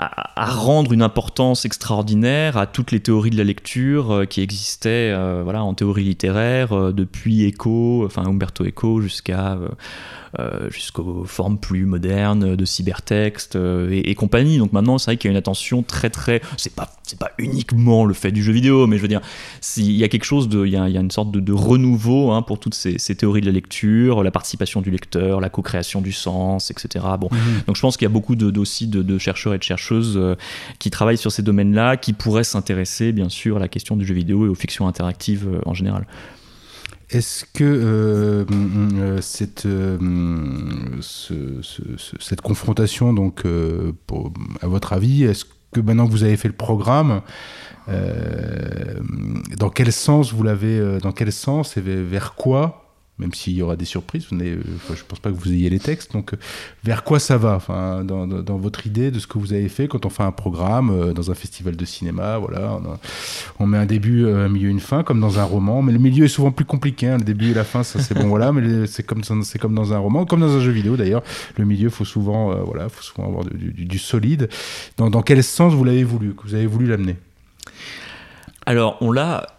euh, 0.00 0.04
à, 0.36 0.46
rendre 0.46 0.92
une 0.92 1.02
importance 1.02 1.64
extraordinaire 1.64 2.56
à 2.56 2.66
toutes 2.66 2.92
les 2.92 3.00
théories 3.00 3.30
de 3.30 3.36
la 3.36 3.44
lecture 3.44 4.12
euh, 4.12 4.24
qui 4.24 4.40
existaient 4.40 5.12
euh, 5.12 5.42
voilà, 5.42 5.62
en 5.62 5.74
théorie 5.74 6.04
littéraire 6.04 6.92
depuis 6.92 7.48
Eco, 7.48 8.04
enfin 8.04 8.24
Umberto 8.24 8.64
Eco 8.64 9.00
jusqu'à 9.00 9.58
euh, 10.38 10.68
jusqu'aux 10.70 11.24
formes 11.24 11.58
plus 11.58 11.86
modernes 11.86 12.54
de 12.54 12.64
cybertexte 12.66 13.56
euh, 13.56 13.88
et, 13.90 14.14
compagnie. 14.14 14.58
Donc 14.58 14.74
maintenant, 14.74 14.98
c'est 14.98 15.06
vrai 15.06 15.16
qu'il 15.16 15.28
y 15.28 15.30
a 15.30 15.32
une 15.32 15.38
attention 15.38 15.82
très 15.82 16.10
très. 16.10 16.42
C'est 16.58 16.74
pas 16.74 16.90
c'est 17.02 17.18
pas 17.18 17.30
uniquement 17.38 18.04
le 18.04 18.12
fait 18.12 18.30
du 18.30 18.42
jeu 18.42 18.52
vidéo, 18.52 18.86
mais 18.86 18.98
je 18.98 19.02
veux 19.02 19.08
dire, 19.08 19.22
il 19.78 19.92
y 19.92 20.04
a 20.04 20.08
quelque 20.08 20.26
chose 20.26 20.50
de, 20.50 20.66
il 20.66 20.72
y 20.72 20.76
a, 20.76 20.86
une 20.86 21.10
sorte 21.10 21.30
de, 21.32 21.52
renouveau 21.52 22.32
hein, 22.32 22.42
pour 22.42 22.60
toutes 22.60 22.74
ces, 22.74 22.98
théories 23.16 23.40
de 23.40 23.46
la 23.46 23.52
lecture, 23.52 24.22
la 24.22 24.30
participation 24.30 24.82
du 24.82 24.90
lecteur, 24.90 25.40
la 25.40 25.48
co-création 25.48 26.02
du 26.02 26.12
sens, 26.12 26.70
etc. 26.70 27.06
Bon, 27.18 27.30
mhm. 27.32 27.62
donc 27.66 27.76
je 27.76 27.80
pense 27.80 27.96
qu'il 27.96 28.04
y 28.04 28.10
a 28.10 28.12
beaucoup 28.12 28.36
de, 28.36 28.58
aussi 28.60 28.86
de, 28.88 29.18
chercheurs 29.18 29.54
et 29.54 29.58
de 29.58 29.64
chercheuses 29.88 30.16
euh, 30.16 30.34
qui 30.78 30.90
travaillent 30.90 31.18
sur 31.18 31.32
ces 31.32 31.42
domaines-là, 31.42 31.96
qui 31.96 32.12
pourraient 32.12 32.44
s'intéresser 32.44 33.12
bien 33.12 33.28
sûr 33.28 33.56
à 33.56 33.60
la 33.60 33.68
question 33.68 33.96
du 33.96 34.04
jeu 34.04 34.14
vidéo 34.14 34.46
et 34.46 34.48
aux 34.48 34.54
fictions 34.54 34.86
interactives 34.86 35.48
en 35.66 35.74
général. 35.74 36.06
Est-ce 37.10 37.46
que 37.46 37.64
euh, 37.64 38.44
euh, 38.52 39.20
cette, 39.22 39.64
euh, 39.64 39.96
cette 41.00 42.40
confrontation, 42.42 43.14
donc, 43.14 43.44
à 43.46 44.66
votre 44.66 44.92
avis, 44.92 45.24
est-ce 45.24 45.46
que 45.72 45.80
maintenant 45.80 46.06
que 46.06 46.12
vous 46.12 46.24
avez 46.24 46.36
fait 46.36 46.48
le 46.48 46.54
programme, 46.54 47.22
dans 49.56 49.70
quel 49.70 49.90
sens 49.92 50.34
vous 50.34 50.42
l'avez, 50.42 50.98
dans 51.00 51.12
quel 51.12 51.32
sens 51.32 51.78
et 51.78 51.80
vers 51.80 52.34
quoi 52.34 52.87
même 53.18 53.34
s'il 53.34 53.54
y 53.54 53.62
aura 53.62 53.76
des 53.76 53.84
surprises. 53.84 54.26
Euh, 54.32 54.60
je 54.94 55.02
pense 55.02 55.18
pas 55.18 55.30
que 55.30 55.36
vous 55.36 55.52
ayez 55.52 55.68
les 55.70 55.80
textes. 55.80 56.12
Donc, 56.12 56.34
euh, 56.34 56.36
vers 56.84 57.02
quoi 57.02 57.18
ça 57.18 57.36
va 57.36 57.58
dans, 58.04 58.58
votre 58.58 58.86
idée 58.86 59.10
de 59.10 59.18
ce 59.18 59.26
que 59.26 59.38
vous 59.38 59.52
avez 59.52 59.68
fait 59.68 59.88
quand 59.88 60.06
on 60.06 60.10
fait 60.10 60.22
un 60.22 60.32
programme 60.32 60.90
euh, 60.90 61.12
dans 61.12 61.30
un 61.30 61.34
festival 61.34 61.76
de 61.76 61.84
cinéma 61.84 62.38
voilà, 62.38 62.80
on, 63.58 63.66
met 63.66 63.78
un 63.78 63.86
début, 63.86 64.28
un 64.28 64.48
milieu, 64.48 64.68
une 64.68 64.80
fin, 64.80 65.02
comme 65.02 65.20
dans 65.20 65.38
un 65.38 65.44
roman. 65.44 65.82
Mais 65.82 65.92
le 65.92 65.98
milieu 65.98 66.24
est 66.24 66.28
souvent 66.28 66.52
plus 66.52 66.64
compliqué. 66.64 67.08
Hein. 67.08 67.18
Le 67.18 67.24
début 67.24 67.50
et 67.50 67.54
la 67.54 67.64
fin, 67.64 67.82
c'est 67.82 68.14
bon, 68.14 68.28
voilà. 68.28 68.52
Mais 68.52 68.86
c'est 68.86 69.02
comme, 69.02 69.22
dans 69.22 69.92
un 69.92 69.98
roman, 69.98 70.24
comme 70.24 70.40
dans 70.40 70.56
un 70.56 70.60
jeu 70.60 70.70
vidéo 70.70 70.96
d'ailleurs. 70.96 71.22
Le 71.56 71.64
milieu, 71.64 71.90
faut 71.90 72.04
souvent, 72.04 72.54
voilà, 72.64 72.88
faut 72.88 73.02
souvent 73.02 73.26
avoir 73.26 73.44
du, 73.44 73.72
du, 73.72 73.98
solide. 73.98 74.48
Dans, 74.96 75.10
dans 75.10 75.22
quel 75.22 75.42
sens 75.42 75.74
vous 75.74 75.84
l'avez 75.84 76.04
voulu, 76.04 76.34
que 76.34 76.42
vous 76.42 76.54
avez 76.54 76.66
voulu 76.66 76.86
l'amener? 76.86 77.16
Alors, 78.66 78.98
on 79.00 79.10
l'a 79.10 79.57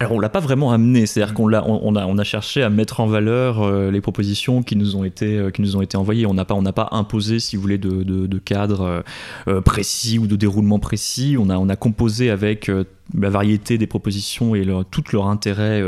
alors 0.00 0.12
on 0.12 0.20
l'a 0.20 0.28
pas 0.28 0.38
vraiment 0.38 0.70
amené, 0.70 1.06
c'est-à-dire 1.06 1.34
qu'on 1.34 1.52
a, 1.52 1.60
on 1.62 1.96
a, 1.96 2.06
on 2.06 2.18
a 2.18 2.24
cherché 2.24 2.62
à 2.62 2.70
mettre 2.70 3.00
en 3.00 3.08
valeur 3.08 3.62
euh, 3.62 3.90
les 3.90 4.00
propositions 4.00 4.62
qui 4.62 4.76
nous 4.76 4.94
ont 4.94 5.02
été, 5.02 5.36
euh, 5.36 5.50
qui 5.50 5.60
nous 5.60 5.74
ont 5.74 5.82
été 5.82 5.96
envoyées. 5.96 6.24
On 6.24 6.34
n'a 6.34 6.44
pas, 6.44 6.54
on 6.54 6.62
n'a 6.62 6.72
pas 6.72 6.88
imposé, 6.92 7.40
si 7.40 7.56
vous 7.56 7.62
voulez, 7.62 7.78
de, 7.78 8.04
de, 8.04 8.38
cadre 8.38 9.02
euh, 9.48 9.60
précis 9.60 10.20
ou 10.20 10.28
de 10.28 10.36
déroulement 10.36 10.78
précis. 10.78 11.36
On 11.36 11.50
a, 11.50 11.58
on 11.58 11.68
a 11.68 11.74
composé 11.74 12.30
avec 12.30 12.70
la 13.12 13.30
variété 13.30 13.76
des 13.76 13.88
propositions 13.88 14.54
et 14.54 14.62
leur, 14.62 14.84
tout 14.84 15.02
leur 15.12 15.26
intérêt, 15.26 15.82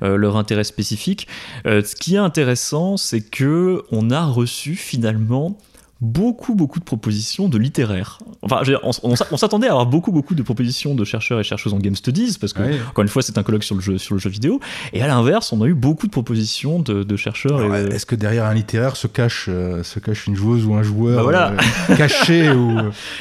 leur 0.00 0.36
intérêt 0.36 0.64
spécifique. 0.64 1.28
ce 1.64 1.94
qui 1.94 2.14
est 2.14 2.18
intéressant, 2.18 2.96
c'est 2.96 3.20
que 3.20 3.82
on 3.90 4.10
a 4.10 4.24
reçu 4.24 4.74
finalement 4.74 5.58
beaucoup, 6.02 6.56
beaucoup 6.56 6.80
de 6.80 6.84
propositions 6.84 7.48
de 7.48 7.56
littéraires. 7.58 8.18
Enfin, 8.42 8.62
on, 8.82 9.36
s'attendait 9.36 9.68
à 9.68 9.70
avoir 9.70 9.86
beaucoup, 9.86 10.10
beaucoup 10.10 10.34
de 10.34 10.42
propositions 10.42 10.96
de 10.96 11.04
chercheurs 11.04 11.38
et 11.38 11.44
chercheuses 11.44 11.72
en 11.72 11.78
Game 11.78 11.94
Studies, 11.94 12.38
parce 12.40 12.52
que, 12.52 12.62
encore 12.88 13.02
une 13.02 13.08
fois, 13.08 13.22
c'est 13.22 13.38
un 13.38 13.44
colloque 13.44 13.62
sur 13.62 13.76
le, 13.76 13.80
jeu, 13.80 13.98
sur 13.98 14.16
le 14.16 14.20
jeu 14.20 14.28
vidéo. 14.28 14.58
Et 14.92 15.00
à 15.00 15.06
l'inverse, 15.06 15.52
on 15.52 15.62
a 15.62 15.66
eu 15.66 15.74
beaucoup 15.74 16.08
de 16.08 16.10
propositions 16.10 16.80
de, 16.80 17.16
chercheurs. 17.16 17.72
Est-ce 17.74 18.04
que 18.04 18.16
derrière 18.16 18.46
un 18.46 18.54
littéraire 18.54 18.96
se 18.96 19.06
cache, 19.06 19.46
euh, 19.48 19.84
se 19.84 20.00
cache 20.00 20.26
une 20.26 20.34
joueuse 20.34 20.64
ou 20.64 20.74
un 20.74 20.82
joueur 20.82 21.30
bah 21.30 21.52
euh, 21.90 21.94
caché 21.94 22.50
ou, 22.50 22.76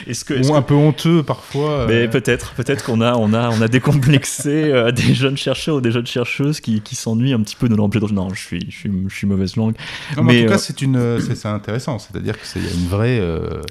que, 0.07 0.53
un 0.53 0.61
peu 0.63 0.73
honteux 0.73 1.21
parfois 1.21 1.85
Mais 1.87 2.07
euh 2.07 2.07
peut-être, 2.07 2.53
peut-être 2.53 2.83
qu'on 2.85 3.01
a, 3.01 3.15
on 3.15 3.33
a, 3.33 3.49
on 3.49 3.61
a 3.61 3.67
décomplexé 3.67 4.91
des 4.95 5.13
jeunes 5.13 5.37
chercheurs 5.37 5.75
ou 5.75 5.81
des 5.81 5.91
jeunes 5.91 6.07
chercheuses 6.07 6.61
qui, 6.61 6.81
qui 6.81 6.95
s'ennuient 6.95 7.33
un 7.33 7.41
petit 7.41 7.55
peu 7.55 7.69
de 7.69 7.75
l'objet 7.75 7.99
de... 7.99 8.07
Non, 8.07 8.33
je 8.33 8.41
suis, 8.41 8.65
je 8.69 8.75
suis, 8.75 8.91
je 9.07 9.15
suis 9.15 9.27
mauvaise 9.27 9.55
langue. 9.55 9.75
mais, 10.23 10.39
en 10.39 10.43
tout 10.45 10.51
cas, 10.53 10.57
c'est 10.57 10.81
une, 10.81 11.19
c'est 11.19 11.45
intéressant. 11.45 11.99
C'est-à-dire 11.99 12.39
que 12.39 12.47
c'est 12.47 12.70
une 12.73 12.87
vraie. 12.87 13.19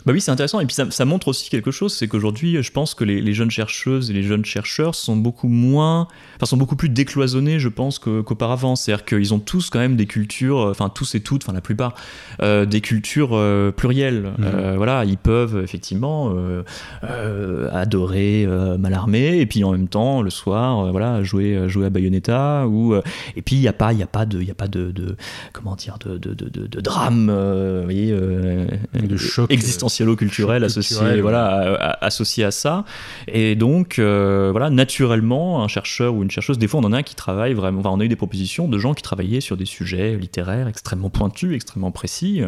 Bah 0.07 0.13
oui, 0.13 0.21
c'est 0.21 0.31
intéressant. 0.31 0.61
Et 0.61 0.67
puis 0.67 0.75
ça, 0.75 1.05
montre 1.05 1.29
aussi 1.29 1.51
quelque 1.51 1.71
chose, 1.71 1.95
c'est 1.95 2.09
qu'aujourd'hui, 2.09 2.63
je 2.63 2.73
pense 2.73 2.95
que 2.95 3.05
les, 3.05 3.33
jeunes 3.33 3.51
chercheuses 3.51 4.11
et 4.11 4.13
les 4.13 4.23
jeunes 4.23 4.45
chercheurs 4.45 4.95
sont 4.95 5.17
beaucoup 5.17 5.49
moins, 5.49 6.09
enfin 6.37 6.47
sont 6.47 6.57
beaucoup 6.57 6.77
plus 6.77 6.89
décloisonnés, 6.89 7.59
je 7.59 7.69
pense, 7.69 7.99
qu'auparavant. 7.99 8.77
C'est-à-dire 8.77 9.05
qu'ils 9.05 9.35
ont 9.35 9.39
tous 9.39 9.71
quand 9.71 9.79
même 9.79 9.97
des 9.97 10.07
cultures, 10.07 10.69
enfin 10.71 10.89
tous 10.89 11.15
et 11.15 11.21
toutes, 11.21 11.45
enfin 11.45 11.53
la 11.53 11.61
plupart, 11.61 11.95
des 12.41 12.81
cultures 12.81 13.39
plurielles. 13.77 14.33
Mmh. 14.39 14.77
voilà, 14.77 15.05
ils 15.05 15.19
peuvent 15.19 15.63
effectivement 15.63 16.35
adorer 17.73 18.47
Malarmé 18.79 19.39
et 19.39 19.47
puis 19.47 19.65
en 19.65 19.73
même 19.73 19.89
temps 19.89 20.23
le 20.23 20.31
soir, 20.31 20.91
voilà, 20.91 21.23
jouer 21.23 21.69
jouer 21.69 21.87
à 21.87 21.91
Bayonetta 21.91 22.67
ou 22.67 22.95
et 23.37 23.43
puis 23.43 23.57
il 23.57 23.61
n'y 23.61 23.69
a 23.69 23.73
pas 23.73 23.93
il 23.93 24.03
a 24.03 24.07
pas 24.07 24.27
de 24.27 24.41
il 24.41 24.51
a 24.51 24.55
pas 24.55 24.69
de, 24.69 25.17
comment 25.53 25.77
dire 25.77 25.99
de, 26.01 26.17
de, 26.19 26.35
de, 26.35 26.81
drame 26.81 27.31
euh, 27.31 27.83
voyez, 27.85 28.11
euh, 28.13 28.67
de 28.92 29.16
choc 29.16 29.50
existentielo-culturel 29.50 30.64
associé 30.64 31.20
voilà 31.20 31.96
associé 32.00 32.44
à 32.44 32.50
ça. 32.50 32.85
Et 33.29 33.55
donc 33.55 33.98
euh, 33.98 34.48
voilà 34.50 34.70
naturellement 34.70 35.62
un 35.62 35.68
chercheur 35.68 36.14
ou 36.14 36.22
une 36.22 36.31
chercheuse 36.31 36.59
des 36.59 36.66
fois 36.66 36.81
on 36.81 36.85
en 36.85 36.92
a 36.92 36.98
un 36.98 37.03
qui 37.03 37.14
travaille 37.14 37.55
vraiment 37.55 37.81
enfin, 37.81 37.90
on 37.90 38.00
a 38.00 38.05
eu 38.05 38.09
des 38.09 38.16
propositions 38.16 38.68
de 38.68 38.79
gens 38.79 38.94
qui 38.94 39.03
travaillaient 39.03 39.40
sur 39.40 39.57
des 39.57 39.64
sujets 39.64 40.16
littéraires 40.16 40.68
extrêmement 40.68 41.11
pointus 41.11 41.55
extrêmement 41.55 41.90
précis 41.90 42.42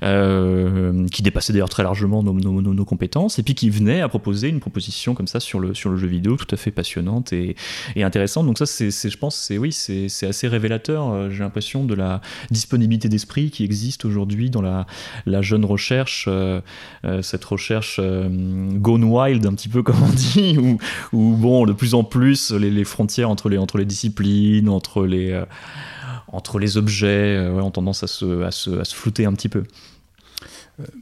qui 0.00 1.22
dépassaient 1.22 1.52
d'ailleurs 1.52 1.68
très 1.68 1.82
largement 1.82 2.22
nos, 2.22 2.32
nos, 2.32 2.60
nos, 2.60 2.84
compétences 2.84 3.38
et 3.38 3.42
puis 3.42 3.54
qui 3.54 3.70
venaient 3.70 4.00
à 4.00 4.08
proposer 4.08 4.48
une 4.48 4.60
proposition 4.60 5.14
comme 5.14 5.26
ça 5.26 5.40
sur 5.40 5.60
le 5.60 5.74
sur 5.74 5.90
le 5.90 5.96
jeu 5.96 6.08
vidéo 6.08 6.36
tout 6.36 6.52
à 6.52 6.56
fait 6.56 6.70
passionnante 6.70 7.32
et, 7.32 7.56
et 7.96 8.02
intéressante. 8.02 8.46
Donc 8.46 8.58
ça 8.58 8.66
c'est 8.66 8.90
je 8.90 9.16
pense 9.16 9.36
c'est 9.36 9.58
oui 9.58 9.72
c'est 9.72 10.26
assez 10.26 10.48
révélateur 10.48 11.30
j'ai 11.30 11.40
l'impression 11.40 11.84
de 11.84 11.94
la 11.94 12.20
disponibilité 12.50 13.08
d'esprit 13.08 13.50
qui 13.50 13.64
existe 13.64 14.04
aujourd'hui 14.04 14.50
dans 14.50 14.62
la, 14.62 14.86
la, 15.26 15.42
jeune 15.42 15.64
recherche, 15.68 16.26
euh, 16.28 16.60
euh, 17.04 17.22
cette 17.22 17.44
recherche 17.44 18.00
euh, 18.02 18.28
gone 18.28 19.04
wild, 19.04 19.46
un 19.46 19.54
petit 19.54 19.68
peu 19.68 19.82
comme 19.82 20.02
on 20.02 20.08
dit, 20.08 20.58
où, 21.12 21.36
bon, 21.36 21.66
de 21.66 21.72
plus 21.72 21.94
en 21.94 22.04
plus 22.04 22.52
les, 22.52 22.84
frontières 22.84 23.30
entre 23.30 23.48
les, 23.48 23.84
disciplines, 23.84 24.68
entre 24.68 25.06
les, 25.06 26.76
objets 26.76 27.48
ont 27.48 27.70
tendance 27.70 28.02
à 28.02 28.06
se, 28.06 28.94
flouter 28.94 29.26
un 29.26 29.32
petit 29.32 29.48
peu. 29.48 29.64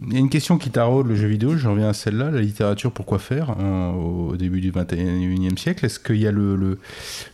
Il 0.07 0.14
y 0.14 0.16
a 0.16 0.20
une 0.20 0.31
question 0.31 0.57
qui 0.57 0.70
taraude 0.70 1.07
le 1.07 1.14
jeu 1.14 1.29
vidéo, 1.29 1.55
j'en 1.59 1.72
reviens 1.72 1.90
à 1.90 1.92
celle-là, 1.92 2.31
la 2.31 2.40
littérature, 2.40 2.92
pourquoi 2.92 3.18
faire 3.18 3.50
hein, 3.50 3.90
au 3.90 4.35
début 4.35 4.62
du 4.62 4.72
21e 4.72 5.59
siècle? 5.59 5.85
Est-ce 5.85 6.00
qu'il 6.00 6.16
y 6.16 6.26
a 6.26 6.33
le, 6.33 6.79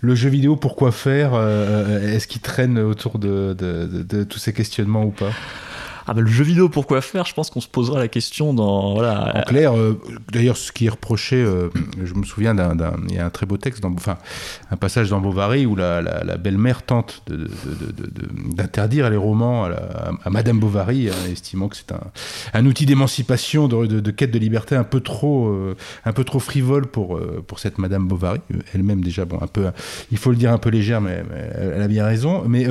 jeu 0.03 0.29
vidéo, 0.29 0.57
pourquoi 0.57 0.91
faire 0.91 1.35
Est-ce 1.37 2.27
qu'il 2.27 2.41
traîne 2.41 2.79
autour 2.81 3.21
de, 3.21 3.55
de, 3.57 4.25
tous 4.25 4.39
ces 4.41 4.53
questionnements 4.53 5.05
ou 5.05 5.11
pas? 5.13 5.31
Ah 6.07 6.15
bah, 6.15 6.21
le 6.21 6.27
jeu 6.27 6.45
vidéo, 6.45 6.69
pourquoi 6.69 7.01
faire? 7.01 7.25
Je 7.27 7.35
pense 7.35 7.51
qu'on 7.51 7.61
se 7.61 7.69
posera 7.69 7.99
la 7.99 8.09
question 8.09 8.55
dans. 8.55 8.95
Voilà. 8.95 9.37
En 9.37 9.43
clair, 9.43 9.77
euh, 9.77 10.01
d'ailleurs, 10.33 10.57
ce 10.57 10.73
qui 10.73 10.87
est 10.87 10.91
reproché, 10.91 11.37
euh, 11.37 11.69
je 12.03 12.15
me 12.15 12.25
souviens 12.25 12.55
d'un. 12.55 12.77
Il 13.09 13.15
y 13.15 13.19
a 13.19 13.27
un 13.27 13.31
très 13.31 13.47
beau 13.47 13.57
texte, 13.57 13.83
dans, 13.83 13.93
enfin, 13.93 14.19
un 14.71 14.77
passage 14.77 15.11
dans 15.11 15.21
Bovary 15.21 15.67
où 15.67 15.77
la, 15.77 16.03
la, 16.03 16.37
belle-mère 16.37 16.83
tente 16.83 17.23
d'interdire 17.29 19.11
les 19.11 19.17
romans 19.17 19.65
à, 19.65 20.31
Madame 20.31 20.59
Bovary, 20.59 21.09
hein, 21.09 21.31
estimant 21.31 21.69
que 21.69 21.77
c'est 21.77 21.93
un, 21.93 22.01
un, 22.55 22.67
outil 22.67 22.87
d'émancipation, 22.87 23.69
de, 23.69 24.11
quête 24.11 24.31
de 24.31 24.39
liberté 24.39 24.75
un 24.75 24.85
peu 24.85 25.01
trop, 25.01 25.49
euh, 25.49 25.77
un 26.05 26.13
peu 26.13 26.25
trop 26.25 26.41
frivole 26.41 26.87
pour, 26.87 27.21
pour 27.47 27.59
cette 27.59 27.79
Madame 27.79 28.09
Bovary, 28.09 28.41
elle-même 28.75 29.03
déjà, 29.03 29.25
bon, 29.25 29.39
un 29.41 29.47
peu, 29.47 29.67
il 30.11 30.19
faut 30.19 30.31
le 30.31 30.37
dire, 30.37 30.53
un 30.53 30.59
peu 30.59 30.71
légère, 30.71 31.01
mais, 31.01 31.23
elle 31.55 31.83
a 31.83 31.89
bien 31.89 32.05
raison. 32.05 32.43
Mais, 32.47 32.67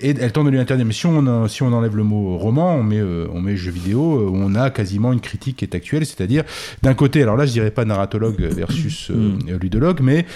et 0.00 0.10
elle 0.10 0.32
tente 0.32 0.46
de 0.46 0.50
lui 0.50 0.58
interdire. 0.58 0.86
Mais 0.86 0.92
si 0.92 1.06
on, 1.06 1.48
si 1.48 1.62
on 1.62 1.72
enlève 1.72 1.96
le 1.96 2.04
mot 2.06 2.38
roman, 2.38 2.76
on 2.76 2.82
met, 2.82 2.98
euh, 2.98 3.26
on 3.32 3.40
met 3.40 3.56
jeu 3.56 3.70
vidéo, 3.70 4.20
euh, 4.20 4.28
où 4.28 4.36
on 4.36 4.54
a 4.54 4.70
quasiment 4.70 5.12
une 5.12 5.20
critique 5.20 5.56
qui 5.56 5.64
est 5.64 5.74
actuelle, 5.74 6.06
c'est-à-dire 6.06 6.44
d'un 6.82 6.94
côté, 6.94 7.22
alors 7.22 7.36
là 7.36 7.46
je 7.46 7.52
dirais 7.52 7.70
pas 7.70 7.84
narratologue 7.84 8.40
versus 8.40 9.10
euh, 9.10 9.14
mm. 9.14 9.58
ludologue, 9.60 10.00
mais 10.00 10.26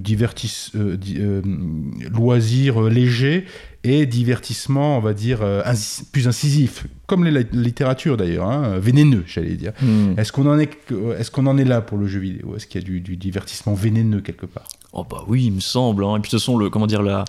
divertis, 0.00 0.72
loisir 2.12 2.82
léger 2.82 3.44
et 3.84 4.06
divertissement, 4.06 4.98
on 4.98 5.00
va 5.00 5.14
dire, 5.14 5.40
plus 6.12 6.28
incisif, 6.28 6.86
comme 7.06 7.24
la 7.24 7.42
littérature 7.52 8.16
d'ailleurs, 8.16 8.48
hein, 8.48 8.78
vénéneux, 8.78 9.24
j'allais 9.26 9.54
dire. 9.54 9.72
Mm. 9.80 10.18
Est-ce 10.18 10.32
qu'on 10.32 10.46
en 10.46 10.58
est, 10.58 10.70
qu'on 11.32 11.46
en 11.46 11.58
est 11.58 11.64
là 11.64 11.80
pour 11.80 11.98
le 11.98 12.06
jeu 12.06 12.20
vidéo? 12.20 12.54
Est-ce 12.56 12.66
qu'il 12.66 12.80
y 12.80 12.84
a 12.84 13.00
du, 13.00 13.16
divertissement 13.16 13.74
vénéneux 13.74 14.20
quelque 14.20 14.46
part? 14.46 14.68
Oh 14.92 15.04
bah 15.08 15.24
oui, 15.28 15.44
il 15.46 15.52
me 15.52 15.60
semble. 15.60 16.04
Hein. 16.04 16.16
Et 16.16 16.20
puis 16.20 16.28
de 16.28 16.30
toute 16.30 16.40
façon, 16.40 16.56
le, 16.58 16.70
comment 16.70 16.86
dire, 16.86 17.02
la, 17.02 17.24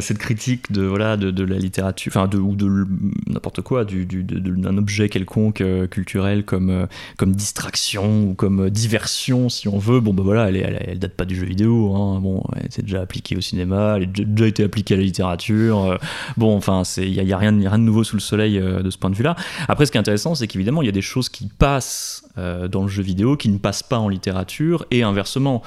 cette 0.00 0.18
critique 0.18 0.72
de 0.72 0.82
voilà 0.82 1.16
de, 1.16 1.44
la 1.44 1.58
littérature, 1.58 2.12
enfin 2.14 2.28
de 2.28 2.38
ou 2.38 2.56
de 2.56 2.86
n'importe 3.26 3.62
quoi, 3.62 3.84
du, 3.84 4.06
du 4.06 4.22
d'un 4.22 4.76
objet 4.76 5.08
quelconque 5.08 5.60
euh, 5.60 5.86
culturel 5.86 6.44
comme 6.44 6.70
euh, 6.70 6.86
comme 7.16 7.34
distraction 7.34 8.24
ou 8.24 8.34
comme 8.34 8.66
euh, 8.66 8.70
diversion 8.70 9.48
si 9.48 9.68
on 9.68 9.78
veut. 9.78 10.00
Bon 10.00 10.14
ben 10.14 10.22
voilà, 10.22 10.48
elle, 10.48 10.82
elle, 10.86 10.98
date 10.98 11.14
pas 11.14 11.24
du 11.24 11.36
jeu 11.36 11.46
vidéo. 11.46 11.94
Hein. 11.94 12.20
Bon, 12.20 12.42
elle 12.56 12.70
s'est 12.70 12.82
déjà 12.82 13.00
appliquée 13.00 13.36
au 13.36 13.40
cinéma, 13.40 13.94
elle 13.96 14.04
a 14.04 14.06
déjà 14.06 14.46
été 14.46 14.64
appliquée 14.64 14.94
à 14.94 14.96
la 14.96 15.04
littérature. 15.04 15.98
bon, 16.36 16.56
enfin 16.56 16.82
il 16.96 17.12
y, 17.12 17.32
a, 17.32 17.38
rien 17.38 17.52
de 17.52 17.76
nouveau 17.78 18.04
sous 18.04 18.16
le 18.16 18.20
soleil 18.20 18.58
de 18.58 18.90
ce 18.90 18.98
point 18.98 19.10
de 19.10 19.14
vue-là. 19.16 19.36
Après, 19.68 19.86
ce 19.86 19.92
qui 19.92 19.98
est 19.98 20.00
intéressant, 20.00 20.34
c'est 20.34 20.46
qu'évidemment 20.46 20.82
il 20.82 20.86
y 20.86 20.90
a 20.90 20.92
des 20.92 21.02
choses 21.02 21.28
qui 21.28 21.48
passent 21.48 22.24
dans 22.36 22.82
le 22.82 22.88
jeu 22.88 23.02
vidéo 23.02 23.36
qui 23.36 23.48
ne 23.48 23.58
passent 23.58 23.82
pas 23.82 23.98
en 23.98 24.08
littérature 24.08 24.84
et 24.90 25.02
inversement. 25.02 25.62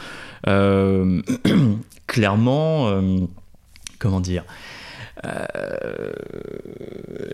clairement 2.07 3.01
comment 4.03 4.19
dire 4.19 4.43
euh, 5.25 5.45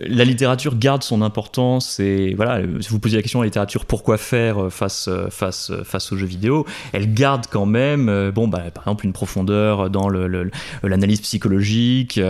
la 0.02 0.24
littérature 0.24 0.76
garde 0.76 1.02
son 1.02 1.22
importance 1.22 1.98
et 1.98 2.34
voilà, 2.34 2.60
si 2.80 2.90
vous 2.90 3.00
posez 3.00 3.16
la 3.16 3.22
question 3.22 3.40
à 3.40 3.44
la 3.44 3.46
littérature 3.46 3.86
pourquoi 3.86 4.18
faire 4.18 4.64
euh, 4.64 4.70
face, 4.70 5.08
euh, 5.08 5.28
face, 5.30 5.72
face 5.84 6.12
aux 6.12 6.16
jeux 6.16 6.26
vidéo, 6.26 6.66
elle 6.92 7.14
garde 7.14 7.46
quand 7.50 7.66
même, 7.66 8.06
bah, 8.06 8.70
par 8.72 8.84
exemple, 8.84 9.06
une 9.06 9.12
profondeur 9.12 9.90
dans 9.90 10.08
l'analyse 10.08 11.20
psychologique. 11.22 12.20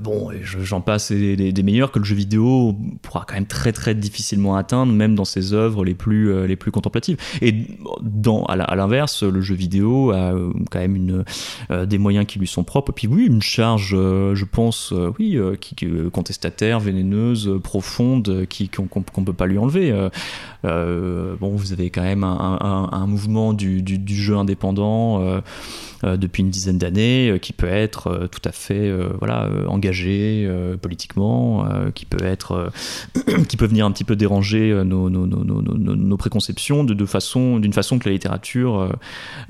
Bon, 0.00 0.30
j'en 0.42 0.80
passe 0.80 1.10
des, 1.10 1.62
meilleurs 1.62 1.90
que 1.90 1.98
le 1.98 2.04
jeu 2.04 2.14
vidéo 2.14 2.76
pourra 3.02 3.24
quand 3.26 3.34
même 3.34 3.46
très 3.46 3.72
très 3.72 3.94
difficilement 3.94 4.56
atteindre, 4.56 4.92
même 4.92 5.14
dans 5.14 5.24
ses 5.24 5.52
œuvres 5.52 5.84
les 5.84 5.94
plus, 5.94 6.30
euh, 6.30 6.46
les 6.46 6.56
plus 6.56 6.70
contemplatives. 6.70 7.16
Et 7.40 7.54
dans, 8.00 8.44
à 8.44 8.76
l'inverse, 8.76 9.22
le 9.22 9.40
jeu 9.40 9.54
vidéo 9.54 10.12
a 10.12 10.32
euh, 10.32 10.52
quand 10.70 10.78
même 10.78 10.96
une, 10.96 11.24
des 11.86 11.98
moyens 11.98 12.26
qui 12.26 12.38
lui 12.38 12.46
sont 12.46 12.64
propres. 12.64 12.92
Et 12.92 12.94
puis 12.94 13.06
oui, 13.08 13.26
une 13.26 13.42
charge, 13.42 13.90
je 13.90 14.44
pense, 14.44 14.94
oui, 15.18 15.38
qui, 15.60 15.76
contestataire, 16.12 16.80
vénéneuse, 16.80 17.50
profonde, 17.62 18.46
qui 18.48 18.68
qu'on 18.68 18.88
ne 19.18 19.24
peut 19.24 19.32
pas 19.32 19.46
lui 19.46 19.58
enlever. 19.58 19.92
bon, 20.62 21.56
vous 21.56 21.72
avez 21.72 21.90
quand 21.90 22.02
même 22.02 22.24
un, 22.24 23.06
mouvement 23.06 23.52
du, 23.52 23.82
jeu 24.06 24.36
indépendant 24.36 25.40
depuis 26.02 26.42
une 26.42 26.50
dizaine 26.50 26.78
d'années 26.78 27.38
qui 27.40 27.52
peut 27.52 27.66
être 27.66 28.28
tout 28.30 28.48
à 28.48 28.52
fait 28.52 28.92
voilà 29.18 29.31
euh, 29.32 29.66
engagé 29.66 30.44
euh, 30.46 30.76
politiquement, 30.76 31.66
euh, 31.66 31.90
qui 31.90 32.04
peut 32.04 32.24
être, 32.24 32.70
qui 33.48 33.56
peut 33.56 33.66
venir 33.66 33.86
un 33.86 33.90
petit 33.90 34.04
peu 34.04 34.16
déranger 34.16 34.82
nos, 34.84 36.16
préconceptions 36.16 36.84
de, 36.84 37.06
façon, 37.06 37.58
d'une 37.58 37.72
façon 37.72 37.98
que 37.98 38.08
la 38.08 38.12
littérature 38.12 38.92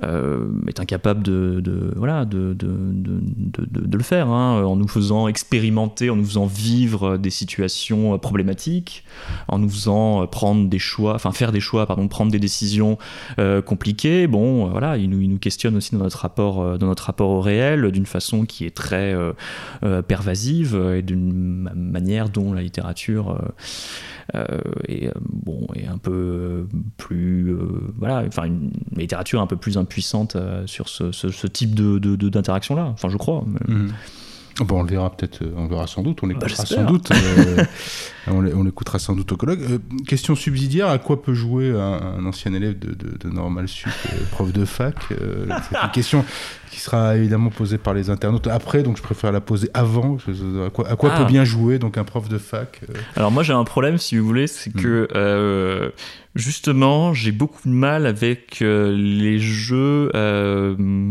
est 0.03 0.81
incapable 0.81 1.23
de, 1.23 1.93
voilà, 1.97 2.25
de, 2.25 2.57
le 2.61 4.03
faire, 4.03 4.29
hein, 4.29 4.65
en 4.65 4.77
nous 4.77 4.89
faisant 4.89 5.29
expérimenter, 5.29 6.11
en 6.11 6.17
nous 6.17 6.25
faisant 6.25 6.47
vivre 6.47 7.17
des 7.17 7.31
situations 7.31 8.19
problématiques, 8.19 9.05
en 9.49 9.59
nous 9.59 9.69
faisant 9.69 10.27
prendre 10.27 10.69
des 10.69 10.79
choix, 10.79 11.15
enfin 11.15 11.33
faire 11.33 11.53
des 11.53 11.61
choix, 11.61 11.87
pardon, 11.87 12.09
prendre 12.09 12.33
des 12.33 12.41
décisions 12.41 12.99
compliquées. 13.67 14.27
Bon, 14.27 14.67
voilà, 14.69 14.97
il 14.97 15.11
nous, 15.11 15.39
questionne 15.39 15.77
aussi 15.77 15.95
dans 15.95 16.03
notre 16.03 16.19
rapport, 16.19 16.79
dans 16.79 16.87
notre 16.87 17.05
rapport 17.05 17.31
au 17.31 17.41
réel, 17.41 17.91
d'une 17.91 18.07
façon 18.07 18.45
qui 18.47 18.65
est 18.65 18.75
très 18.75 19.15
pervasive 20.07 20.75
et 20.97 21.03
d'une 21.03 21.71
manière 21.75 22.29
dont 22.29 22.53
la 22.53 22.63
littérature 22.63 23.31
euh, 23.31 23.49
euh, 24.35 24.61
est, 24.89 25.11
bon, 25.21 25.67
est 25.75 25.87
un 25.87 25.99
peu 25.99 26.67
plus. 26.97 27.57
voilà, 27.99 28.25
enfin, 28.27 28.45
une 28.45 28.71
littérature 28.97 29.41
un 29.41 29.47
peu 29.47 29.57
plus 29.57 29.77
impuissante 29.77 30.37
sur 30.67 30.89
ce, 30.89 31.47
type 31.47 31.75
d'interaction 31.75 32.75
de, 32.75 32.81
de, 32.81 32.85
là. 32.85 32.91
Enfin, 32.93 33.09
je 33.09 33.17
crois. 33.17 33.45
Bon, 34.65 34.81
on 34.81 34.83
le 34.83 34.91
verra 34.91 35.11
peut-être, 35.11 35.41
on 35.57 35.67
verra 35.67 35.87
sans 35.87 36.03
doute, 36.03 36.21
on 36.23 36.27
bah, 36.27 36.35
l'écoutera 36.35 36.67
sans 36.67 36.85
doute. 36.85 37.11
on 38.27 38.63
l'écoutera 38.63 38.99
sans 38.99 39.15
doute 39.15 39.33
au 39.33 39.37
colloque. 39.37 39.61
question 40.07 40.35
subsidiaire, 40.35 40.89
à 40.89 40.99
quoi 40.99 41.23
peut 41.23 41.35
jouer 41.35 41.71
un, 41.71 42.25
ancien 42.27 42.53
élève 42.55 42.79
de, 42.79 42.95
de, 42.95 43.29
Normal 43.31 43.69
Sup, 43.69 43.91
prof 44.31 44.53
de 44.53 44.65
fac 44.65 44.97
C'est 45.09 45.83
une 45.83 45.91
question 45.93 46.25
qui 46.73 46.81
sera 46.81 47.17
évidemment 47.17 47.51
posée 47.51 47.77
par 47.77 47.93
les 47.93 48.09
internautes 48.09 48.47
après, 48.47 48.83
donc 48.83 48.97
je 48.97 49.03
préfère 49.03 49.31
la 49.31 49.43
poser 49.43 49.69
avant. 49.75 50.17
À 50.67 50.71
quoi, 50.71 50.89
à 50.89 50.97
quoi 50.97 51.11
peut 51.11 51.17
ah. 51.21 51.25
bien 51.25 51.45
jouer 51.45 51.79
donc 51.79 51.99
un 51.99 52.05
prof 52.05 52.29
de 52.31 52.39
fac 52.39 52.81
euh? 52.89 52.95
Alors 53.15 53.31
moi 53.31 53.43
j'ai 53.43 53.53
un 53.53 53.65
problème 53.65 53.99
si 53.99 54.17
vous 54.17 54.25
voulez, 54.25 54.47
c'est 54.47 54.73
que 54.73 55.05
hmm. 55.05 55.15
euh, 55.15 55.91
justement 56.35 57.13
j'ai 57.13 57.31
beaucoup 57.31 57.69
de 57.69 57.75
mal 57.75 58.07
avec 58.07 58.63
euh, 58.63 58.97
les 58.97 59.39
jeux, 59.39 60.11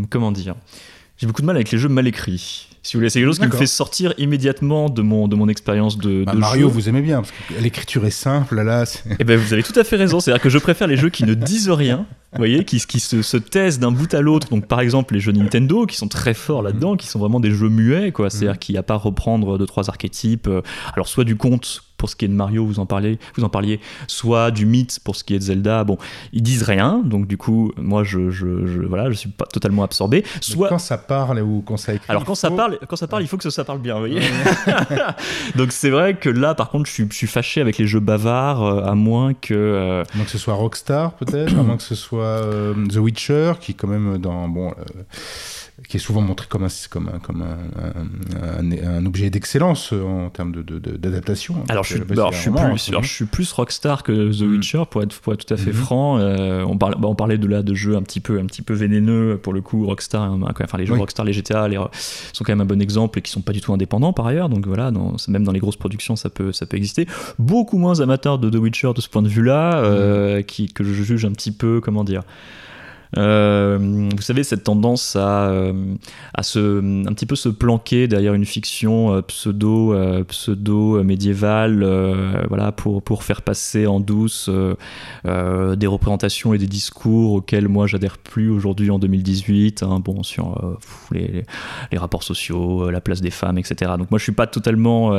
comment 0.10 0.32
dire? 0.32 0.56
J'ai 1.18 1.28
beaucoup 1.28 1.42
de 1.42 1.48
mal 1.48 1.56
avec 1.56 1.70
les 1.72 1.78
jeux 1.78 1.90
mal 1.90 2.08
écrits. 2.08 2.68
Si 2.84 2.94
vous 2.94 3.00
voulez, 3.00 3.10
c'est 3.12 3.20
quelque 3.20 3.28
chose 3.28 3.40
qui 3.40 3.46
me 3.46 3.52
fait 3.52 3.68
sortir 3.68 4.14
immédiatement 4.18 4.90
de 4.90 5.04
mon, 5.04 5.28
de 5.28 5.36
mon 5.36 5.48
expérience 5.48 6.00
de, 6.00 6.24
bah, 6.24 6.34
Mario, 6.34 6.68
vous 6.68 6.90
aimez 6.90 7.02
bien, 7.02 7.18
parce 7.22 7.32
que 7.32 7.62
l'écriture 7.62 8.06
est 8.06 8.10
simple, 8.10 8.60
là. 8.60 8.86
Eh 9.20 9.24
ben, 9.24 9.38
vous 9.38 9.54
avez 9.54 9.62
tout 9.62 9.80
à 9.80 9.84
fait 9.84 9.98
raison. 9.98 10.20
C'est-à-dire 10.20 10.42
que 10.42 10.50
je 10.50 10.58
préfère 10.58 10.88
les 10.88 10.98
jeux 10.98 11.10
qui 11.10 11.24
ne 11.24 11.36
disent 11.36 11.70
rien, 11.70 12.08
vous 12.34 12.38
voyez, 12.40 12.66
qui, 12.66 12.80
qui 12.80 13.00
se, 13.00 13.22
se 13.22 13.38
taisent 13.38 13.78
d'un 13.78 13.92
bout 13.92 14.12
à 14.16 14.22
l'autre. 14.22 14.50
Donc, 14.50 14.68
par 14.68 14.82
exemple, 14.82 15.14
les 15.14 15.20
jeux 15.20 15.32
Nintendo, 15.32 15.86
qui 15.86 15.96
sont 15.96 16.08
très 16.08 16.34
forts 16.34 16.64
là-dedans, 16.64 16.96
qui 16.96 17.06
sont 17.06 17.20
vraiment 17.20 17.40
des 17.40 17.52
jeux 17.52 17.70
muets, 17.70 18.12
quoi. 18.12 18.32
C'est-à-dire 18.32 18.56
mm. 18.56 18.58
qu'il 18.58 18.74
n'y 18.74 18.80
a 18.80 18.84
pas 18.84 18.96
à 18.96 18.98
reprendre 18.98 19.60
deux, 19.60 19.68
trois 19.68 19.88
archétypes. 19.90 20.48
Euh, 20.48 20.62
alors, 20.96 21.08
soit 21.08 21.24
du 21.24 21.36
conte 21.36 21.84
pour 22.02 22.10
ce 22.10 22.16
qui 22.16 22.26
est 22.26 22.30
de 22.30 22.34
Mario, 22.34 22.66
vous 22.66 22.80
en 22.80 22.88
parliez, 22.88 23.20
vous 23.36 23.44
en 23.44 23.50
parliez, 23.50 23.80
soit 24.08 24.50
du 24.50 24.66
mythe 24.66 25.00
pour 25.04 25.16
ce 25.16 25.24
qui 25.24 25.36
est 25.36 25.38
de 25.38 25.44
Zelda. 25.44 25.84
Bon, 25.84 26.00
ils 26.34 26.42
disent 26.42 26.64
rien, 26.64 27.00
donc 27.06 27.28
du 27.28 27.38
coup, 27.38 27.72
moi, 27.78 28.04
je, 28.04 28.32
je, 28.32 28.66
je 28.66 28.82
voilà, 28.82 29.12
je 29.12 29.16
suis 29.16 29.30
pas 29.30 29.46
totalement 29.46 29.84
absorbé. 29.84 30.26
Soit 30.42 30.70
quand 30.70 30.80
ça 30.80 30.98
parle 30.98 31.42
ou 31.42 31.62
quand 31.64 31.78
ça 31.78 31.94
écrit. 31.94 32.08
Alors 32.10 32.26
quand 32.26 32.34
ça 32.34 32.50
parle, 32.50 32.80
quand 32.88 32.96
ça 32.96 33.06
parle, 33.06 33.22
il 33.22 33.28
faut 33.28 33.38
que 33.38 33.48
ça 33.52 33.64
parle 33.64 33.82
bien, 33.82 33.94
vous 33.94 34.00
voyez. 34.00 34.20
donc 35.56 35.72
c'est 35.72 35.92
vrai 35.92 36.16
que 36.16 36.30
là, 36.30 36.56
par 36.56 36.72
contre, 36.72 36.88
je 36.88 36.92
suis, 36.92 37.08
je 37.08 37.16
suis 37.16 37.28
fâché 37.28 37.62
avec 37.62 37.78
les 37.78 37.86
jeux 37.86 38.00
bavards, 38.00 38.64
euh, 38.64 38.84
à 38.84 38.96
moins 38.96 39.36
que. 39.36 39.54
Euh... 39.54 40.04
À 40.12 40.16
moins 40.18 40.26
que 40.26 40.32
ce 40.32 40.40
soit 40.40 40.56
Rockstar, 40.56 41.14
peut-être, 41.14 41.56
à 41.56 41.62
moins 41.62 41.78
que 41.78 41.84
ce 41.84 41.94
soit 41.94 42.24
euh, 42.24 42.74
The 42.88 42.98
Witcher, 42.98 43.54
qui 43.62 43.76
quand 43.76 43.88
même 43.88 44.18
dans 44.18 44.48
bon. 44.48 44.74
Euh, 45.80 45.84
qui 45.88 45.98
est 45.98 46.00
souvent 46.00 46.22
montré 46.22 46.48
comme 46.50 46.64
un, 46.64 46.70
comme 46.90 47.10
un, 47.10 47.20
comme 47.20 47.42
un, 47.42 48.72
un, 48.84 49.06
objet 49.06 49.30
d'excellence 49.30 49.94
en 49.94 50.30
termes 50.30 50.54
d'adaptation. 50.54 51.56
De, 51.56 51.60
de, 51.68 51.72
alors, 51.72 51.84
je 51.84 51.96
suis, 51.96 52.04
alors, 52.12 52.32
je, 52.32 52.38
suis 52.40 52.52
plus, 52.52 52.90
alors, 52.90 53.04
je 53.04 53.14
suis 53.14 53.26
plus 53.26 53.52
rockstar 53.52 54.04
que 54.04 54.32
The 54.32 54.42
mm. 54.42 54.52
Witcher, 54.52 54.84
pour 54.90 55.04
être, 55.04 55.20
pour 55.20 55.34
être 55.34 55.46
tout 55.46 55.54
à 55.54 55.58
fait 55.58 55.72
mm-hmm. 55.72 55.74
franc. 55.74 56.18
Euh, 56.18 56.64
on, 56.64 56.76
bah, 56.76 56.92
on 57.02 57.16
parlait 57.16 57.38
de 57.38 57.48
là 57.48 57.64
de 57.64 57.74
jeux 57.74 57.96
un 57.96 58.04
petit 58.04 58.20
peu, 58.20 58.40
un 58.40 58.46
petit 58.46 58.62
peu 58.62 58.74
vénéneux, 58.74 59.40
pour 59.42 59.54
le 59.54 59.62
coup, 59.62 59.86
Rockstar, 59.86 60.24
hein, 60.24 60.40
enfin 60.62 60.78
les 60.78 60.86
jeux 60.86 60.96
Rockstar, 60.96 61.26
les 61.26 61.34
GTA, 61.34 61.68
les, 61.68 61.78
sont 62.34 62.44
quand 62.44 62.52
même 62.52 62.62
un 62.62 62.66
bon 62.66 62.82
exemple 62.82 63.20
et 63.20 63.22
qui 63.22 63.32
sont 63.32 63.42
pas 63.42 63.54
du 63.54 63.62
tout 63.62 63.74
indépendants 63.74 64.14
par 64.14 64.28
ailleurs. 64.28 64.50
Donc 64.50 64.68
voilà, 64.68 64.92
dans, 64.92 65.16
même 65.28 65.44
dans 65.44 65.52
les 65.52 65.60
grosses 65.60 65.78
productions, 65.78 66.16
ça 66.16 66.30
peut, 66.30 66.52
ça 66.52 66.66
peut 66.66 66.78
exister. 66.78 67.08
Beaucoup 67.40 67.78
moins 67.78 68.00
amateur 68.00 68.40
de 68.40 68.50
The 68.50 68.56
Witcher 68.62 68.92
de 68.96 69.02
ce 69.02 69.10
point 69.10 69.22
de 69.22 69.30
vue-là, 69.30 69.76
euh, 69.78 70.40
mm. 70.40 70.44
qui, 70.44 70.72
que 70.72 70.84
je 70.84 70.94
juge 71.04 71.26
un 71.26 71.32
petit 71.32 71.52
peu, 71.52 71.82
comment 71.82 72.04
dire. 72.04 72.24
Euh, 73.18 74.10
vous 74.16 74.22
savez, 74.22 74.44
cette 74.44 74.64
tendance 74.64 75.16
à, 75.16 75.50
euh, 75.50 75.96
à 76.34 76.44
se, 76.44 76.80
un 77.08 77.14
petit 77.14 77.26
peu 77.26 77.36
se 77.36 77.50
planquer 77.50 78.08
derrière 78.08 78.34
une 78.34 78.46
fiction 78.46 79.14
euh, 79.14 79.22
pseudo, 79.22 79.96
pseudo 80.28 81.04
médiévale, 81.04 81.84
voilà, 82.48 82.72
pour, 82.72 83.02
pour 83.02 83.24
faire 83.24 83.42
passer 83.42 83.88
en 83.88 84.00
douce 84.00 84.50
des 85.26 85.88
représentations 85.88 86.54
et 86.54 86.58
des 86.58 86.68
discours 86.68 87.34
auxquels 87.34 87.68
moi 87.68 87.88
j'adhère 87.88 88.18
plus 88.18 88.50
aujourd'hui 88.50 88.90
en 88.92 89.00
2018. 89.00 89.84
Hein, 89.84 90.00
bon, 90.04 90.24
sur 90.24 90.78
les, 91.12 91.44
les, 91.92 91.98
rapports 91.98 92.24
sociaux, 92.24 92.90
la 92.90 93.02
place 93.02 93.22
des 93.22 93.32
femmes, 93.32 93.58
etc. 93.58 93.92
Donc 93.98 94.12
moi 94.12 94.18
je 94.18 94.24
suis 94.24 94.32
pas 94.32 94.48
totalement 94.48 95.12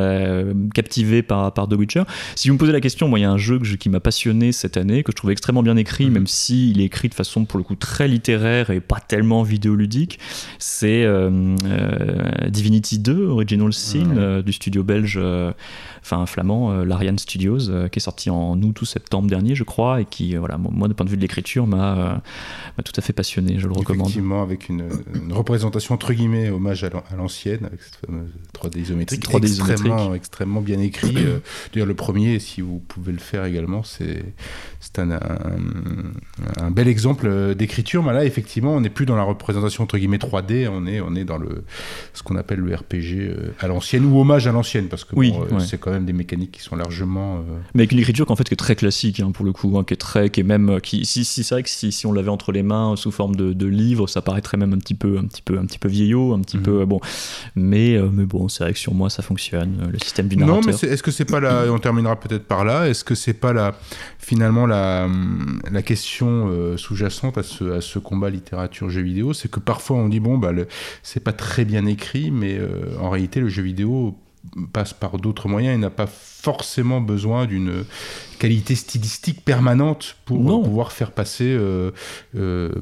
captivé 0.74 1.22
par, 1.22 1.52
par 1.52 1.68
The 1.68 1.74
Witcher. 1.74 2.02
Si 2.36 2.48
vous 2.48 2.54
me 2.54 2.58
posez 2.58 2.72
la 2.72 2.80
question, 2.80 3.08
moi 3.08 3.18
il 3.18 3.22
y 3.22 3.26
a 3.26 3.30
un 3.30 3.38
jeu 3.38 3.58
qui 3.58 3.88
m'a 3.88 4.00
passionné 4.00 4.52
cette 4.52 4.76
année, 4.76 5.02
que 5.02 5.12
je 5.12 5.16
trouvais 5.16 5.32
extrêmement 5.32 5.62
bien 5.62 5.76
écrit, 5.76 6.06
mm-hmm. 6.06 6.12
même 6.12 6.26
s'il 6.26 6.80
est 6.80 6.84
écrit 6.84 7.08
de 7.08 7.14
façon 7.14 7.44
pour 7.44 7.58
le 7.58 7.64
coup 7.64 7.74
très 7.82 8.06
littéraire 8.06 8.70
et 8.70 8.80
pas 8.80 9.00
tellement 9.00 9.42
vidéoludique, 9.42 10.20
c'est 10.60 11.02
euh, 11.02 11.56
euh, 11.64 12.48
Divinity 12.48 13.00
2, 13.00 13.26
Original 13.26 13.72
Sin, 13.72 14.16
euh, 14.16 14.40
du 14.40 14.52
studio 14.52 14.84
belge, 14.84 15.20
enfin 16.00 16.24
flamand, 16.26 16.84
l'Ariane 16.84 17.18
Studios, 17.18 17.58
qui 17.90 17.98
est 17.98 18.00
sorti 18.00 18.30
en 18.30 18.60
août 18.62 18.80
ou 18.80 18.84
septembre 18.84 19.28
dernier, 19.28 19.56
je 19.56 19.64
crois, 19.64 20.00
et 20.00 20.04
qui, 20.04 20.36
voilà, 20.36 20.58
moi, 20.58 20.86
de 20.86 20.92
point 20.92 21.04
de 21.04 21.10
vue 21.10 21.16
de 21.16 21.22
l'écriture, 21.22 21.66
m'a 21.66 22.22
tout 22.84 22.92
à 22.96 23.00
fait 23.00 23.12
passionné, 23.12 23.58
je 23.58 23.66
le 23.66 23.72
recommande. 23.72 24.06
Effectivement, 24.06 24.42
avec 24.42 24.68
une, 24.68 24.88
représentation, 25.30 25.96
entre 25.96 26.12
guillemets, 26.12 26.50
hommage 26.50 26.84
à 26.84 27.16
l'ancienne, 27.16 27.64
avec 27.64 27.82
cette 27.82 27.96
fameuse 28.06 28.30
3D 28.54 28.78
isométrique, 28.78 29.28
3D 29.28 29.46
extrêmement, 29.46 30.14
extrêmement 30.14 30.60
bien 30.60 30.78
écrit. 30.78 31.16
D'ailleurs, 31.72 31.88
le 31.88 31.94
premier, 31.94 32.38
si 32.38 32.60
vous 32.60 32.78
pouvez 32.78 33.12
le 33.12 33.18
faire 33.18 33.44
également, 33.44 33.82
c'est 33.82 34.22
un, 34.98 35.10
un, 35.10 35.20
un, 36.58 36.70
bel 36.70 36.86
exemple 36.86 37.54
d'écriture 37.56 37.71
mais 38.04 38.12
là, 38.12 38.24
effectivement, 38.24 38.74
on 38.74 38.80
n'est 38.80 38.90
plus 38.90 39.06
dans 39.06 39.16
la 39.16 39.22
représentation 39.22 39.84
entre 39.84 39.98
guillemets 39.98 40.18
3D, 40.18 40.68
on 40.70 40.86
est, 40.86 41.00
on 41.00 41.14
est 41.14 41.24
dans 41.24 41.38
le, 41.38 41.64
ce 42.14 42.22
qu'on 42.22 42.36
appelle 42.36 42.60
le 42.60 42.74
RPG 42.74 43.14
euh, 43.18 43.54
à 43.60 43.66
l'ancienne 43.66 44.04
ou 44.04 44.20
hommage 44.20 44.46
à 44.46 44.52
l'ancienne, 44.52 44.88
parce 44.88 45.04
que 45.04 45.14
oui, 45.16 45.32
euh, 45.52 45.58
c'est 45.60 45.78
quand 45.78 45.90
même 45.90 46.04
des 46.04 46.12
mécaniques 46.12 46.52
qui 46.52 46.62
sont 46.62 46.76
largement. 46.76 47.36
Euh, 47.36 47.58
mais 47.74 47.82
avec 47.82 47.92
une 47.92 47.98
écriture 47.98 48.26
qu'en 48.26 48.36
fait 48.36 48.44
qui 48.44 48.54
est 48.54 48.56
très 48.56 48.76
classique 48.76 49.20
hein, 49.20 49.30
pour 49.32 49.44
le 49.44 49.52
coup, 49.52 49.76
hein, 49.78 49.84
qui 49.84 49.94
est 49.94 49.98
très, 49.98 50.30
qui 50.30 50.40
est 50.40 50.44
même, 50.44 50.80
qui, 50.80 51.04
si, 51.04 51.24
si 51.24 51.44
c'est 51.44 51.54
vrai 51.54 51.62
que 51.62 51.70
si, 51.70 51.92
si 51.92 52.06
on 52.06 52.12
l'avait 52.12 52.30
entre 52.30 52.52
les 52.52 52.62
mains 52.62 52.96
sous 52.96 53.10
forme 53.10 53.36
de, 53.36 53.52
de, 53.52 53.66
livre, 53.66 54.06
ça 54.06 54.22
paraîtrait 54.22 54.56
même 54.56 54.72
un 54.72 54.78
petit 54.78 54.94
peu, 54.94 55.18
un 55.18 55.24
petit 55.24 55.42
peu, 55.42 55.58
un 55.58 55.64
petit 55.66 55.78
peu 55.78 55.88
vieillot, 55.88 56.34
un 56.34 56.40
petit 56.40 56.58
mhm. 56.58 56.62
peu 56.62 56.84
bon. 56.84 57.00
Mais, 57.56 57.98
mais 58.12 58.24
bon, 58.24 58.48
c'est 58.48 58.64
vrai 58.64 58.72
que 58.72 58.78
sur 58.78 58.94
moi 58.94 59.10
ça 59.10 59.22
fonctionne, 59.22 59.88
le 59.90 59.98
système 59.98 60.28
du 60.28 60.36
narrateur. 60.36 60.62
Non, 60.62 60.66
mais 60.66 60.88
est-ce 60.88 61.02
que 61.02 61.10
c'est 61.10 61.24
pas 61.24 61.40
la, 61.40 61.72
on 61.72 61.78
terminera 61.78 62.18
peut-être 62.18 62.44
par 62.44 62.64
là, 62.64 62.88
est-ce 62.88 63.04
que 63.04 63.14
c'est 63.14 63.32
pas 63.32 63.52
la, 63.52 63.74
finalement 64.18 64.66
la, 64.66 65.08
la 65.70 65.82
question 65.82 66.76
sous-jacente 66.76 67.38
à 67.38 67.42
ce, 67.42 67.61
à 67.70 67.80
ce 67.80 67.98
combat 67.98 68.30
littérature 68.30 68.90
jeu 68.90 69.02
vidéo, 69.02 69.32
c'est 69.32 69.50
que 69.50 69.60
parfois 69.60 69.96
on 69.96 70.08
dit 70.08 70.20
bon 70.20 70.38
bah 70.38 70.52
c'est 71.02 71.22
pas 71.22 71.32
très 71.32 71.64
bien 71.64 71.86
écrit, 71.86 72.30
mais 72.30 72.58
euh, 72.58 72.96
en 73.00 73.10
réalité 73.10 73.40
le 73.40 73.48
jeu 73.48 73.62
vidéo 73.62 74.18
passe 74.72 74.92
par 74.92 75.18
d'autres 75.18 75.48
moyens 75.48 75.74
et 75.74 75.78
n'a 75.78 75.90
pas 75.90 76.08
forcément 76.42 77.00
besoin 77.00 77.46
d'une 77.46 77.84
qualité 78.42 78.74
stylistique 78.74 79.44
permanente 79.44 80.16
pour 80.24 80.64
pouvoir 80.64 80.90
faire 80.90 81.12
passer. 81.12 81.44
Euh, 81.46 81.92
euh, 82.34 82.72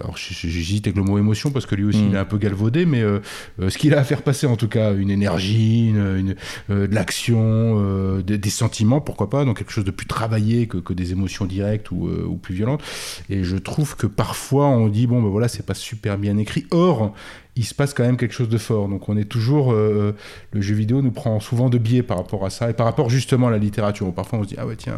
alors 0.00 0.16
j'hésite 0.16 0.86
avec 0.86 0.96
le 0.96 1.02
mot 1.02 1.18
émotion 1.18 1.50
parce 1.50 1.66
que 1.66 1.74
lui 1.74 1.84
aussi 1.84 1.98
mm. 1.98 2.08
il 2.08 2.14
est 2.14 2.18
un 2.18 2.24
peu 2.24 2.38
galvaudé, 2.38 2.86
mais 2.86 3.02
euh, 3.02 3.20
ce 3.68 3.76
qu'il 3.76 3.92
a 3.92 3.98
à 3.98 4.04
faire 4.04 4.22
passer 4.22 4.46
en 4.46 4.56
tout 4.56 4.68
cas, 4.68 4.94
une 4.94 5.10
énergie, 5.10 5.90
une, 5.90 6.34
de 6.70 6.94
l'action, 6.94 8.20
des, 8.20 8.50
sentiments, 8.50 9.02
pourquoi 9.02 9.28
pas, 9.28 9.44
donc 9.44 9.58
quelque 9.58 9.72
chose 9.72 9.84
de 9.84 9.90
plus 9.90 10.06
travaillé 10.06 10.68
que, 10.68 10.78
que 10.78 10.94
des 10.94 11.12
émotions 11.12 11.44
directes 11.44 11.90
ou, 11.90 12.08
ou, 12.08 12.36
plus 12.36 12.54
violentes. 12.54 12.82
Et 13.28 13.44
je 13.44 13.58
trouve 13.58 13.96
que 13.96 14.06
parfois 14.06 14.68
on 14.68 14.88
dit 14.88 15.06
bon 15.06 15.22
ben 15.22 15.28
voilà 15.28 15.48
c'est 15.48 15.66
pas 15.66 15.74
super 15.74 16.16
bien 16.16 16.38
écrit. 16.38 16.64
Or 16.70 17.12
il 17.56 17.64
se 17.64 17.74
passe 17.74 17.94
quand 17.94 18.04
même 18.04 18.16
quelque 18.16 18.34
chose 18.34 18.48
de 18.48 18.58
fort. 18.58 18.88
Donc 18.88 19.08
on 19.08 19.16
est 19.16 19.24
toujours, 19.24 19.72
le 19.72 20.14
jeu 20.54 20.74
vidéo 20.74 21.02
nous 21.02 21.12
prend 21.12 21.38
souvent 21.40 21.68
de 21.68 21.78
biais 21.78 22.02
par 22.02 22.16
rapport 22.16 22.44
à 22.44 22.50
ça 22.50 22.70
et 22.70 22.72
par 22.72 22.86
rapport 22.86 23.10
justement 23.10 23.48
à 23.48 23.50
la 23.50 23.58
littérature. 23.58 24.12
Parfois 24.12 24.40
on 24.40 24.42
se 24.42 24.48
dit 24.48 24.56
ah 24.58 24.66
ouais 24.66 24.76
tiens, 24.76 24.96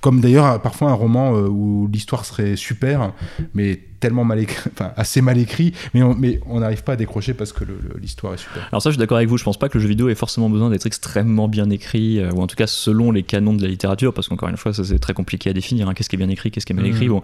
comme 0.00 0.20
d'ailleurs 0.20 0.62
parfois 0.62 0.90
un 0.90 0.94
roman 0.94 1.32
où 1.32 1.88
l'histoire 1.92 2.24
serait 2.24 2.56
super, 2.56 3.12
mais 3.54 3.80
tellement 4.00 4.24
mal 4.24 4.40
écrit, 4.40 4.70
enfin 4.72 4.92
assez 4.96 5.20
mal 5.20 5.38
écrit, 5.38 5.72
mais 5.94 6.02
on 6.02 6.14
mais 6.14 6.40
on 6.46 6.60
n'arrive 6.60 6.82
pas 6.82 6.94
à 6.94 6.96
décrocher 6.96 7.34
parce 7.34 7.52
que 7.52 7.64
l'histoire 8.00 8.34
est 8.34 8.38
super. 8.38 8.66
Alors 8.72 8.82
ça, 8.82 8.90
je 8.90 8.94
suis 8.94 8.98
d'accord 8.98 9.18
avec 9.18 9.28
vous. 9.28 9.38
Je 9.38 9.44
pense 9.44 9.58
pas 9.58 9.68
que 9.68 9.78
le 9.78 9.82
jeu 9.82 9.88
vidéo 9.88 10.08
ait 10.08 10.14
forcément 10.14 10.50
besoin 10.50 10.70
d'être 10.70 10.86
extrêmement 10.86 11.48
bien 11.48 11.70
écrit, 11.70 12.18
euh, 12.18 12.30
ou 12.32 12.40
en 12.40 12.46
tout 12.46 12.56
cas 12.56 12.66
selon 12.66 13.12
les 13.12 13.22
canons 13.22 13.54
de 13.54 13.62
la 13.62 13.68
littérature, 13.68 14.12
parce 14.12 14.28
qu'encore 14.28 14.48
une 14.48 14.56
fois, 14.56 14.72
ça 14.72 14.84
c'est 14.84 14.98
très 14.98 15.12
compliqué 15.12 15.50
à 15.50 15.52
définir. 15.52 15.88
Hein. 15.88 15.94
Qu'est-ce 15.94 16.08
qui 16.08 16.16
est 16.16 16.18
bien 16.18 16.28
écrit, 16.28 16.50
qu'est-ce 16.50 16.66
qui 16.66 16.72
est 16.72 16.76
mal 16.76 16.86
écrit. 16.86 17.08
Mmh. 17.08 17.12
Bon, 17.12 17.22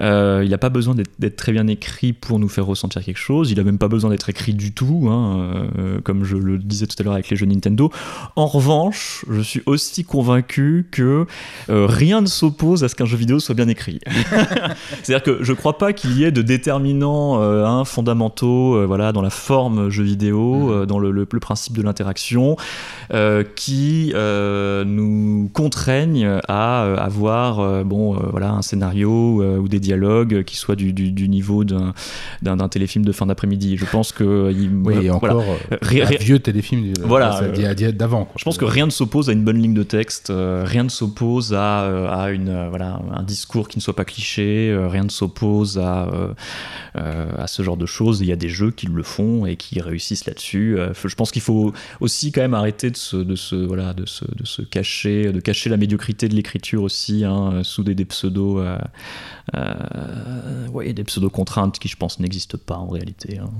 euh, 0.00 0.42
il 0.44 0.50
n'a 0.50 0.58
pas 0.58 0.68
besoin 0.68 0.94
d'être 0.94 1.36
très 1.36 1.52
bien 1.52 1.66
écrit 1.68 2.12
pour 2.12 2.38
nous 2.38 2.48
faire 2.48 2.66
ressentir 2.66 3.04
quelque 3.04 3.18
chose. 3.18 3.50
Il 3.50 3.60
a 3.60 3.64
même 3.64 3.78
pas 3.78 3.88
besoin 3.88 4.10
d'être 4.10 4.28
écrit 4.28 4.54
du 4.54 4.72
tout, 4.72 5.08
hein, 5.10 5.68
euh, 5.78 6.00
comme 6.00 6.24
je 6.24 6.36
le 6.36 6.58
disais 6.58 6.86
tout 6.86 6.96
à 6.98 7.02
l'heure 7.04 7.14
avec 7.14 7.30
les 7.30 7.36
jeux 7.36 7.46
Nintendo. 7.46 7.90
En 8.34 8.46
revanche, 8.46 9.24
je 9.30 9.40
suis 9.40 9.62
aussi 9.66 10.04
convaincu 10.04 10.86
que 10.90 11.26
rien 11.68 12.20
ne 12.20 12.26
s'oppose 12.26 12.84
à 12.84 12.88
ce 12.88 12.94
qu'un 12.94 13.06
jeu 13.06 13.16
vidéo 13.16 13.38
soit 13.38 13.54
bien 13.54 13.68
écrit. 13.68 14.00
C'est-à-dire 15.02 15.22
que 15.22 15.44
je 15.44 15.52
crois 15.52 15.78
pas 15.78 15.92
qu'il 15.92 16.15
y 16.18 16.24
ait 16.24 16.30
de 16.30 16.42
déterminants 16.42 17.40
euh, 17.40 17.84
fondamentaux 17.84 18.76
euh, 18.76 18.86
voilà, 18.86 19.12
dans 19.12 19.22
la 19.22 19.30
forme 19.30 19.90
jeu 19.90 20.02
vidéo, 20.02 20.54
mm. 20.54 20.70
euh, 20.70 20.86
dans 20.86 20.98
le, 20.98 21.26
principe 21.40 21.76
de 21.76 21.82
l'interaction, 21.82 22.56
qui 23.54 24.12
nous 24.14 25.50
contraignent 25.52 26.40
à 26.48 26.82
avoir 26.94 27.84
bon, 27.84 28.14
voilà, 28.30 28.52
un 28.52 28.62
scénario 28.62 29.42
ou 29.60 29.68
des 29.68 29.80
dialogues 29.80 30.42
qui 30.44 30.56
soient 30.56 30.76
du, 30.76 30.92
du, 30.92 31.28
niveau 31.28 31.64
d'un 31.64 32.68
téléfilm 32.68 33.04
de 33.04 33.12
fin 33.12 33.26
d'après-midi. 33.26 33.76
Je 33.76 33.84
pense 33.84 34.12
que. 34.12 34.50
Il, 34.50 34.70
oui, 34.84 35.10
encore 35.10 35.44
un 35.70 36.16
vieux 36.18 36.38
téléfilm 36.38 36.94
voilà, 37.04 37.40
d'avant. 37.92 38.28
Je 38.36 38.44
pense 38.44 38.56
que 38.56 38.64
rien 38.64 38.86
ne 38.86 38.90
s'oppose 38.90 39.28
à 39.28 39.32
une 39.32 39.44
bonne 39.44 39.60
ligne 39.60 39.74
de 39.74 39.82
texte, 39.82 40.32
rien 40.34 40.84
ne 40.84 40.88
s'oppose 40.88 41.54
à, 41.54 42.22
à 42.22 42.30
une, 42.30 42.68
voilà, 42.70 43.00
un 43.14 43.22
discours 43.22 43.68
qui 43.68 43.78
ne 43.78 43.82
soit 43.82 43.96
pas 43.96 44.04
cliché, 44.04 44.76
rien 44.88 45.04
ne 45.04 45.10
s'oppose 45.10 45.78
à 45.78 46.05
euh, 46.06 47.30
à 47.36 47.46
ce 47.46 47.62
genre 47.62 47.76
de 47.76 47.86
choses. 47.86 48.20
Il 48.20 48.26
y 48.26 48.32
a 48.32 48.36
des 48.36 48.48
jeux 48.48 48.70
qui 48.70 48.86
le 48.86 49.02
font 49.02 49.46
et 49.46 49.56
qui 49.56 49.80
réussissent 49.80 50.26
là-dessus. 50.26 50.78
Euh, 50.78 50.92
je 50.94 51.14
pense 51.14 51.30
qu'il 51.30 51.42
faut 51.42 51.72
aussi 52.00 52.32
quand 52.32 52.40
même 52.40 52.54
arrêter 52.54 52.90
de 52.90 52.96
se, 52.96 53.54
voilà, 53.66 53.92
de 53.92 54.06
se, 54.06 54.24
de 54.24 54.44
se 54.44 54.62
cacher, 54.62 55.32
de 55.32 55.40
cacher 55.40 55.70
la 55.70 55.76
médiocrité 55.76 56.28
de 56.28 56.34
l'écriture 56.34 56.82
aussi 56.82 57.24
hein, 57.24 57.62
sous 57.64 57.82
des, 57.84 58.04
pseudos, 58.04 58.64
euh, 59.54 60.68
ouais, 60.68 60.92
des 60.92 61.04
pseudo 61.04 61.30
contraintes 61.30 61.78
qui 61.78 61.88
je 61.88 61.96
pense 61.96 62.20
n'existent 62.20 62.58
pas 62.64 62.76
en 62.76 62.88
réalité. 62.88 63.38
Hein. 63.38 63.50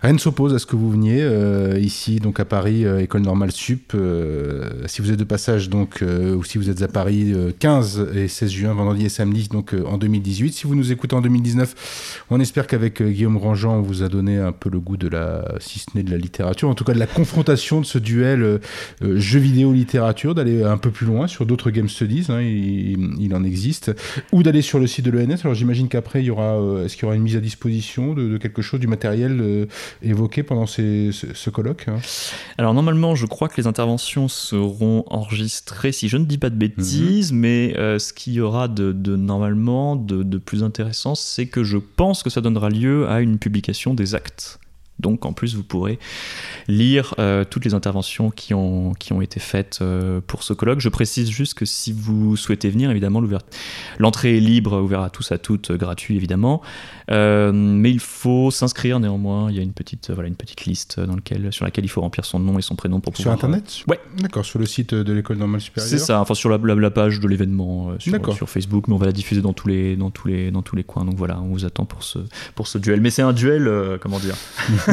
Rien 0.00 0.12
ne 0.12 0.18
s'oppose 0.18 0.54
à 0.54 0.60
ce 0.60 0.66
que 0.66 0.76
vous 0.76 0.92
veniez 0.92 1.22
euh, 1.22 1.76
ici, 1.76 2.20
donc 2.20 2.38
à 2.38 2.44
Paris, 2.44 2.84
euh, 2.84 3.00
école 3.00 3.22
normale 3.22 3.50
sup. 3.50 3.94
Euh, 3.96 4.70
si 4.86 5.02
vous 5.02 5.10
êtes 5.10 5.18
de 5.18 5.24
passage, 5.24 5.68
donc, 5.68 6.04
ou 6.04 6.44
si 6.44 6.56
vous 6.56 6.70
êtes 6.70 6.82
à 6.82 6.88
Paris, 6.88 7.34
15 7.58 8.10
et 8.14 8.28
16 8.28 8.50
juin, 8.50 8.74
vendredi 8.74 9.06
et 9.06 9.08
samedi, 9.08 9.48
donc 9.48 9.74
en 9.86 9.98
2018. 9.98 10.52
Si 10.52 10.68
vous 10.68 10.76
nous 10.76 10.92
écoutez 10.92 11.16
en 11.16 11.20
2019, 11.20 12.22
on 12.30 12.38
espère 12.38 12.68
qu'avec 12.68 13.02
Guillaume 13.02 13.38
Grandjean, 13.38 13.78
on 13.78 13.82
vous 13.82 14.04
a 14.04 14.08
donné 14.08 14.38
un 14.38 14.52
peu 14.52 14.70
le 14.70 14.78
goût 14.78 14.96
de 14.96 15.08
la, 15.08 15.44
si 15.58 15.80
ce 15.80 15.86
n'est 15.96 16.04
de 16.04 16.12
la 16.12 16.16
littérature, 16.16 16.68
en 16.68 16.74
tout 16.74 16.84
cas 16.84 16.94
de 16.94 17.00
la 17.00 17.06
confrontation 17.08 17.80
de 17.80 17.86
ce 17.86 17.98
duel 17.98 18.60
jeu 19.02 19.40
vidéo 19.40 19.72
littérature, 19.72 20.36
d'aller 20.36 20.62
un 20.62 20.78
peu 20.78 20.92
plus 20.92 21.06
loin 21.06 21.26
sur 21.26 21.44
d'autres 21.44 21.70
game 21.70 21.88
studies. 21.88 22.26
Hein, 22.28 22.40
il, 22.40 23.34
en 23.34 23.42
existe, 23.42 23.92
ou 24.30 24.44
d'aller 24.44 24.62
sur 24.62 24.78
le 24.78 24.86
site 24.86 25.04
de 25.04 25.10
l'ENS. 25.10 25.40
Alors 25.42 25.54
j'imagine 25.54 25.88
qu'après, 25.88 26.22
il 26.22 26.26
y 26.26 26.30
aura, 26.30 26.84
est-ce 26.84 26.94
qu'il 26.94 27.02
y 27.02 27.06
aura 27.06 27.16
une 27.16 27.22
mise 27.22 27.36
à 27.36 27.40
disposition 27.40 28.14
de, 28.14 28.28
de 28.28 28.36
quelque 28.38 28.62
chose, 28.62 28.78
du 28.78 28.86
matériel 28.86 29.66
évoqué 30.02 30.42
pendant 30.42 30.66
ce, 30.66 31.50
colloque 31.50 31.86
hein 31.88 31.98
Alors 32.58 32.74
normalement, 32.74 33.14
je 33.14 33.26
crois 33.26 33.48
que 33.48 33.60
les 33.60 33.66
interventions 33.66 34.28
seront 34.28 35.04
enregistrées, 35.08 35.92
si 35.92 36.08
je 36.08 36.16
ne 36.16 36.24
dis 36.24 36.38
pas 36.38 36.50
de 36.50 36.56
bêtises, 36.56 37.32
mhm. 37.32 37.38
mais 37.38 37.74
euh, 37.76 37.98
ce 37.98 38.12
qu'il 38.12 38.34
y 38.34 38.40
aura 38.40 38.68
de, 38.68 38.92
normalement 39.16 39.96
de, 39.96 40.22
de 40.22 40.38
plus 40.38 40.62
intéressant, 40.62 41.14
c'est 41.14 41.46
que 41.46 41.64
je 41.64 41.78
pense 41.78 42.22
que 42.22 42.30
ça 42.30 42.40
donnera 42.40 42.70
lieu 42.70 43.08
à 43.08 43.20
une 43.20 43.38
publication 43.38 43.94
des 43.94 44.14
actes. 44.14 44.58
Donc 45.00 45.26
en 45.26 45.32
plus, 45.32 45.54
vous 45.54 45.62
pourrez 45.62 45.98
lire 46.66 47.14
euh, 47.18 47.44
toutes 47.48 47.64
les 47.64 47.74
interventions 47.74 48.30
qui 48.30 48.54
ont, 48.54 48.94
qui 48.94 49.12
ont 49.12 49.20
été 49.20 49.38
faites 49.40 49.78
euh, 49.80 50.20
pour 50.26 50.42
ce 50.42 50.52
colloque. 50.52 50.80
Je 50.80 50.88
précise 50.88 51.30
juste 51.30 51.54
que 51.54 51.64
si 51.64 51.92
vous 51.92 52.36
souhaitez 52.36 52.68
venir, 52.68 52.90
évidemment, 52.90 53.22
l'entrée 53.98 54.36
est 54.36 54.40
libre, 54.40 54.80
ouverte 54.80 55.04
à 55.04 55.10
tous, 55.10 55.30
à 55.32 55.38
toutes, 55.38 55.72
gratuit 55.72 56.16
évidemment. 56.16 56.62
Euh, 57.10 57.52
mais 57.52 57.90
il 57.90 58.00
faut 58.00 58.50
s'inscrire 58.50 58.98
néanmoins. 58.98 59.50
Il 59.50 59.56
y 59.56 59.60
a 59.60 59.62
une 59.62 59.72
petite, 59.72 60.10
voilà, 60.10 60.28
une 60.28 60.36
petite 60.36 60.64
liste 60.64 61.00
dans 61.00 61.14
lequel, 61.14 61.52
sur 61.52 61.64
laquelle 61.64 61.84
il 61.84 61.88
faut 61.88 62.00
remplir 62.00 62.24
son 62.24 62.40
nom 62.40 62.58
et 62.58 62.62
son 62.62 62.74
prénom 62.74 63.00
pour 63.00 63.12
pouvoir. 63.12 63.38
Sur 63.38 63.44
Internet 63.44 63.84
Ouais. 63.86 64.00
D'accord, 64.18 64.44
sur 64.44 64.58
le 64.58 64.66
site 64.66 64.94
de 64.94 65.12
l'école 65.12 65.36
normale 65.36 65.60
supérieure 65.60 65.88
C'est 65.88 65.98
ça, 65.98 66.20
enfin 66.20 66.34
sur 66.34 66.50
la, 66.50 66.58
la, 66.74 66.90
page 66.90 67.20
de 67.20 67.28
l'événement 67.28 67.92
sur, 67.98 68.34
sur, 68.34 68.50
Facebook, 68.50 68.88
mais 68.88 68.94
on 68.94 68.98
va 68.98 69.06
la 69.06 69.12
diffuser 69.12 69.42
dans 69.42 69.52
tous 69.52 69.68
les, 69.68 69.96
dans 69.96 70.10
tous 70.10 70.26
les, 70.28 70.50
dans 70.50 70.62
tous 70.62 70.74
les 70.74 70.84
coins. 70.84 71.04
Donc 71.04 71.16
voilà, 71.16 71.40
on 71.40 71.48
vous 71.48 71.64
attend 71.64 71.84
pour 71.84 72.02
ce, 72.02 72.18
pour 72.54 72.66
ce 72.66 72.78
duel. 72.78 73.00
Mais 73.00 73.10
c'est 73.10 73.22
un 73.22 73.32
duel, 73.32 73.70
comment 74.00 74.18
dire? 74.18 74.34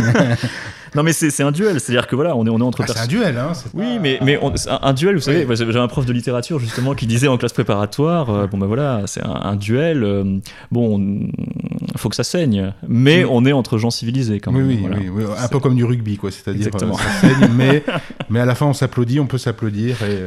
non, 0.96 1.04
mais 1.04 1.14
c'est 1.14 1.44
un 1.44 1.52
duel, 1.52 1.80
c'est-à-dire 1.80 2.08
que 2.08 2.16
voilà, 2.16 2.36
on 2.36 2.46
est, 2.46 2.50
on 2.50 2.60
est 2.60 2.64
entre 2.64 2.84
ah, 2.84 2.88
C'est 2.88 3.00
un 3.00 3.08
duel, 3.08 3.38
hein. 3.38 3.52
Oui, 3.74 4.00
mais, 4.02 4.18
mais 4.22 4.40
un, 4.82 4.94
duel, 4.94 5.16
vous 5.16 5.22
savez, 5.22 5.46
j'ai 5.54 5.80
un 5.80 5.88
prof 5.88 6.06
de 6.06 6.14
littérature 6.14 6.60
justement 6.60 6.96
qui 6.96 7.06
disait 7.06 7.28
en 7.28 7.38
classe 7.38 7.54
préparatoire, 7.54 8.30
euh, 8.30 8.48
bon 8.48 8.58
ben 8.58 8.68
voilà, 8.68 9.02
c'est 9.06 9.22
un, 9.24 9.56
duel, 9.56 10.04
euh, 10.04 10.40
bon, 10.72 11.00
il 11.00 11.98
faut 11.98 12.10
que 12.10 12.16
ça 12.16 12.24
saigne, 12.24 12.74
mais 12.88 13.26
on 13.26 13.46
est 13.46 13.52
entre 13.52 13.78
gens 13.78 13.92
civilisés 13.92 14.40
quand 14.40 14.52
même. 14.52 14.68
Oui, 14.68 14.86
oui, 14.90 15.10
oui, 15.10 15.24
un 15.38 15.48
peu 15.50 15.60
comme 15.60 15.76
du 15.76 15.84
rugby, 15.84 16.18
quoi, 16.18 16.32
c'est-à-dire 16.32 16.70
euh, 16.74 16.94
ça 16.94 17.28
saigne, 17.28 17.50
mais, 17.56 17.84
mais 18.30 18.40
à 18.40 18.46
la 18.46 18.56
fin 18.56 18.66
on 18.66 18.74
s'applaudit, 18.74 19.20
on 19.20 19.28
peut 19.28 19.38
s'applaudir 19.38 20.02
et 20.04 20.20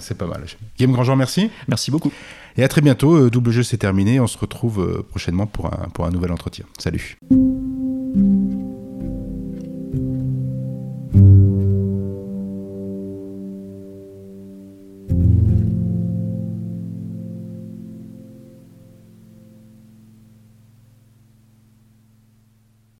c'est 0.00 0.16
pas 0.16 0.26
mal. 0.26 0.44
Game 0.78 0.92
Grandjean, 0.92 1.16
merci. 1.16 1.50
Merci 1.68 1.90
beaucoup. 1.90 2.12
Et 2.58 2.64
à 2.64 2.68
très 2.68 2.80
bientôt, 2.80 3.28
double 3.28 3.50
jeu 3.50 3.62
c'est 3.62 3.76
terminé, 3.76 4.20
on 4.20 4.26
se 4.26 4.38
retrouve 4.38 5.04
prochainement 5.10 5.46
pour 5.46 5.66
un, 5.66 5.88
pour 5.92 6.06
un 6.06 6.10
nouvel 6.10 6.32
entretien. 6.32 6.64
Salut. 6.78 7.18